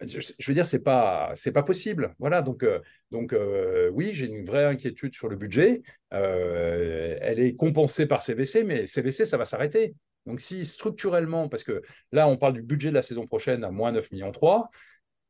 Je, 0.00 0.46
veux 0.46 0.54
dire, 0.54 0.66
c'est 0.66 0.84
pas, 0.84 1.34
pas 1.52 1.62
possible. 1.64 2.14
Voilà, 2.20 2.40
donc, 2.40 2.62
euh, 2.62 2.80
euh, 3.12 3.90
oui, 3.92 4.10
j'ai 4.12 4.26
une 4.26 4.44
vraie 4.44 4.64
inquiétude 4.64 5.12
sur 5.12 5.28
le 5.28 5.34
budget. 5.36 5.82
Euh, 6.14 7.18
elle 7.20 7.40
est 7.40 7.56
compensée 7.56 8.06
par 8.06 8.22
CVC, 8.22 8.62
mais 8.62 8.86
CVC, 8.86 9.26
ça 9.26 9.36
va 9.36 9.44
s'arrêter. 9.44 9.96
Donc, 10.24 10.40
si 10.40 10.66
structurellement, 10.66 11.48
parce 11.48 11.64
que 11.64 11.82
là, 12.12 12.28
on 12.28 12.36
parle 12.36 12.54
du 12.54 12.62
budget 12.62 12.90
de 12.90 12.94
la 12.94 13.02
saison 13.02 13.26
prochaine 13.26 13.64
à 13.64 13.72
moins 13.72 13.90
9 13.90 14.12
millions 14.12 14.30
3, 14.30 14.70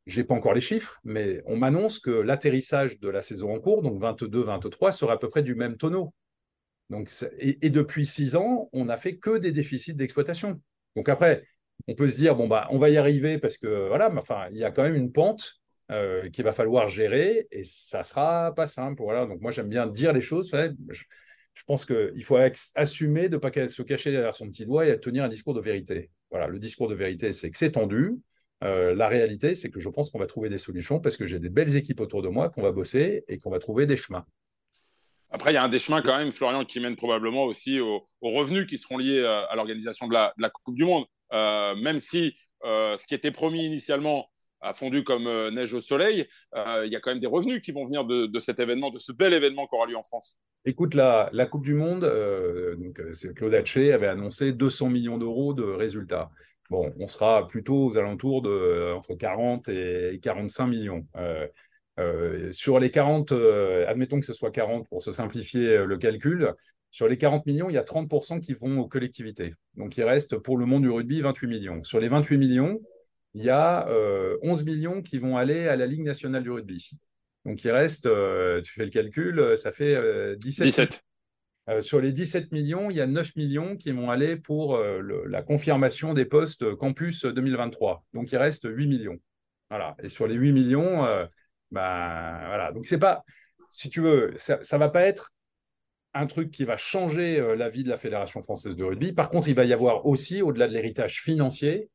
je 0.06 0.20
n'ai 0.20 0.24
pas 0.24 0.34
encore 0.34 0.54
les 0.54 0.60
chiffres, 0.60 1.00
mais 1.04 1.42
on 1.46 1.56
m'annonce 1.56 1.98
que 1.98 2.10
l'atterrissage 2.10 2.98
de 2.98 3.08
la 3.08 3.22
saison 3.22 3.54
en 3.54 3.60
cours, 3.60 3.82
donc 3.82 4.02
22-23, 4.02 4.92
sera 4.92 5.14
à 5.14 5.18
peu 5.18 5.30
près 5.30 5.42
du 5.42 5.54
même 5.54 5.76
tonneau. 5.76 6.12
Donc, 6.90 7.10
et, 7.38 7.70
depuis 7.70 8.06
six 8.06 8.36
ans, 8.36 8.68
on 8.72 8.86
n'a 8.86 8.96
fait 8.96 9.16
que 9.16 9.38
des 9.38 9.52
déficits 9.52 9.94
d'exploitation. 9.94 10.60
Donc 10.96 11.08
après, 11.08 11.44
on 11.86 11.94
peut 11.94 12.08
se 12.08 12.16
dire, 12.16 12.34
bon, 12.34 12.48
bah, 12.48 12.66
on 12.70 12.78
va 12.78 12.90
y 12.90 12.96
arriver 12.96 13.38
parce 13.38 13.58
que, 13.58 13.88
voilà, 13.88 14.08
mais 14.10 14.20
enfin, 14.20 14.48
il 14.52 14.58
y 14.58 14.64
a 14.64 14.70
quand 14.70 14.82
même 14.82 14.94
une 14.94 15.12
pente 15.12 15.54
euh, 15.90 16.28
qu'il 16.30 16.44
va 16.44 16.52
falloir 16.52 16.88
gérer 16.88 17.46
et 17.50 17.64
ça 17.64 18.04
sera 18.04 18.54
pas 18.54 18.66
simple. 18.66 19.02
Donc, 19.02 19.40
moi, 19.40 19.50
j'aime 19.50 19.68
bien 19.68 19.86
dire 19.86 20.12
les 20.12 20.20
choses. 20.20 20.50
Je, 20.88 21.04
je 21.58 21.62
pense 21.66 21.84
qu'il 21.84 22.24
faut 22.24 22.38
assumer 22.76 23.28
de 23.28 23.34
ne 23.34 23.40
pas 23.40 23.50
se 23.68 23.82
cacher 23.82 24.12
derrière 24.12 24.32
son 24.32 24.48
petit 24.48 24.64
doigt 24.64 24.86
et 24.86 25.00
tenir 25.00 25.24
un 25.24 25.28
discours 25.28 25.54
de 25.54 25.60
vérité. 25.60 26.10
Voilà, 26.30 26.46
le 26.46 26.60
discours 26.60 26.88
de 26.88 26.94
vérité, 26.94 27.32
c'est 27.32 27.50
que 27.50 27.58
c'est 27.58 27.72
tendu. 27.72 28.14
Euh, 28.64 28.94
la 28.94 29.08
réalité, 29.08 29.56
c'est 29.56 29.70
que 29.70 29.80
je 29.80 29.88
pense 29.88 30.10
qu'on 30.10 30.20
va 30.20 30.26
trouver 30.26 30.48
des 30.48 30.58
solutions 30.58 31.00
parce 31.00 31.16
que 31.16 31.26
j'ai 31.26 31.40
des 31.40 31.50
belles 31.50 31.74
équipes 31.76 32.00
autour 32.00 32.22
de 32.22 32.28
moi, 32.28 32.48
qu'on 32.48 32.62
va 32.62 32.70
bosser 32.70 33.24
et 33.26 33.38
qu'on 33.38 33.50
va 33.50 33.58
trouver 33.58 33.86
des 33.86 33.96
chemins. 33.96 34.24
Après, 35.30 35.50
il 35.50 35.54
y 35.54 35.56
a 35.58 35.62
un 35.62 35.68
des 35.68 35.78
chemins 35.78 36.02
quand 36.02 36.16
même, 36.16 36.32
Florian, 36.32 36.64
qui 36.64 36.80
mène 36.80 36.96
probablement 36.96 37.44
aussi 37.44 37.80
aux, 37.80 38.06
revenus 38.22 38.66
qui 38.66 38.78
seront 38.78 38.98
liés 38.98 39.20
euh, 39.20 39.46
à, 39.48 39.56
l'organisation 39.56 40.08
de 40.08 40.14
la, 40.14 40.50
Coupe 40.50 40.74
du 40.74 40.84
Monde. 40.84 41.04
Euh, 41.32 41.74
même 41.76 41.98
si 41.98 42.34
ce 42.64 43.06
qui 43.06 43.14
était 43.14 43.30
promis 43.30 43.64
initialement 43.64 44.28
a 44.60 44.72
fondu 44.72 45.04
comme 45.04 45.24
neige 45.50 45.72
au 45.74 45.80
soleil, 45.80 46.26
il 46.56 46.88
y 46.90 46.96
a 46.96 47.00
quand 47.00 47.10
même 47.10 47.20
des 47.20 47.28
revenus 47.28 47.60
qui 47.60 47.70
vont 47.70 47.84
venir 47.84 48.04
de, 48.04 48.40
cet 48.40 48.58
événement, 48.58 48.90
de 48.90 48.98
ce 48.98 49.12
bel 49.12 49.32
événement 49.32 49.66
qui 49.66 49.76
aura 49.76 49.86
lieu 49.86 49.96
en 49.96 50.02
France. 50.02 50.38
Écoute, 50.64 50.94
la, 50.94 51.30
Coupe 51.48 51.62
du 51.62 51.74
Monde, 51.74 52.00
donc, 52.80 53.00
Claude 53.36 53.54
Haché 53.54 53.92
avait 53.92 54.08
annoncé 54.08 54.52
200 54.52 54.88
millions 54.88 55.18
d'euros 55.18 55.54
de 55.54 55.62
résultats. 55.62 56.30
Bon, 56.70 56.92
on 56.98 57.06
sera 57.06 57.46
plutôt 57.46 57.86
aux 57.86 57.96
alentours 57.96 58.42
de 58.42 58.50
euh, 58.50 58.94
entre 58.94 59.14
40 59.14 59.68
et 59.70 60.20
45 60.22 60.66
millions. 60.66 61.06
Euh, 61.16 61.46
euh, 61.98 62.52
sur 62.52 62.78
les 62.78 62.90
40, 62.90 63.32
admettons 63.86 64.20
que 64.20 64.26
ce 64.26 64.32
soit 64.32 64.50
40 64.50 64.88
pour 64.88 65.02
se 65.02 65.12
simplifier 65.12 65.84
le 65.84 65.96
calcul, 65.98 66.52
sur 66.90 67.06
les 67.06 67.18
40 67.18 67.44
millions, 67.44 67.68
il 67.68 67.74
y 67.74 67.78
a 67.78 67.82
30% 67.82 68.40
qui 68.40 68.54
vont 68.54 68.80
aux 68.80 68.88
collectivités. 68.88 69.54
Donc 69.74 69.96
il 69.96 70.04
reste 70.04 70.38
pour 70.38 70.56
le 70.56 70.64
monde 70.64 70.82
du 70.82 70.90
rugby 70.90 71.20
28 71.20 71.46
millions. 71.46 71.84
Sur 71.84 72.00
les 72.00 72.08
28 72.08 72.38
millions, 72.38 72.80
il 73.34 73.44
y 73.44 73.50
a 73.50 73.86
11 74.42 74.64
millions 74.64 75.02
qui 75.02 75.18
vont 75.18 75.36
aller 75.36 75.68
à 75.68 75.76
la 75.76 75.86
Ligue 75.86 76.02
nationale 76.02 76.42
du 76.42 76.50
rugby. 76.50 76.90
Donc 77.44 77.62
il 77.62 77.70
reste, 77.70 78.04
tu 78.04 78.72
fais 78.72 78.84
le 78.84 78.90
calcul, 78.90 79.58
ça 79.58 79.70
fait 79.70 80.36
17. 80.36 80.66
17. 80.66 81.02
Euh, 81.68 81.82
sur 81.82 82.00
les 82.00 82.12
17 82.12 82.50
millions, 82.50 82.90
il 82.90 82.96
y 82.96 83.00
a 83.00 83.06
9 83.06 83.36
millions 83.36 83.76
qui 83.76 83.92
vont 83.92 84.10
aller 84.10 84.36
pour 84.36 84.76
euh, 84.76 85.02
la 85.26 85.42
confirmation 85.42 86.14
des 86.14 86.24
postes 86.24 86.74
campus 86.76 87.26
2023. 87.26 88.04
Donc, 88.14 88.32
il 88.32 88.36
reste 88.38 88.66
8 88.68 88.86
millions. 88.86 89.18
Voilà. 89.68 89.94
Et 90.02 90.08
sur 90.08 90.26
les 90.26 90.34
8 90.34 90.52
millions, 90.52 91.04
euh, 91.04 91.26
ben, 91.70 92.38
voilà. 92.46 92.72
Donc, 92.72 92.86
c'est 92.86 92.98
pas, 92.98 93.24
si 93.70 93.90
tu 93.90 94.00
veux, 94.00 94.34
ça 94.38 94.58
ne 94.58 94.78
va 94.78 94.88
pas 94.88 95.02
être 95.02 95.32
un 96.14 96.26
truc 96.26 96.50
qui 96.50 96.64
va 96.64 96.76
changer 96.76 97.54
la 97.56 97.68
vie 97.68 97.84
de 97.84 97.88
la 97.88 97.98
Fédération 97.98 98.42
française 98.42 98.76
de 98.76 98.84
rugby. 98.84 99.12
Par 99.12 99.28
contre, 99.30 99.48
il 99.48 99.54
va 99.54 99.64
y 99.64 99.72
avoir 99.72 100.06
aussi, 100.06 100.42
au-delà 100.42 100.66
de 100.66 100.72
l'héritage 100.72 101.22
financier, 101.22 101.90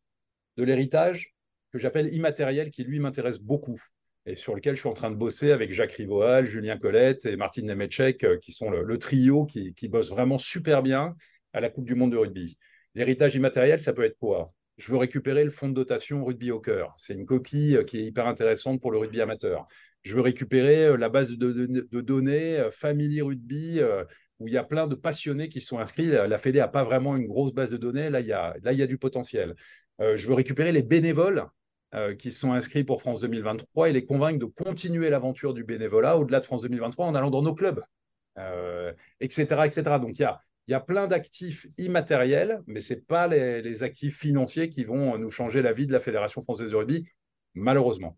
de 0.57 0.63
l'héritage 0.63 1.33
que 1.71 1.79
j'appelle 1.79 2.13
immatériel, 2.13 2.69
qui 2.71 2.83
lui 2.83 2.99
m'intéresse 2.99 3.39
beaucoup 3.39 3.81
et 4.25 4.35
sur 4.35 4.55
lequel 4.55 4.75
je 4.75 4.81
suis 4.81 4.89
en 4.89 4.93
train 4.93 5.11
de 5.11 5.15
bosser 5.15 5.51
avec 5.51 5.71
Jacques 5.71 5.93
Rivoal, 5.93 6.45
Julien 6.45 6.77
Colette 6.77 7.25
et 7.25 7.35
Martin 7.35 7.63
Nemetchek, 7.63 8.23
euh, 8.23 8.37
qui 8.37 8.51
sont 8.51 8.69
le, 8.69 8.97
trio 8.97 9.45
qui, 9.45 9.73
qui 9.73 9.87
bosse 9.87 10.09
vraiment 10.09 10.37
super 10.37 10.81
bien 10.81 11.15
à 11.51 11.59
la 11.59 11.69
Coupe 11.69 11.85
du 11.85 11.95
Monde 11.95 12.11
de 12.11 12.17
rugby. 12.17 12.57
L'héritage 12.95 13.35
immatériel, 13.35 13.81
ça 13.81 13.93
peut 13.93 14.03
être 14.03 14.17
quoi? 14.17 14.53
Je 14.77 14.91
veux 14.91 14.97
récupérer 14.97 15.43
le 15.43 15.49
fonds 15.49 15.69
de 15.69 15.73
dotation 15.73 16.23
rugby 16.25 16.51
au 16.51 16.59
cœur. 16.59 16.95
C'est 16.97 17.13
une 17.13 17.25
coquille 17.25 17.77
euh, 17.77 17.83
qui 17.83 17.99
est 17.99 18.03
hyper 18.03 18.27
intéressante 18.27 18.81
pour 18.81 18.91
le 18.91 18.97
rugby 18.97 19.21
amateur. 19.21 19.67
Je 20.01 20.15
veux 20.15 20.21
récupérer 20.21 20.85
euh, 20.85 20.97
la 20.97 21.09
base 21.09 21.31
de, 21.31 22.01
données 22.01 22.63
Family 22.71 23.21
Rugby, 23.21 23.81
où 24.39 24.47
il 24.47 24.53
y 24.53 24.57
a 24.57 24.63
plein 24.63 24.87
de 24.87 24.95
passionnés 24.95 25.49
qui 25.49 25.61
sont 25.61 25.79
inscrits. 25.79 26.07
La 26.07 26.37
Fédé 26.37 26.59
n'a 26.59 26.67
pas 26.67 26.83
vraiment 26.83 27.15
une 27.15 27.27
grosse 27.27 27.53
base 27.53 27.69
de 27.69 27.77
données. 27.77 28.09
Là, 28.09 28.19
il 28.19 28.27
y 28.27 28.33
a, 28.33 28.55
là, 28.63 28.73
y 28.73 28.81
a 28.81 28.87
du 28.87 28.97
potentiel. 28.97 29.55
je 29.99 30.27
veux 30.27 30.33
récupérer 30.33 30.71
les 30.71 30.83
bénévoles 30.83 31.47
euh, 31.95 32.15
qui 32.15 32.31
sont 32.31 32.53
inscrits 32.53 32.83
pour 32.83 33.01
France 33.01 33.21
2023 33.21 33.89
et 33.89 33.93
les 33.93 34.03
convaincre 34.03 34.39
de 34.39 34.45
continuer 34.45 35.11
l'aventure 35.11 35.53
du 35.53 35.63
bénévolat 35.63 36.17
au-delà 36.17 36.39
de 36.39 36.45
France 36.45 36.63
2023 36.63 37.05
en 37.05 37.13
allant 37.13 37.29
dans 37.29 37.43
nos 37.43 37.53
clubs, 37.53 37.83
etc., 39.19 39.47
euh, 39.51 39.63
etc. 39.63 39.83
Donc 40.01 40.17
il 40.17 40.23
y 40.23 40.25
a, 40.25 40.41
y 40.71 40.73
a 40.73 40.79
plein 40.79 41.07
d'actifs 41.07 41.67
immatériels, 41.77 42.61
mais 42.67 42.81
ce 42.81 42.93
n'est 42.93 43.01
pas 43.01 43.27
les, 43.27 43.83
actifs 43.83 44.17
financiers 44.17 44.69
qui 44.69 44.83
vont 44.83 45.17
nous 45.17 45.29
changer 45.29 45.61
la 45.61 45.73
vie 45.73 45.87
de 45.87 45.91
la 45.91 45.99
Fédération 45.99 46.41
française 46.41 46.71
de 46.71 46.75
rugby, 46.75 47.07
malheureusement. 47.53 48.17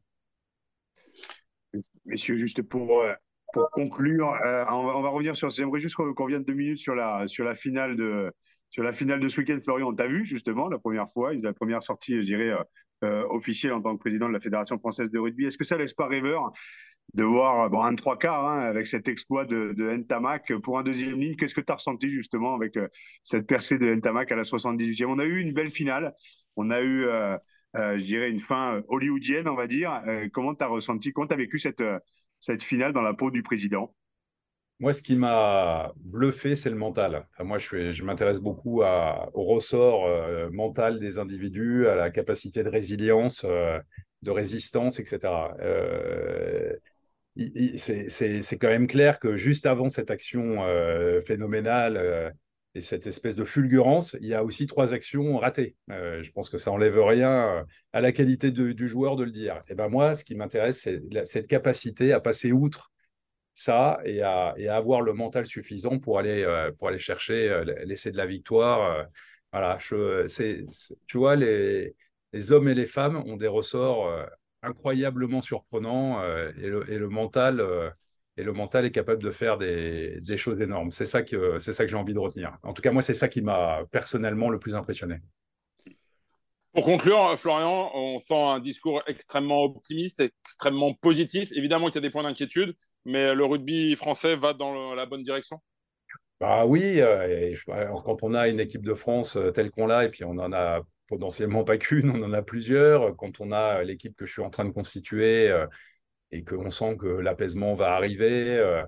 Messieurs, 2.05 2.37
juste 2.37 2.61
pour, 2.61 3.01
euh, 3.01 3.13
pour 3.51 3.69
conclure, 3.71 4.27
on, 4.27 4.85
va, 4.85 4.97
on, 4.97 5.01
va, 5.01 5.09
revenir 5.09 5.35
sur. 5.35 5.49
J'aimerais 5.49 5.79
juste 5.79 5.95
qu'on 5.95 6.13
revienne 6.13 6.43
deux 6.43 6.53
minutes 6.53 6.79
sur 6.79 6.95
la, 6.95 7.27
sur 7.27 7.43
la 7.43 7.53
finale 7.53 7.97
de, 7.97 8.31
sur 8.69 8.83
la 8.83 8.91
finale 8.91 9.21
de 9.21 9.29
ce 9.29 9.39
week-end, 9.39 9.57
Florian, 9.63 9.87
on 9.87 9.95
t'a 9.95 10.07
vu 10.07 10.25
justement 10.25 10.67
la 10.67 10.79
première 10.79 11.07
fois, 11.07 11.33
la 11.33 11.53
première 11.53 11.81
sortie, 11.81 12.15
je 12.15 12.25
dirais, 12.25 12.53
euh, 13.03 13.23
officielle 13.29 13.71
en 13.71 13.81
tant 13.81 13.95
que 13.95 14.01
président 14.01 14.27
de 14.27 14.33
la 14.33 14.39
Fédération 14.39 14.77
française 14.79 15.09
de 15.09 15.19
rugby. 15.19 15.45
Est-ce 15.45 15.57
que 15.57 15.63
ça 15.63 15.77
laisse 15.77 15.93
pas 15.93 16.07
rêveur 16.07 16.51
de 17.13 17.23
voir 17.23 17.69
bon, 17.69 17.81
un 17.81 17.95
trois 17.95 18.17
quarts 18.17 18.47
hein, 18.47 18.59
avec 18.61 18.87
cet 18.87 19.07
exploit 19.07 19.45
de, 19.45 19.73
de 19.73 19.89
Ntamak 19.95 20.53
pour 20.57 20.77
un 20.79 20.83
deuxième 20.83 21.19
ligne 21.19 21.35
Qu'est-ce 21.35 21.55
que 21.55 21.61
tu 21.61 21.71
as 21.71 21.75
ressenti 21.75 22.09
justement 22.09 22.55
avec 22.55 22.75
euh, 22.77 22.87
cette 23.23 23.47
percée 23.47 23.77
de 23.77 23.93
Ntamak 23.93 24.31
à 24.31 24.35
la 24.35 24.43
78e 24.43 25.05
On 25.05 25.19
a 25.19 25.25
eu 25.25 25.39
une 25.39 25.53
belle 25.53 25.69
finale, 25.69 26.13
on 26.55 26.71
a 26.71 26.81
eu, 26.81 27.05
euh, 27.05 27.37
je 27.75 28.03
dirais, 28.03 28.29
une 28.29 28.39
fin 28.39 28.81
hollywoodienne, 28.87 29.47
on 29.47 29.55
va 29.55 29.67
dire. 29.67 30.01
comment 30.33 30.55
tu 30.55 30.63
as 30.63 30.67
ressenti, 30.67 31.13
comment 31.13 31.27
tu 31.27 31.33
as 31.33 31.37
vécu 31.37 31.59
cette, 31.59 31.83
cette 32.39 32.63
finale 32.63 32.93
dans 32.93 33.01
la 33.01 33.13
peau 33.13 33.31
du 33.31 33.43
président? 33.43 33.93
Moi, 34.79 34.91
ce 34.91 35.01
qui 35.01 35.15
m'a 35.15 35.93
bluffé, 35.95 36.57
c'est 36.57 36.69
le 36.69 36.75
mental. 36.75 37.25
moi, 37.39 37.57
je, 37.57 38.03
m'intéresse 38.03 38.39
beaucoup 38.39 38.81
au 38.81 39.43
ressort 39.45 40.05
euh, 40.05 40.49
mental 40.51 40.99
des 40.99 41.17
individus, 41.17 41.87
à 41.87 41.95
la 41.95 42.11
capacité 42.11 42.61
de 42.61 42.67
résilience, 42.69 43.45
euh, 43.45 43.79
de 44.21 44.31
résistance, 44.31 44.99
etc. 44.99 45.55
Euh, 45.61 46.73
c'est 47.35 48.57
quand 48.59 48.69
même 48.69 48.87
clair 48.87 49.19
que 49.19 49.35
juste 49.35 49.65
avant 49.65 49.89
cette 49.89 50.11
action 50.11 50.59
phénoménale 51.25 52.33
et 52.73 52.81
cette 52.81 53.07
espèce 53.07 53.35
de 53.35 53.45
fulgurance, 53.45 54.17
il 54.21 54.27
y 54.27 54.33
a 54.33 54.43
aussi 54.43 54.67
trois 54.67 54.93
actions 54.93 55.37
ratées. 55.37 55.75
je 55.89 56.31
pense 56.31 56.49
que 56.49 56.57
ça 56.57 56.71
enlève 56.71 56.99
rien 56.99 57.65
à 57.93 58.01
la 58.01 58.11
qualité 58.11 58.51
du 58.51 58.87
joueur 58.87 59.15
de 59.15 59.23
le 59.23 59.31
dire. 59.31 59.63
Et 59.67 59.75
ben 59.75 59.89
moi, 59.89 60.15
ce 60.15 60.23
qui 60.23 60.35
m'intéresse, 60.35 60.81
c'est 60.81 61.01
cette 61.25 61.47
capacité 61.47 62.13
à 62.13 62.19
passer 62.19 62.51
outre 62.51 62.91
ça 63.55 63.99
et 64.03 64.21
à, 64.21 64.53
avoir 64.69 65.01
le 65.01 65.13
mental 65.13 65.45
suffisant 65.45 65.97
pour 65.99 66.19
aller, 66.19 66.43
euh, 66.43 66.71
pour 66.73 66.89
aller 66.89 66.99
chercher 66.99 67.49
euh, 67.49 67.63
l'essai 67.85 68.11
de 68.11 68.17
la 68.17 68.25
victoire. 68.25 68.81
Euh, 68.91 69.03
voilà, 69.51 69.77
tu 71.07 71.17
vois, 71.17 71.35
les, 71.37 71.95
hommes 72.51 72.67
et 72.67 72.73
les 72.73 72.85
femmes 72.85 73.23
ont 73.25 73.37
des 73.37 73.47
ressorts 73.47 74.27
incroyablement 74.65 75.41
surprenants 75.41 76.21
et 76.23 76.67
le, 76.67 76.89
et, 76.91 76.97
le, 76.97 77.09
mental. 77.09 77.63
et 78.37 78.43
le 78.43 78.53
mental 78.53 78.85
est 78.85 78.91
capable 78.91 79.23
de 79.23 79.31
faire 79.31 79.57
des, 79.57 80.19
des 80.21 80.37
choses 80.37 80.59
énormes. 80.61 80.91
C'est 80.91 81.05
ça 81.05 81.23
que, 81.23 81.59
c'est 81.59 81.73
ça 81.73 81.85
que 81.85 81.91
j'ai 81.91 81.97
envie 81.97 82.13
de 82.13 82.19
retenir. 82.19 82.57
En 82.63 82.73
tout 82.73 82.81
cas, 82.81 82.91
moi, 82.91 83.01
c'est 83.01 83.13
ça 83.13 83.27
qui 83.29 83.41
m'a 83.41 83.85
personnellement 83.91 84.49
le 84.49 84.59
plus 84.59 84.75
impressionné. 84.75 85.17
Pour 86.73 86.83
conclure, 86.83 87.39
Florian, 87.39 87.89
on 87.93 88.19
sent 88.19 88.35
un 88.35 88.59
discours 88.59 89.01
extrêmement 89.07 89.63
optimiste, 89.63 90.19
extrêmement 90.19 90.93
positif. 90.93 91.51
Évidemment 91.53 91.87
qu'il 91.87 91.95
y 91.95 91.97
a 91.99 92.01
des 92.01 92.09
points 92.09 92.23
d'inquiétude, 92.23 92.75
mais 93.05 93.33
le 93.33 93.45
rugby 93.45 93.95
français 93.95 94.35
va 94.35 94.53
dans 94.53 94.93
la 94.93 95.05
bonne 95.05 95.23
direction 95.23 95.61
Bah 96.41 96.65
oui, 96.65 96.99
euh, 96.99 97.55
quand 97.65 98.17
on 98.23 98.33
a 98.33 98.47
une 98.49 98.59
équipe 98.59 98.83
de 98.83 98.93
France 98.93 99.37
euh, 99.37 99.51
telle 99.51 99.71
qu'on 99.71 99.87
l'a, 99.87 100.03
et 100.05 100.09
puis 100.09 100.25
on 100.25 100.31
en 100.37 100.51
a 100.51 100.81
potentiellement 101.07 101.63
pas 101.63 101.77
qu'une, 101.77 102.09
on 102.09 102.21
en 102.23 102.33
a 102.33 102.41
plusieurs, 102.41 103.15
quand 103.15 103.39
on 103.41 103.51
a 103.51 103.83
l'équipe 103.83 104.15
que 104.15 104.25
je 104.25 104.33
suis 104.33 104.41
en 104.41 104.49
train 104.49 104.65
de 104.65 104.71
constituer 104.71 105.49
euh, 105.49 105.67
et 106.31 106.43
qu'on 106.43 106.69
sent 106.69 106.97
que 106.97 107.07
l'apaisement 107.07 107.75
va 107.75 107.93
arriver, 107.93 108.83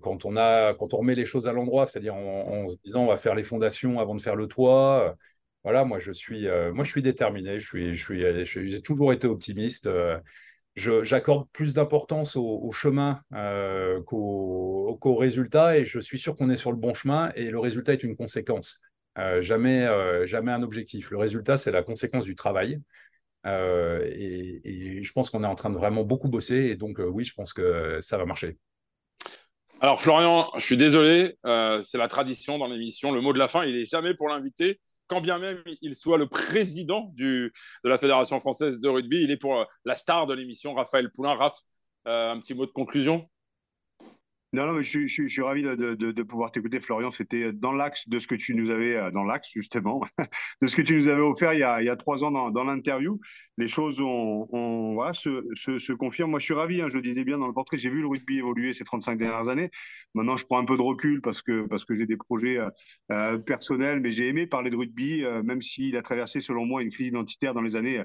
quand, 0.00 0.24
on 0.24 0.36
a, 0.36 0.72
quand 0.74 0.94
on 0.94 0.98
remet 0.98 1.16
les 1.16 1.26
choses 1.26 1.48
à 1.48 1.52
l'endroit, 1.52 1.86
c'est-à-dire 1.86 2.14
en, 2.14 2.68
se 2.68 2.76
disant 2.84 3.02
on 3.04 3.08
va 3.08 3.16
faire 3.16 3.34
les 3.34 3.42
fondations 3.42 3.98
avant 3.98 4.14
de 4.14 4.22
faire 4.22 4.36
le 4.36 4.46
toit, 4.46 5.16
voilà, 5.64 5.84
moi 5.84 5.98
je 5.98 6.12
suis, 6.12 6.48
euh, 6.48 6.72
moi 6.72 6.84
je 6.84 6.90
suis 6.90 7.02
déterminé. 7.02 7.58
Je 7.58 7.66
suis, 7.66 7.94
je 7.94 8.44
suis, 8.44 8.68
j'ai 8.68 8.82
toujours 8.82 9.12
été 9.12 9.26
optimiste. 9.28 9.86
Euh, 9.86 10.18
j'accorde 10.74 11.48
plus 11.52 11.74
d'importance 11.74 12.36
au, 12.36 12.70
chemin 12.72 13.20
euh, 13.34 14.00
qu'au, 14.02 15.16
résultat 15.16 15.78
et 15.78 15.84
je 15.84 16.00
suis 16.00 16.18
sûr 16.18 16.36
qu'on 16.36 16.50
est 16.50 16.56
sur 16.56 16.72
le 16.72 16.78
bon 16.78 16.94
chemin 16.94 17.30
et 17.36 17.50
le 17.50 17.58
résultat 17.58 17.92
est 17.92 18.02
une 18.02 18.16
conséquence, 18.16 18.80
jamais, 19.40 19.86
jamais 20.26 20.52
un 20.52 20.62
objectif. 20.62 21.10
Le 21.10 21.18
résultat 21.18 21.56
c'est 21.56 21.72
la 21.72 21.82
conséquence 21.82 22.24
du 22.24 22.34
travail. 22.34 22.80
Et, 23.44 24.60
et, 24.64 25.02
je 25.02 25.12
pense 25.12 25.30
qu'on 25.30 25.42
est 25.42 25.48
en 25.48 25.54
train 25.54 25.70
de 25.70 25.76
vraiment 25.76 26.04
beaucoup 26.04 26.28
bosser 26.28 26.66
et 26.66 26.76
donc 26.76 26.98
oui, 26.98 27.24
je 27.24 27.34
pense 27.34 27.52
que 27.52 27.98
ça 28.00 28.16
va 28.16 28.24
marcher. 28.24 28.56
Alors 29.80 30.00
Florian, 30.00 30.50
je 30.54 30.60
suis 30.60 30.76
désolé, 30.76 31.36
c'est 31.82 31.98
la 31.98 32.08
tradition 32.08 32.58
dans 32.58 32.68
l'émission. 32.68 33.12
Le 33.12 33.20
mot 33.20 33.32
de 33.32 33.38
la 33.38 33.48
fin, 33.48 33.64
il 33.64 33.76
est 33.76 33.86
jamais 33.86 34.14
pour 34.14 34.28
l'invité 34.28 34.80
quand 35.12 35.20
bien 35.20 35.38
même 35.38 35.62
il 35.82 35.94
soit 35.94 36.16
le 36.16 36.26
président 36.26 37.12
de 37.16 37.52
la 37.84 37.98
Fédération 37.98 38.40
française 38.40 38.80
de 38.80 38.88
rugby, 38.88 39.22
il 39.22 39.30
est 39.30 39.36
pour 39.36 39.60
euh, 39.60 39.64
la 39.84 39.94
star 39.94 40.26
de 40.26 40.34
l'émission, 40.34 40.72
Raphaël 40.72 41.10
Poulain. 41.12 41.34
Raph, 41.34 41.58
euh, 42.06 42.32
un 42.32 42.40
petit 42.40 42.54
mot 42.54 42.64
de 42.64 42.70
conclusion? 42.70 43.28
Non, 44.54 44.66
non, 44.66 44.74
mais 44.74 44.82
je, 44.82 45.06
je, 45.06 45.22
je 45.22 45.28
suis 45.28 45.42
ravi 45.42 45.62
de, 45.62 45.74
de, 45.74 45.94
de 45.94 46.22
pouvoir 46.22 46.52
t'écouter, 46.52 46.78
Florian. 46.78 47.10
C'était 47.10 47.52
dans 47.52 47.72
l'axe 47.72 48.06
de 48.08 48.18
ce 48.18 48.26
que 48.26 48.34
tu 48.34 48.54
nous 48.54 48.68
avais, 48.68 48.96
euh, 48.96 49.10
dans 49.10 49.24
l'axe 49.24 49.50
justement, 49.50 50.02
de 50.62 50.66
ce 50.66 50.76
que 50.76 50.82
tu 50.82 50.94
nous 50.94 51.08
avais 51.08 51.22
offert 51.22 51.54
il 51.54 51.60
y 51.60 51.62
a, 51.62 51.80
il 51.80 51.86
y 51.86 51.88
a 51.88 51.96
trois 51.96 52.22
ans 52.22 52.30
dans, 52.30 52.50
dans 52.50 52.64
l'interview. 52.64 53.18
Les 53.58 53.68
choses 53.68 54.00
ont, 54.00 54.94
voilà, 54.94 55.12
se, 55.12 55.44
se, 55.54 55.92
confirment. 55.92 56.30
Moi, 56.30 56.38
je 56.38 56.46
suis 56.46 56.54
ravi. 56.54 56.80
Hein, 56.80 56.88
je 56.88 56.96
le 56.96 57.02
disais 57.02 57.22
bien 57.22 57.36
dans 57.36 57.46
le 57.46 57.52
portrait. 57.52 57.76
J'ai 57.76 57.90
vu 57.90 58.00
le 58.00 58.06
rugby 58.06 58.38
évoluer 58.38 58.72
ces 58.72 58.84
35 58.84 59.18
dernières 59.18 59.50
années. 59.50 59.70
Maintenant, 60.14 60.38
je 60.38 60.46
prends 60.46 60.58
un 60.58 60.64
peu 60.64 60.76
de 60.76 60.82
recul 60.82 61.20
parce 61.20 61.42
que 61.42 61.66
parce 61.66 61.84
que 61.84 61.94
j'ai 61.94 62.06
des 62.06 62.16
projets 62.16 62.58
euh, 62.58 62.70
euh, 63.10 63.38
personnels, 63.38 64.00
mais 64.00 64.10
j'ai 64.10 64.28
aimé 64.28 64.46
parler 64.46 64.70
de 64.70 64.76
rugby, 64.76 65.22
euh, 65.22 65.42
même 65.42 65.60
s'il 65.60 65.96
a 65.98 66.02
traversé, 66.02 66.40
selon 66.40 66.64
moi, 66.64 66.82
une 66.82 66.90
crise 66.90 67.08
identitaire 67.08 67.52
dans 67.52 67.60
les 67.60 67.76
années 67.76 68.02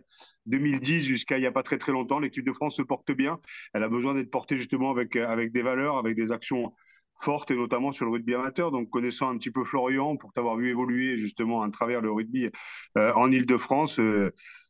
2010 0.47 1.01
jusqu'à 1.05 1.37
il 1.37 1.41
n'y 1.41 1.47
a 1.47 1.51
pas 1.51 1.63
très 1.63 1.77
très 1.77 1.93
longtemps. 1.93 2.19
L'équipe 2.19 2.45
de 2.45 2.53
France 2.53 2.75
se 2.75 2.81
porte 2.81 3.11
bien. 3.13 3.39
Elle 3.73 3.83
a 3.83 3.89
besoin 3.89 4.15
d'être 4.15 4.31
portée 4.31 4.57
justement 4.57 4.91
avec 4.91 5.15
avec 5.15 5.53
des 5.53 5.61
valeurs, 5.61 5.97
avec 5.97 6.15
des 6.17 6.33
actions 6.33 6.73
fortes 7.19 7.51
et 7.51 7.55
notamment 7.55 7.93
sur 7.93 8.05
le 8.05 8.11
rugby 8.11 8.35
amateur. 8.35 8.71
Donc, 8.71 8.89
connaissant 8.89 9.29
un 9.29 9.37
petit 9.37 9.51
peu 9.51 9.63
Florian, 9.63 10.17
pour 10.17 10.33
t'avoir 10.33 10.57
vu 10.57 10.69
évoluer 10.69 11.15
justement 11.15 11.63
à 11.63 11.69
travers 11.69 12.01
le 12.01 12.11
rugby 12.11 12.49
en 12.95 13.31
Ile-de-France, 13.31 13.99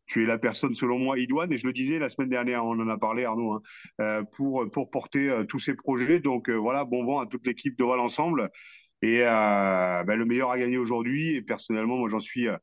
tu 0.07 0.23
es 0.23 0.25
la 0.25 0.37
personne, 0.37 0.73
selon 0.73 0.97
moi, 0.97 1.19
idoine. 1.19 1.51
Et 1.51 1.57
je 1.57 1.67
le 1.67 1.73
disais 1.73 1.99
la 1.99 2.09
semaine 2.09 2.29
dernière, 2.29 2.65
on 2.65 2.79
en 2.79 2.87
a 2.87 2.97
parlé, 2.97 3.25
Arnaud, 3.25 3.53
hein, 3.53 3.61
euh, 4.01 4.23
pour, 4.35 4.69
pour 4.71 4.89
porter 4.89 5.29
euh, 5.29 5.43
tous 5.43 5.59
ces 5.59 5.75
projets. 5.75 6.19
Donc, 6.19 6.49
euh, 6.49 6.55
voilà, 6.55 6.85
bon 6.85 7.05
vent 7.05 7.19
à 7.19 7.25
toute 7.27 7.45
l'équipe 7.45 7.77
de 7.77 7.83
Val 7.83 7.99
Ensemble. 7.99 8.49
Et 9.03 9.21
euh, 9.21 10.03
ben, 10.05 10.15
le 10.15 10.25
meilleur 10.25 10.49
a 10.49 10.57
gagné 10.57 10.77
aujourd'hui. 10.77 11.35
Et 11.35 11.41
personnellement, 11.41 11.97
moi, 11.97 12.09
j'en 12.09 12.19
suis, 12.19 12.47
euh, 12.47 12.57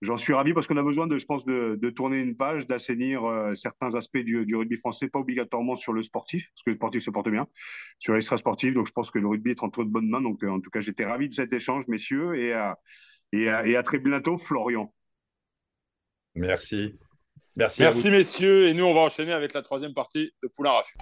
j'en 0.00 0.16
suis 0.16 0.32
ravi 0.32 0.52
parce 0.52 0.66
qu'on 0.66 0.76
a 0.76 0.82
besoin 0.82 1.06
de, 1.06 1.16
je 1.16 1.26
pense, 1.26 1.44
de, 1.44 1.78
de 1.80 1.90
tourner 1.90 2.18
une 2.18 2.36
page, 2.36 2.66
d'assainir 2.66 3.24
euh, 3.24 3.54
certains 3.54 3.94
aspects 3.94 4.18
du, 4.18 4.44
du, 4.46 4.56
rugby 4.56 4.76
français, 4.76 5.08
pas 5.08 5.20
obligatoirement 5.20 5.76
sur 5.76 5.92
le 5.92 6.02
sportif, 6.02 6.48
parce 6.52 6.62
que 6.64 6.70
le 6.70 6.76
sportif 6.76 7.02
se 7.02 7.10
porte 7.10 7.28
bien, 7.28 7.46
sur 7.98 8.14
l'extra 8.14 8.36
sportif. 8.36 8.74
Donc, 8.74 8.88
je 8.88 8.92
pense 8.92 9.10
que 9.12 9.20
le 9.20 9.28
rugby 9.28 9.50
est 9.50 9.62
entre 9.62 9.84
de 9.84 9.88
bonnes 9.88 10.08
mains. 10.08 10.22
Donc, 10.22 10.42
en 10.42 10.60
tout 10.60 10.70
cas, 10.70 10.80
j'étais 10.80 11.04
ravi 11.04 11.28
de 11.28 11.34
cet 11.34 11.52
échange, 11.52 11.86
messieurs, 11.86 12.34
et, 12.36 12.50
et, 13.32 13.44
et 13.44 13.76
à 13.76 13.82
très 13.84 13.98
bientôt, 13.98 14.38
Florian. 14.38 14.92
Merci. 16.36 16.94
Merci, 17.56 17.80
Merci 17.82 18.10
messieurs. 18.10 18.68
Et 18.68 18.74
nous, 18.74 18.84
on 18.84 18.94
va 18.94 19.00
enchaîner 19.00 19.32
avec 19.32 19.54
la 19.54 19.62
troisième 19.62 19.94
partie 19.94 20.30
de 20.42 20.48
Poulain 20.54 20.72
Rafut. 20.72 20.98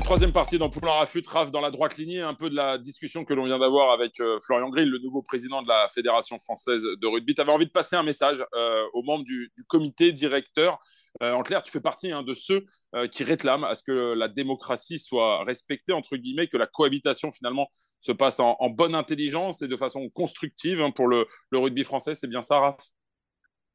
Troisième 0.00 0.32
partie 0.32 0.56
dans 0.56 0.70
Poulain 0.70 0.92
Rafut, 0.92 1.22
Raf 1.26 1.50
dans 1.50 1.60
la 1.60 1.70
droite 1.70 1.98
lignée, 1.98 2.22
un 2.22 2.32
peu 2.32 2.48
de 2.48 2.56
la 2.56 2.78
discussion 2.78 3.26
que 3.26 3.34
l'on 3.34 3.44
vient 3.44 3.58
d'avoir 3.58 3.92
avec 3.92 4.20
euh, 4.20 4.38
Florian 4.40 4.70
Grill, 4.70 4.88
le 4.88 4.98
nouveau 4.98 5.20
président 5.20 5.60
de 5.60 5.68
la 5.68 5.86
Fédération 5.88 6.38
française 6.38 6.82
de 6.82 7.06
rugby. 7.06 7.34
Tu 7.34 7.42
avais 7.42 7.52
envie 7.52 7.66
de 7.66 7.70
passer 7.70 7.94
un 7.94 8.02
message 8.02 8.42
euh, 8.54 8.84
aux 8.94 9.02
membres 9.02 9.24
du, 9.24 9.52
comité 9.68 10.10
directeur. 10.12 10.78
Euh, 11.22 11.34
en 11.34 11.42
clair, 11.42 11.62
tu 11.62 11.70
fais 11.70 11.80
partie 11.80 12.10
hein, 12.10 12.22
de 12.22 12.32
ceux 12.32 12.64
qui 13.10 13.22
réclament 13.22 13.64
à 13.64 13.74
ce 13.74 13.82
que 13.82 14.14
la 14.14 14.28
démocratie 14.28 14.98
soit 14.98 15.44
respectée, 15.44 15.92
entre 15.92 16.16
guillemets, 16.16 16.46
que 16.46 16.56
la 16.56 16.66
cohabitation 16.66 17.30
finalement 17.30 17.68
se 17.98 18.12
passe 18.12 18.40
en, 18.40 18.56
bonne 18.70 18.94
intelligence 18.94 19.60
et 19.60 19.68
de 19.68 19.76
façon 19.76 20.08
constructive 20.08 20.80
hein, 20.80 20.90
pour 20.90 21.06
le, 21.06 21.26
le 21.50 21.58
rugby 21.58 21.84
français. 21.84 22.14
C'est 22.14 22.28
bien 22.28 22.42
ça, 22.42 22.58
Raph? 22.60 22.76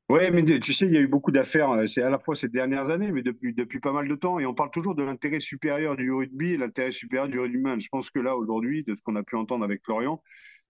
Oui, 0.10 0.32
mais 0.32 0.44
tu 0.44 0.74
sais, 0.74 0.86
il 0.86 0.94
y 0.94 0.98
a 0.98 1.02
eu 1.02 1.08
beaucoup 1.08 1.32
d'affaires, 1.32 1.70
euh, 1.72 1.86
c'est 1.86 2.02
à 2.02 2.10
la 2.10 2.18
fois 2.18 2.34
ces 2.36 2.48
dernières 2.48 2.90
années, 2.90 3.12
mais 3.12 3.22
depuis, 3.24 3.54
pas 3.82 3.92
mal 3.92 4.08
de 4.08 4.16
temps, 4.16 4.40
et 4.40 4.46
on 4.46 4.54
parle 4.54 4.72
toujours 4.72 4.96
de 4.96 5.04
l'intérêt 5.04 5.42
supérieur 5.42 5.98
du 5.98 6.12
rugby 6.14 6.54
et 6.54 6.58
l'intérêt 6.58 6.92
supérieur 6.92 7.28
du 7.28 7.40
rugby. 7.40 7.60
Je 7.80 7.90
pense 7.90 8.10
que 8.10 8.20
là, 8.20 8.38
aujourd'hui, 8.38 8.84
de 8.84 8.96
ce 8.96 9.02
qu'on 9.02 9.18
a 9.18 9.24
pu 9.24 9.36
entendre 9.36 9.66
avec 9.66 9.84
Florian, 9.84 10.22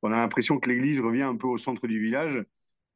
on 0.01 0.11
a 0.11 0.17
l'impression 0.17 0.59
que 0.59 0.69
l'Église 0.69 0.99
revient 0.99 1.23
un 1.23 1.35
peu 1.35 1.47
au 1.47 1.57
centre 1.57 1.87
du 1.87 1.99
village 1.99 2.43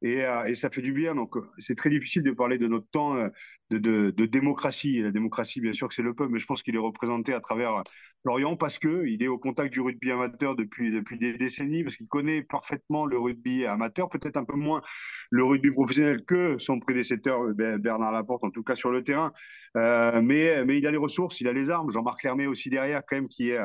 et, 0.02 0.24
euh, 0.24 0.44
et, 0.44 0.54
ça 0.54 0.68
fait 0.68 0.82
du 0.82 0.92
bien. 0.92 1.14
Donc, 1.14 1.36
c'est 1.58 1.76
très 1.76 1.88
difficile 1.88 2.22
de 2.22 2.32
parler 2.32 2.58
de 2.58 2.66
notre 2.66 2.88
temps 2.88 3.16
euh, 3.16 3.28
de, 3.70 4.10
démocratie. 4.26 5.00
La 5.00 5.12
démocratie, 5.12 5.60
bien 5.60 5.72
sûr, 5.72 5.88
que 5.88 5.94
c'est 5.94 6.02
le 6.02 6.12
peuple, 6.14 6.32
mais 6.32 6.40
je 6.40 6.46
pense 6.46 6.62
qu'il 6.62 6.74
est 6.74 6.78
représenté 6.78 7.32
à 7.32 7.40
travers 7.40 7.82
Florian 8.22 8.56
parce 8.56 8.78
que 8.78 9.06
il 9.06 9.22
est 9.22 9.28
au 9.28 9.38
contact 9.38 9.72
du 9.72 9.80
rugby 9.80 10.10
amateur 10.10 10.56
depuis 10.56 10.90
depuis 10.90 11.18
des 11.18 11.36
décennies, 11.36 11.84
parce 11.84 11.96
qu'il 11.96 12.08
connaît 12.08 12.42
parfaitement 12.42 13.06
le 13.06 13.18
rugby 13.18 13.64
amateur, 13.64 14.08
peut-être 14.08 14.36
un 14.36 14.44
peu 14.44 14.56
moins 14.56 14.82
le 15.30 15.44
rugby 15.44 15.70
professionnel 15.70 16.24
que 16.24 16.58
son 16.58 16.80
prédécesseur 16.80 17.54
Bernard 17.54 18.12
Laporte, 18.12 18.44
en 18.44 18.50
tout 18.50 18.62
cas 18.62 18.74
sur 18.74 18.90
le 18.90 19.02
terrain. 19.02 19.32
Euh, 19.76 20.20
mais 20.20 20.64
mais 20.64 20.78
il 20.78 20.86
a 20.86 20.90
les 20.90 20.98
ressources, 20.98 21.40
il 21.40 21.48
a 21.48 21.52
les 21.52 21.70
armes. 21.70 21.90
Jean-Marc 21.90 22.22
Lermé 22.24 22.46
aussi 22.46 22.70
derrière, 22.70 23.02
quand 23.06 23.16
même, 23.16 23.28
qui 23.28 23.50
est 23.50 23.60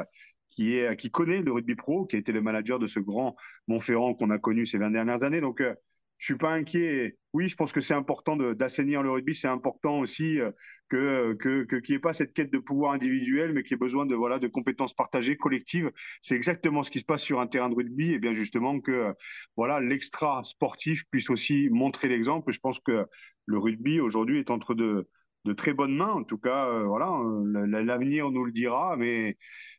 qui, 0.50 0.78
est, 0.78 0.96
qui 0.96 1.12
connaît 1.12 1.42
le 1.42 1.52
rugby 1.52 1.76
pro, 1.76 2.06
qui 2.06 2.16
a 2.16 2.20
été 2.20 2.32
le 2.32 2.42
manager 2.42 2.80
de 2.80 2.88
ce 2.88 3.00
grand 3.00 3.36
Montferrand 3.68 4.14
qu'on 4.14 4.30
a 4.30 4.38
connu 4.38 4.66
ces 4.66 4.78
20 4.78 4.92
dernières 4.92 5.24
années. 5.24 5.42
Donc, 5.42 5.62
euh, 5.62 5.74
je 6.18 6.26
suis 6.26 6.38
pas 6.38 6.52
inquiet. 6.52 7.18
Oui, 7.34 7.50
je 7.50 7.56
pense 7.56 7.72
que 7.72 7.82
c'est 7.82 7.94
important 7.94 8.36
d'assainir 8.36 9.04
le 9.04 9.12
rugby. 9.12 9.36
C'est 9.36 9.48
important 9.48 10.00
aussi 10.00 10.40
euh, 10.40 10.52
que 10.90 11.34
que 11.34 11.64
qu'il 11.64 11.94
n'y 11.94 11.98
ait 11.98 12.00
pas 12.00 12.14
cette 12.14 12.34
quête 12.34 12.52
de 12.52 12.58
pouvoir 12.58 12.94
individuel, 12.94 13.54
mais 13.54 13.62
qu'il 13.62 13.72
y 13.72 13.76
ait 13.76 13.78
besoin 13.78 14.06
de 14.06 14.16
voilà 14.16 14.40
de 14.40 14.48
compétences 14.48 14.96
partagées, 14.96 15.38
collectives. 15.38 15.92
C'est 16.22 16.36
exactement 16.36 16.82
ce 16.82 16.90
qui 16.90 17.00
se 17.00 17.06
passe 17.06 17.22
sur 17.22 17.40
un 17.40 17.48
terrain 17.48 17.70
de 17.70 17.76
rugby. 17.76 18.14
Et 18.14 18.20
bien 18.20 18.32
justement 18.32 18.80
que 18.80 19.14
voilà 19.56 19.80
l'extra 19.80 20.42
sportif 20.44 21.04
puisse 21.12 21.30
aussi 21.30 21.70
montrer 21.70 22.08
l'exemple. 22.08 22.52
Je 22.52 22.60
pense 22.60 22.80
que 22.80 23.06
le 23.46 23.58
rugby 23.58 24.00
aujourd'hui 24.00 24.40
est 24.40 24.50
entre 24.50 24.74
de 24.74 25.08
de 25.48 25.54
très 25.54 25.74
bonnes 25.74 25.96
mains. 25.96 26.12
En 26.12 26.24
tout 26.24 26.38
cas, 26.38 26.68
euh, 26.68 26.84
voilà, 26.84 27.10
euh, 27.10 27.84
l'avenir 27.84 28.30
nous 28.30 28.44
le 28.44 28.52
dira. 28.52 28.96
Mais, 28.98 29.38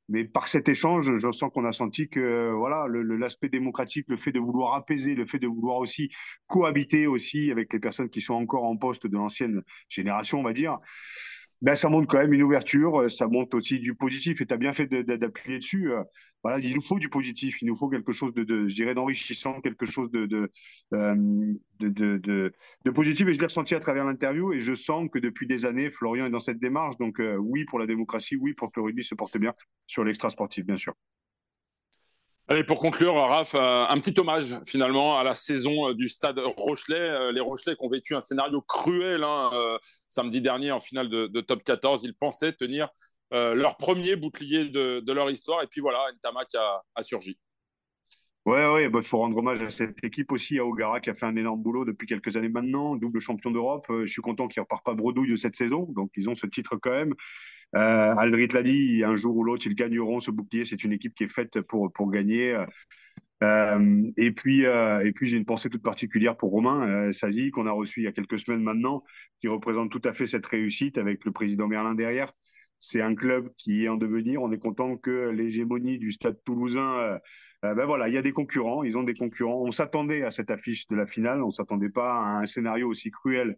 mais 0.08 0.24
par 0.24 0.48
cet 0.48 0.68
échange, 0.68 1.12
je 1.16 1.30
sens 1.30 1.50
qu'on 1.52 1.64
a 1.64 1.72
senti 1.72 2.08
que 2.08 2.52
voilà, 2.52 2.86
l'aspect 2.88 3.48
démocratique, 3.48 4.06
le 4.08 4.16
fait 4.16 4.32
de 4.32 4.40
vouloir 4.40 4.74
apaiser, 4.74 5.14
le 5.14 5.26
fait 5.26 5.38
de 5.38 5.46
vouloir 5.46 5.78
aussi 5.78 6.10
cohabiter 6.46 7.06
aussi 7.06 7.50
avec 7.50 7.72
les 7.72 7.78
personnes 7.78 8.08
qui 8.08 8.20
sont 8.20 8.34
encore 8.34 8.64
en 8.64 8.76
poste 8.76 9.06
de 9.06 9.16
l'ancienne 9.16 9.62
génération, 9.88 10.40
on 10.40 10.44
va 10.44 10.52
dire. 10.52 10.78
Ben, 11.60 11.74
ça 11.74 11.88
montre 11.88 12.06
quand 12.06 12.18
même 12.18 12.32
une 12.32 12.42
ouverture, 12.42 13.10
ça 13.10 13.26
montre 13.26 13.56
aussi 13.56 13.80
du 13.80 13.94
positif 13.94 14.40
et 14.40 14.46
tu 14.46 14.54
as 14.54 14.56
bien 14.56 14.72
fait 14.72 14.86
d'appuyer 14.86 15.58
dessus 15.58 15.90
voilà, 16.44 16.58
il 16.60 16.74
nous 16.74 16.80
faut 16.80 16.98
du 16.98 17.08
positif, 17.08 17.62
il 17.62 17.66
nous 17.66 17.74
faut 17.74 17.88
quelque 17.88 18.12
chose 18.12 18.32
de, 18.32 18.66
je 18.66 18.74
dirais, 18.74 18.94
d'enrichissant, 18.94 19.60
quelque 19.60 19.86
chose 19.86 20.08
euh, 20.14 20.26
de, 20.28 20.50
de, 21.80 22.18
de, 22.18 22.52
de, 22.84 22.90
positif. 22.90 23.26
Et 23.26 23.34
je 23.34 23.40
l'ai 23.40 23.46
ressenti 23.46 23.74
à 23.74 23.80
travers 23.80 24.04
l'interview 24.04 24.52
et 24.52 24.58
je 24.58 24.72
sens 24.72 25.08
que 25.12 25.18
depuis 25.18 25.46
des 25.46 25.66
années, 25.66 25.90
Florian 25.90 26.26
est 26.26 26.30
dans 26.30 26.38
cette 26.38 26.58
démarche. 26.58 26.96
Donc 26.98 27.20
euh, 27.20 27.36
oui 27.36 27.64
pour 27.64 27.78
la 27.78 27.86
démocratie, 27.86 28.36
oui 28.36 28.54
pour 28.54 28.70
que 28.70 28.78
le 28.78 28.86
rugby 28.86 29.02
se 29.02 29.14
porte 29.14 29.36
bien 29.38 29.52
sur 29.86 30.04
l'extra 30.04 30.30
sportif, 30.30 30.64
bien 30.64 30.76
sûr. 30.76 30.94
Allez, 32.50 32.64
pour 32.64 32.78
conclure, 32.78 33.14
Raph, 33.14 33.54
euh, 33.54 33.84
un 33.88 34.00
petit 34.00 34.18
hommage 34.18 34.56
finalement 34.66 35.18
à 35.18 35.24
la 35.24 35.34
saison 35.34 35.92
du 35.92 36.08
stade 36.08 36.38
Rochelet. 36.38 37.32
Les 37.32 37.40
Rochelais 37.40 37.76
qui 37.76 37.84
ont 37.84 37.90
vécu 37.90 38.14
un 38.14 38.22
scénario 38.22 38.62
cruel 38.62 39.22
hein, 39.22 39.50
samedi 40.08 40.40
dernier 40.40 40.72
en 40.72 40.80
finale 40.80 41.10
de, 41.10 41.40
top 41.42 41.62
14. 41.62 42.04
Ils 42.04 42.14
pensaient 42.14 42.52
tenir 42.52 42.88
euh, 43.34 43.54
leur 43.54 43.76
premier 43.76 44.16
bouclier 44.16 44.68
de, 44.70 45.12
leur 45.12 45.30
histoire. 45.30 45.62
Et 45.62 45.66
puis 45.66 45.80
voilà, 45.80 45.98
Ntamak 46.16 46.54
a, 46.54 46.82
a 46.94 47.02
surgi. 47.02 47.38
Ouais, 48.46 48.66
ouais, 48.72 48.84
il 48.84 48.88
bah, 48.88 49.02
faut 49.02 49.18
rendre 49.18 49.36
hommage 49.36 49.62
à 49.62 49.68
cette 49.68 50.02
équipe 50.02 50.32
aussi, 50.32 50.58
à 50.58 50.64
Ogara, 50.64 51.00
qui 51.00 51.10
a 51.10 51.14
fait 51.14 51.26
un 51.26 51.36
énorme 51.36 51.62
boulot 51.62 51.84
depuis 51.84 52.06
quelques 52.06 52.34
années 52.38 52.48
maintenant, 52.48 52.96
double 52.96 53.20
champion 53.20 53.50
d'Europe. 53.50 53.86
Euh, 53.90 54.06
je 54.06 54.12
suis 54.12 54.22
content 54.22 54.48
qu'ils 54.48 54.60
ne 54.60 54.62
repartent 54.62 54.86
pas 54.86 54.94
bredouille 54.94 55.30
de 55.30 55.36
cette 55.36 55.54
saison, 55.54 55.86
donc 55.90 56.10
ils 56.16 56.30
ont 56.30 56.34
ce 56.34 56.46
titre 56.46 56.76
quand 56.80 56.92
même. 56.92 57.12
Euh, 57.76 58.14
Aldrit 58.16 58.48
l'a 58.48 58.62
dit, 58.62 59.02
un 59.04 59.16
jour 59.16 59.36
ou 59.36 59.44
l'autre, 59.44 59.66
ils 59.66 59.74
gagneront 59.74 60.20
ce 60.20 60.30
bouclier. 60.30 60.64
C'est 60.64 60.84
une 60.84 60.92
équipe 60.92 61.14
qui 61.14 61.24
est 61.24 61.32
faite 61.32 61.60
pour, 61.60 61.92
pour 61.92 62.10
gagner. 62.10 62.56
Euh, 63.42 64.10
et 64.16 64.32
puis, 64.32 64.66
euh, 64.66 65.10
puis 65.14 65.28
j'ai 65.28 65.36
une 65.36 65.44
pensée 65.44 65.70
toute 65.70 65.82
particulière 65.82 66.36
pour 66.36 66.50
Romain 66.50 66.88
euh, 66.88 67.12
Sazi, 67.12 67.50
qu'on 67.50 67.66
a 67.66 67.70
reçu 67.70 68.00
il 68.00 68.04
y 68.04 68.06
a 68.08 68.12
quelques 68.12 68.38
semaines 68.38 68.62
maintenant, 68.62 69.04
qui 69.40 69.48
représente 69.48 69.90
tout 69.90 70.02
à 70.04 70.12
fait 70.12 70.26
cette 70.26 70.46
réussite 70.46 70.98
avec 70.98 71.24
le 71.24 71.30
président 71.30 71.68
Merlin 71.68 71.94
derrière. 71.94 72.32
C'est 72.80 73.00
un 73.00 73.14
club 73.14 73.50
qui 73.56 73.84
est 73.84 73.88
en 73.88 73.96
devenir. 73.96 74.42
On 74.42 74.52
est 74.52 74.58
content 74.58 74.96
que 74.96 75.30
l'hégémonie 75.30 75.98
du 75.98 76.12
Stade 76.12 76.38
Toulousain, 76.44 77.18
ben 77.62 77.86
voilà, 77.86 78.06
il 78.06 78.14
y 78.14 78.16
a 78.16 78.22
des 78.22 78.30
concurrents. 78.30 78.84
Ils 78.84 78.96
ont 78.96 79.02
des 79.02 79.14
concurrents. 79.14 79.64
On 79.64 79.72
s'attendait 79.72 80.22
à 80.22 80.30
cette 80.30 80.52
affiche 80.52 80.86
de 80.86 80.94
la 80.94 81.04
finale. 81.04 81.42
On 81.42 81.50
s'attendait 81.50 81.88
pas 81.88 82.12
à 82.12 82.38
un 82.38 82.46
scénario 82.46 82.88
aussi 82.88 83.10
cruel 83.10 83.56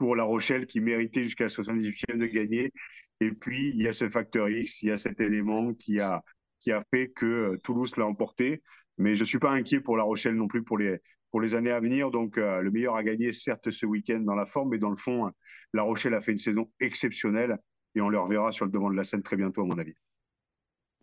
pour 0.00 0.16
La 0.16 0.24
Rochelle 0.24 0.66
qui 0.66 0.80
méritait 0.80 1.22
jusqu'à 1.22 1.44
la 1.44 1.50
78e 1.50 2.16
de 2.16 2.24
gagner. 2.24 2.72
Et 3.20 3.32
puis 3.32 3.68
il 3.68 3.82
y 3.82 3.86
a 3.86 3.92
ce 3.92 4.08
facteur 4.08 4.48
X, 4.48 4.82
il 4.82 4.88
y 4.88 4.92
a 4.92 4.96
cet 4.96 5.20
élément 5.20 5.74
qui 5.74 6.00
a 6.00 6.24
qui 6.58 6.72
a 6.72 6.80
fait 6.90 7.10
que 7.10 7.26
euh, 7.26 7.56
Toulouse 7.62 7.94
l'a 7.98 8.06
emporté. 8.06 8.62
Mais 8.96 9.14
je 9.14 9.24
suis 9.24 9.38
pas 9.38 9.50
inquiet 9.50 9.80
pour 9.80 9.98
La 9.98 10.02
Rochelle 10.02 10.36
non 10.36 10.48
plus 10.48 10.64
pour 10.64 10.78
les 10.78 11.00
pour 11.30 11.42
les 11.42 11.54
années 11.54 11.70
à 11.70 11.80
venir. 11.80 12.10
Donc, 12.10 12.38
euh, 12.38 12.62
le 12.62 12.70
meilleur 12.70 12.96
a 12.96 13.04
gagné, 13.04 13.30
certes, 13.32 13.70
ce 13.70 13.84
week-end 13.84 14.20
dans 14.20 14.34
la 14.34 14.46
forme, 14.46 14.70
mais 14.70 14.78
dans 14.78 14.88
le 14.88 14.96
fond, 14.96 15.30
La 15.74 15.82
Rochelle 15.82 16.14
a 16.14 16.20
fait 16.20 16.32
une 16.32 16.38
saison 16.38 16.70
exceptionnelle 16.80 17.58
et 17.94 18.00
on 18.00 18.08
le 18.08 18.18
reverra 18.18 18.52
sur 18.52 18.64
le 18.64 18.72
devant 18.72 18.90
de 18.90 18.96
la 18.96 19.04
scène 19.04 19.22
très 19.22 19.36
bientôt, 19.36 19.62
à 19.62 19.66
mon 19.66 19.78
avis. 19.78 19.94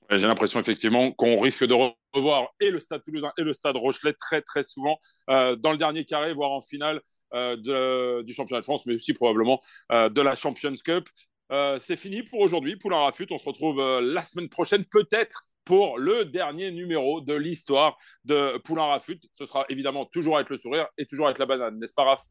J'ai 0.09 0.25
l'impression 0.25 0.59
effectivement 0.59 1.11
qu'on 1.11 1.37
risque 1.37 1.65
de 1.65 1.75
revoir 2.13 2.47
et 2.59 2.71
le 2.71 2.79
Stade 2.79 3.03
Toulousain 3.03 3.31
et 3.37 3.43
le 3.43 3.53
Stade 3.53 3.75
Rochelet 3.75 4.13
très 4.13 4.41
très 4.41 4.63
souvent 4.63 4.97
euh, 5.29 5.55
dans 5.55 5.71
le 5.71 5.77
dernier 5.77 6.03
carré, 6.03 6.33
voire 6.33 6.51
en 6.51 6.61
finale 6.61 7.01
de, 7.33 8.21
du 8.23 8.33
championnat 8.33 8.61
de 8.61 8.65
France, 8.65 8.85
mais 8.85 8.95
aussi 8.95 9.13
probablement 9.13 9.61
euh, 9.91 10.09
de 10.09 10.21
la 10.21 10.35
Champions 10.35 10.73
Cup. 10.83 11.07
Euh, 11.51 11.79
c'est 11.81 11.95
fini 11.95 12.23
pour 12.23 12.39
aujourd'hui, 12.39 12.75
Poulain 12.75 12.97
Rafut. 12.97 13.27
On 13.31 13.37
se 13.37 13.45
retrouve 13.45 13.79
euh, 13.79 14.01
la 14.01 14.23
semaine 14.23 14.49
prochaine, 14.49 14.83
peut-être 14.85 15.47
pour 15.63 15.97
le 15.97 16.25
dernier 16.25 16.71
numéro 16.71 17.21
de 17.21 17.33
l'histoire 17.33 17.97
de 18.25 18.57
Poulain 18.59 18.85
Rafut. 18.85 19.19
Ce 19.33 19.45
sera 19.45 19.65
évidemment 19.69 20.05
toujours 20.05 20.37
avec 20.37 20.49
le 20.49 20.57
sourire 20.57 20.87
et 20.97 21.05
toujours 21.05 21.27
avec 21.27 21.39
la 21.39 21.45
banane, 21.45 21.77
n'est-ce 21.79 21.93
pas, 21.93 22.03
Raph? 22.03 22.23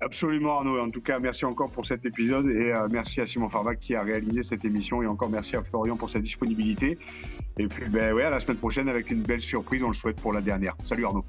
Absolument 0.00 0.58
Arnaud. 0.58 0.78
En 0.78 0.90
tout 0.90 1.00
cas, 1.00 1.18
merci 1.18 1.46
encore 1.46 1.70
pour 1.70 1.86
cet 1.86 2.04
épisode 2.04 2.46
et 2.50 2.72
euh, 2.72 2.86
merci 2.90 3.20
à 3.22 3.26
Simon 3.26 3.48
Farvac 3.48 3.80
qui 3.80 3.94
a 3.94 4.02
réalisé 4.02 4.42
cette 4.42 4.64
émission 4.64 5.02
et 5.02 5.06
encore 5.06 5.30
merci 5.30 5.56
à 5.56 5.64
Florian 5.64 5.96
pour 5.96 6.10
sa 6.10 6.18
disponibilité. 6.18 6.98
Et 7.58 7.66
puis 7.66 7.88
ben 7.88 8.16
à 8.18 8.30
la 8.30 8.38
semaine 8.38 8.58
prochaine 8.58 8.88
avec 8.90 9.10
une 9.10 9.22
belle 9.22 9.40
surprise, 9.40 9.82
on 9.82 9.88
le 9.88 9.94
souhaite 9.94 10.20
pour 10.20 10.34
la 10.34 10.42
dernière. 10.42 10.74
Salut 10.84 11.06
Arnaud. 11.06 11.24